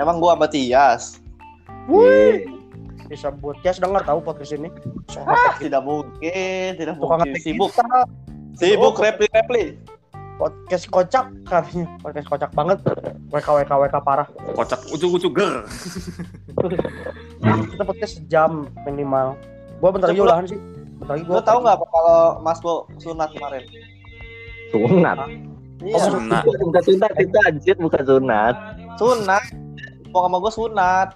Emang 0.00 0.16
gua 0.16 0.34
sama 0.40 0.48
Tias. 0.48 1.20
Wih, 1.86 2.49
bisa 3.10 3.34
buat 3.34 3.58
ya 3.60 3.74
dengar 3.74 4.00
tahu 4.00 4.22
podcast 4.22 4.54
ini. 4.54 4.70
So, 5.10 5.18
Ah, 5.20 5.58
tidak 5.58 5.82
mungkin, 5.82 6.68
tidak 6.72 6.94
tukang 6.94 7.18
mungkin. 7.20 7.34
ngetik 7.34 7.42
Sibuk, 7.44 7.70
kita, 7.74 8.00
sibuk 8.54 8.94
repli-repli. 8.96 9.64
podcast 10.38 10.88
kocak 10.88 11.26
katanya 11.44 11.84
podcast 12.00 12.24
kocak 12.24 12.48
banget 12.50 12.78
WK 13.28 13.44
WK 13.60 13.72
WK 13.76 13.96
parah 14.00 14.24
Kocak 14.54 14.80
ucuk-ucuk 14.88 15.36
ger. 15.36 15.68
kita 17.68 17.82
podcast 17.82 18.12
sejam 18.16 18.50
minimal 18.82 19.36
gua 19.78 19.90
bentar 19.90 20.08
lagi 20.08 20.20
udahan 20.20 20.44
sih 20.46 20.56
bentar 20.96 21.12
lagi 21.14 21.24
Lo 21.24 21.30
gua 21.30 21.42
tau 21.42 21.58
nggak 21.60 21.76
apa 21.76 21.86
kalau 21.86 22.18
Mas 22.40 22.56
Bo 22.58 22.72
sunat 22.96 23.28
kemarin? 23.30 23.68
Sunat. 24.70 25.18
Iya, 25.80 25.96
Oh, 25.96 26.04
Sunat. 26.08 26.42
Bukan 26.46 26.82
sunat 26.84 27.12
itu 27.16 27.36
anjir, 27.42 27.74
bukan 27.74 28.02
sunat. 28.02 28.54
sunat. 28.96 29.44
Mau 30.08 30.24
sama 30.24 30.36
gue 30.38 30.52
sunat. 30.54 31.08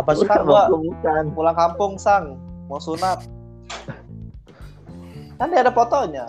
Apa 0.00 0.10
sih 0.14 0.24
Kak? 0.24 0.42
gua 0.42 0.66
bukan. 0.68 1.24
pulang 1.30 1.52
kampung 1.54 1.94
sang 1.94 2.40
mau 2.66 2.78
sunat. 2.78 3.20
Kan 5.36 5.46
dia 5.48 5.60
ada 5.60 5.70
fotonya. 5.70 6.24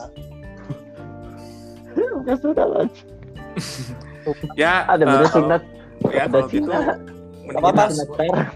Bukan 2.16 2.36
sunat. 2.38 2.68
anjir. 2.78 3.06
Ya, 4.54 4.86
Ada 4.86 5.02
eh, 5.02 5.08
bener 5.08 5.18
kalau- 5.24 5.34
sunat. 5.34 5.62
Ya 6.04 6.22
Ada 6.24 6.32
kalau 6.32 6.48
gitu 6.48 6.70
Cina. 6.70 6.78
kita, 7.52 7.84
Sunat 7.90 8.10
merah. 8.16 8.50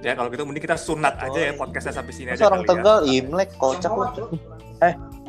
ya 0.00 0.12
kalau 0.14 0.28
gitu 0.28 0.42
mending 0.42 0.64
kita 0.64 0.74
sunat 0.74 1.14
aja 1.18 1.40
ya 1.40 1.52
podcastnya 1.52 1.92
sampai 1.92 2.10
sini 2.10 2.28
aja 2.32 2.46
orang 2.46 2.62
ya. 2.62 2.68
Tegal 2.70 2.98
Imlek 3.04 3.50
kocak 3.54 3.92
lu. 3.92 4.06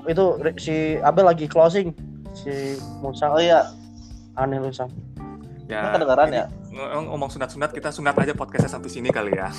itu 0.03 0.23
si 0.55 0.75
Abel 0.97 1.27
lagi 1.27 1.45
closing 1.45 1.91
si 2.31 2.79
Musa 2.99 3.27
Oh 3.27 3.37
iya, 3.37 3.67
aneh 4.33 4.57
lu 4.57 4.71
Sam 4.71 4.87
Ya, 5.65 5.85
Kan 5.85 5.99
kedengeran 5.99 6.27
ini 6.29 6.37
ya? 6.37 6.45
Ng- 6.71 7.07
ngomong 7.07 7.29
sunat-sunat 7.29 7.69
kita 7.69 7.89
sunat 7.89 8.15
aja 8.15 8.31
podcastnya 8.31 8.71
sampai 8.71 8.87
sini 8.87 9.09
kali 9.09 9.31
ya. 9.31 9.51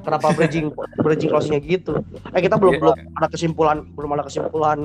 kenapa 0.00 0.30
bridging 0.32 0.68
bridging 1.00 1.28
closingnya 1.28 1.60
gitu 1.60 1.98
eh 2.30 2.40
kita 2.40 2.54
belum 2.54 2.72
Iya. 2.72 2.80
belum 2.80 2.94
ada 3.14 3.26
kesimpulan 3.26 3.76
belum 3.90 4.10
ada 4.12 4.22
kesimpulan 4.22 4.78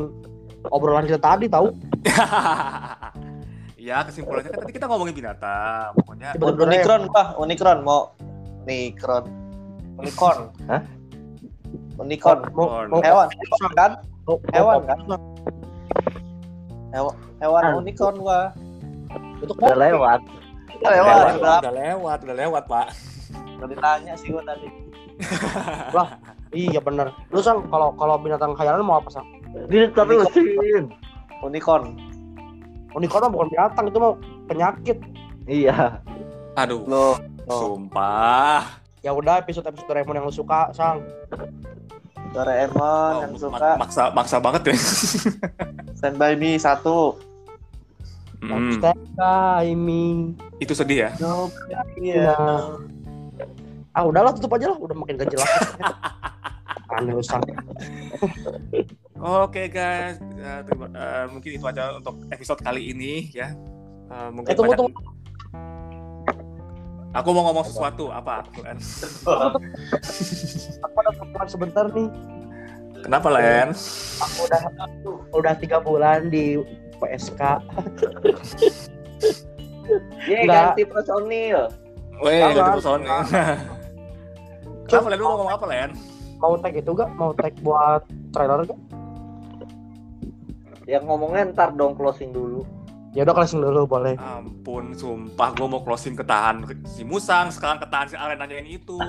obrolan 0.65 1.03
kita 1.03 1.19
tadi 1.19 1.45
tahu 1.45 1.75
ya 3.79 3.99
kesimpulannya 4.01 4.47
kan 4.47 4.59
tadi 4.59 4.73
kita 4.75 4.85
ngomongin 4.85 5.15
binatang. 5.15 5.95
Pokoknya 5.95 6.35
Unikron 6.35 7.01
bah, 7.09 7.35
Unikron 7.35 7.79
mau 7.81 8.11
Unikron. 8.61 9.23
Unicorn. 9.97 10.39
Hah? 10.67 10.81
Unicorn. 11.97 12.39
mau, 12.55 12.87
mau, 12.87 12.99
Hewan, 13.01 13.27
hewan 13.27 13.71
kan? 13.73 13.91
mau- 14.23 14.39
hewan, 14.47 14.79
kan? 14.85 14.99
Hewan 17.39 17.61
Ah. 17.61 17.75
unicorn 17.75 18.15
gua. 18.15 18.39
itu 19.39 19.51
Udah 19.55 19.75
lewat. 19.75 20.19
Udah 20.79 20.91
lewat, 20.91 21.15
lewat, 21.15 21.35
udah. 21.35 21.57
udah 21.59 21.73
lewat, 21.75 22.17
udah 22.23 22.35
lewat, 22.35 22.63
Pak. 22.65 22.87
Udah 23.59 23.67
ditanya 23.67 24.13
sih 24.15 24.31
gua 24.31 24.43
tadi. 24.43 24.67
iya 26.55 26.79
bener 26.79 27.11
lu 27.29 27.43
sang 27.43 27.67
kalau 27.67 27.91
kalau 27.93 28.15
binatang 28.17 28.55
khayalan 28.55 28.81
mau 28.81 28.97
apa 28.97 29.11
sang 29.11 29.27
Diterusin. 29.67 30.87
Unicorn. 31.43 31.99
unicorn 32.95 33.21
mah 33.21 33.31
bukan 33.31 33.47
binatang 33.51 33.85
itu 33.91 33.99
mau 33.99 34.13
penyakit 34.47 34.97
Iya. 35.43 35.99
Aduh, 36.55 36.85
Lo, 36.85 37.17
lo. 37.45 37.57
sumpah. 37.57 38.79
ya 39.01 39.11
udah 39.11 39.39
episode 39.39 39.65
episode 39.65 39.87
Doraemon 39.87 40.15
yang 40.15 40.25
lu 40.27 40.33
suka 40.33 40.69
sang 40.71 41.03
Doraemon 42.31 42.79
Wow, 42.79 43.23
yang 43.25 43.33
suka 43.35 43.69
maksa 43.75 44.03
maksa 44.13 44.37
banget 44.37 44.69
ya. 44.69 44.75
Stand 45.97 46.15
By 46.15 46.37
Me 46.37 46.55
satu. 46.55 47.17
Hmm, 48.39 48.71
Stand 48.73 49.03
by 49.13 49.67
me 49.71 50.31
itu 50.57 50.71
sedih 50.71 50.97
ya. 51.05 51.11
No, 51.19 51.51
iya. 51.95 52.31
ah 53.89 54.01
udahlah 54.01 54.31
tutup 54.31 54.53
aja 54.53 54.69
lah 54.69 54.77
udah 54.77 54.95
makin 54.95 55.17
gak 55.17 55.27
jelas 55.29 55.49
aneh 56.95 57.11
lu 57.11 57.19
sang 57.19 57.43
Oke 59.19 59.67
guys, 59.67 60.15
Eh, 60.31 60.59
terima- 60.63 60.87
eh, 60.89 61.25
mungkin 61.27 61.51
itu 61.51 61.65
aja 61.65 61.91
untuk 61.93 62.23
episode 62.29 62.59
kali 62.59 62.89
ini 62.89 63.27
ya. 63.29 63.51
Eh, 64.07 64.29
mungkin 64.31 64.47
eh 64.47 64.55
tunggu 64.55 64.71
banyak- 64.71 64.79
tunggu 64.87 64.99
Aku 67.11 67.29
mau 67.29 67.43
ngomong 67.43 67.65
sesuatu 67.65 68.07
apa? 68.07 68.45
Len? 68.59 68.77
aku 70.79 70.95
ada 70.95 71.11
pertemuan 71.11 71.47
sebentar 71.49 71.85
nih 71.89 72.07
Kenapa 73.01 73.27
Len? 73.29 73.73
aku 74.15 74.39
udah 74.45 74.61
udah 75.33 75.53
tiga 75.55 75.77
bulan 75.79 76.27
di 76.27 76.61
PSK 76.99 77.41
Ye, 80.21 80.45
Enggak. 80.45 80.77
ganti 80.77 80.83
personil. 80.85 81.65
Weh, 82.21 82.37
ganti 82.37 82.61
personil. 82.77 83.09
Kenapa 84.85 85.07
Len? 85.09 85.17
Lu 85.17 85.23
mau 85.23 85.31
ngomong 85.35 85.49
apa 85.49 85.65
Len? 85.65 85.91
mau 86.39 86.55
tag 86.55 86.71
itu 86.71 86.95
gak 86.95 87.11
mau 87.19 87.35
tag 87.35 87.51
buat 87.59 87.99
trailer 88.31 88.63
gak 88.63 88.79
Yang 90.87 91.03
ngomongnya 91.03 91.51
ntar 91.51 91.75
dong 91.75 91.93
closing 91.93 92.31
dulu. 92.31 92.63
ya 93.11 93.25
udah 93.25 93.35
closing 93.35 93.59
dulu 93.59 93.83
boleh 93.83 94.15
Ampun, 94.15 94.93
sumpah 94.93 95.49
gue 95.51 95.65
mau 95.65 95.81
closing 95.81 96.13
ketahan 96.13 96.61
si 96.85 97.01
Musang, 97.03 97.49
sekarang 97.49 97.81
ketahan 97.81 98.05
si 98.05 98.15
Alen 98.15 98.37
nanyain 98.37 98.63
itu. 98.63 98.95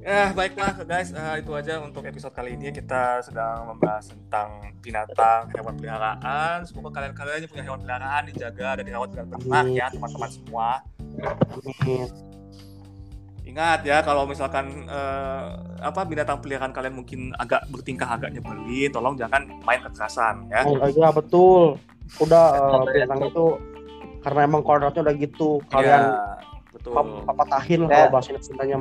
ya 0.00 0.32
baiklah 0.32 0.72
guys, 0.82 1.10
Eh, 1.10 1.34
itu 1.38 1.52
aja 1.52 1.78
untuk 1.78 2.00
episode 2.02 2.32
kali 2.32 2.54
ini 2.54 2.70
kita 2.70 3.20
sedang 3.20 3.68
membahas 3.68 4.08
tentang 4.08 4.48
binatang, 4.80 5.48
hewan 5.50 5.76
peliharaan. 5.76 6.64
Semoga 6.64 6.88
kalian-kalian 6.94 7.38
yang 7.38 7.50
punya 7.50 7.64
hewan 7.64 7.80
peliharaan 7.80 8.22
dijaga 8.26 8.68
dan 8.76 8.84
dirawat 8.84 9.08
dengan 9.10 9.26
benar 9.30 9.64
ya 9.68 9.86
teman-teman 9.88 10.30
semua. 10.30 10.68
Ingat 13.42 13.82
ya 13.82 13.98
kalau 14.00 14.24
misalkan 14.24 14.86
eh, 14.86 15.46
apa 15.80 16.00
binatang 16.02 16.38
peliharaan 16.38 16.70
kalian 16.70 16.94
mungkin 16.94 17.20
agak 17.34 17.66
bertingkah 17.68 18.06
agak 18.06 18.30
nyebelin, 18.30 18.88
tolong 18.88 19.16
jangan 19.16 19.42
main 19.60 19.80
kekerasan 19.82 20.46
ya. 20.48 20.62
Oh, 20.62 20.86
iya 20.86 21.08
betul 21.10 21.76
udah 22.18 22.46
eh, 22.52 22.92
binatang 22.94 23.20
itu 23.24 23.46
karena 24.20 24.40
emang 24.42 24.60
kodratnya 24.60 25.02
udah 25.02 25.14
gitu 25.14 25.58
kalian 25.68 26.02
Iya, 26.04 26.20
betul. 26.70 26.92
pap- 26.92 27.22
papatahin 27.24 27.80
Ya. 27.80 27.88
kalau 27.88 28.06
bahasa 28.10 28.36
Sundanya 28.38 28.76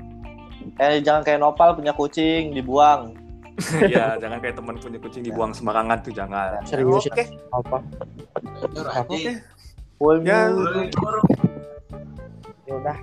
Eh 0.77 1.01
jangan 1.01 1.21
kayak 1.23 1.39
Nopal 1.39 1.73
punya 1.73 1.91
kucing 1.91 2.53
dibuang. 2.53 3.15
Iya, 3.75 4.15
jangan 4.15 4.39
kayak 4.39 4.55
teman 4.55 4.79
punya 4.79 4.99
kucing 4.99 5.19
dibuang 5.19 5.51
sembarangan 5.51 5.99
tuh 5.99 6.15
jangan. 6.15 6.63
Serius, 6.63 7.03
Oke. 7.05 7.27
apa 7.51 7.77
Oke. 9.03 9.35
Ya. 10.23 10.47
ya 12.63 12.73
udah 12.73 12.97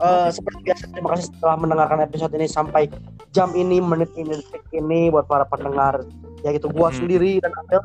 Eh, 0.00 0.28
seperti 0.32 0.64
biasa 0.64 0.88
terima 0.90 1.12
kasih 1.12 1.28
telah 1.38 1.60
mendengarkan 1.60 2.00
episode 2.00 2.32
ini 2.32 2.48
sampai 2.48 2.88
jam 3.30 3.52
ini 3.52 3.84
menit 3.84 4.08
ini 4.16 4.32
detik 4.32 4.64
ini 4.72 5.12
buat 5.12 5.28
para 5.28 5.44
pendengar 5.44 6.08
ya 6.40 6.56
gitu 6.56 6.72
gua 6.72 6.88
Hmm. 6.88 7.04
sendiri 7.04 7.36
dan 7.38 7.52
Abel 7.52 7.84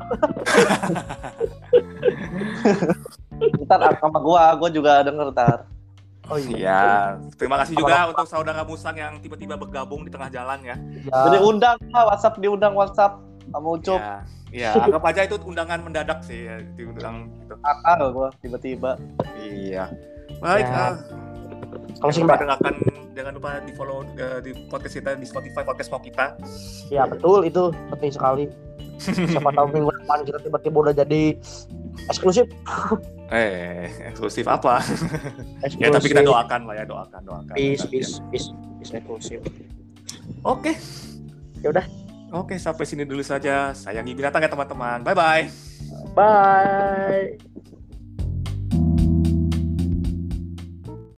Ntar 3.68 4.00
sama 4.00 4.18
gua, 4.18 4.56
gua 4.56 4.70
juga 4.72 5.04
denger 5.04 5.28
ntar. 5.30 5.68
Oh 6.30 6.38
iya 6.38 6.56
Iya, 6.56 6.82
terima 7.38 7.56
kasih 7.62 7.74
juga 7.78 8.10
untuk 8.10 8.26
saudara 8.26 8.62
Musang 8.62 8.96
yang 8.96 9.18
tiba-tiba 9.22 9.54
bergabung 9.54 10.02
di 10.02 10.10
tengah 10.10 10.30
jalan 10.30 10.58
ya. 10.62 10.76
ya, 11.06 11.22
Jadi 11.30 11.38
undang 11.42 11.76
lah 11.94 12.04
WhatsApp 12.12 12.38
diundang 12.42 12.74
WhatsApp 12.74 13.18
sama 13.50 13.68
Ucup. 13.78 14.00
Iya, 14.00 14.16
iya, 14.50 14.70
anggap 14.78 15.02
aja 15.06 15.20
itu 15.26 15.36
undangan 15.42 15.78
mendadak 15.82 16.18
sih, 16.22 16.46
ya, 16.46 16.62
diundang 16.74 17.30
gitu. 17.42 17.54
Akal 17.62 18.10
gua 18.14 18.28
tiba-tiba. 18.40 18.98
Iya. 19.38 19.90
Baik, 20.42 20.66
Ya. 20.66 20.74
ah, 20.74 20.92
kalau 21.96 22.12
sih 22.12 22.20
jangan 22.22 22.28
mbak 22.28 22.36
lupa 22.36 22.44
dengarkan, 22.44 22.74
jangan 23.16 23.32
lupa 23.32 23.50
di 23.64 23.72
follow 23.72 23.98
eh, 24.16 24.38
di 24.44 24.50
podcast 24.68 24.94
kita 25.00 25.10
di 25.16 25.26
Spotify 25.26 25.62
podcast 25.64 25.88
mau 25.88 26.02
kita. 26.02 26.26
ya 26.92 27.02
betul 27.08 27.42
itu 27.42 27.72
penting 27.94 28.12
sekali 28.12 28.44
siapa 29.32 29.50
tahu 29.52 29.66
minggu 29.72 29.90
depan 30.04 30.18
kita 30.24 30.38
tiba-tiba 30.44 30.76
udah 30.88 30.94
jadi 30.96 31.22
eksklusif 32.08 32.46
Eh, 33.26 33.90
eksklusif 34.14 34.46
apa? 34.46 34.78
eksklusif 35.66 35.82
ya 35.82 35.90
tapi 35.90 36.06
kita 36.14 36.22
doakan 36.22 36.60
lah 36.70 36.74
ya, 36.78 36.84
doakan, 36.86 37.20
doakan. 37.26 37.54
peace 37.58 37.82
peace 37.90 38.22
peace 38.30 38.54
peace 38.78 38.92
eksklusif. 38.94 39.42
Oke. 40.46 40.78
Ya 41.58 41.74
udah. 41.74 41.86
Oke, 42.30 42.54
sampai 42.58 42.86
sini 42.86 43.02
dulu 43.02 43.22
saja. 43.26 43.74
Sayangi 43.74 44.14
binatang 44.14 44.42
ya 44.42 44.50
teman-teman. 44.50 45.02
Bye 45.02 45.16
bye. 45.16 45.44
bye 46.14 47.74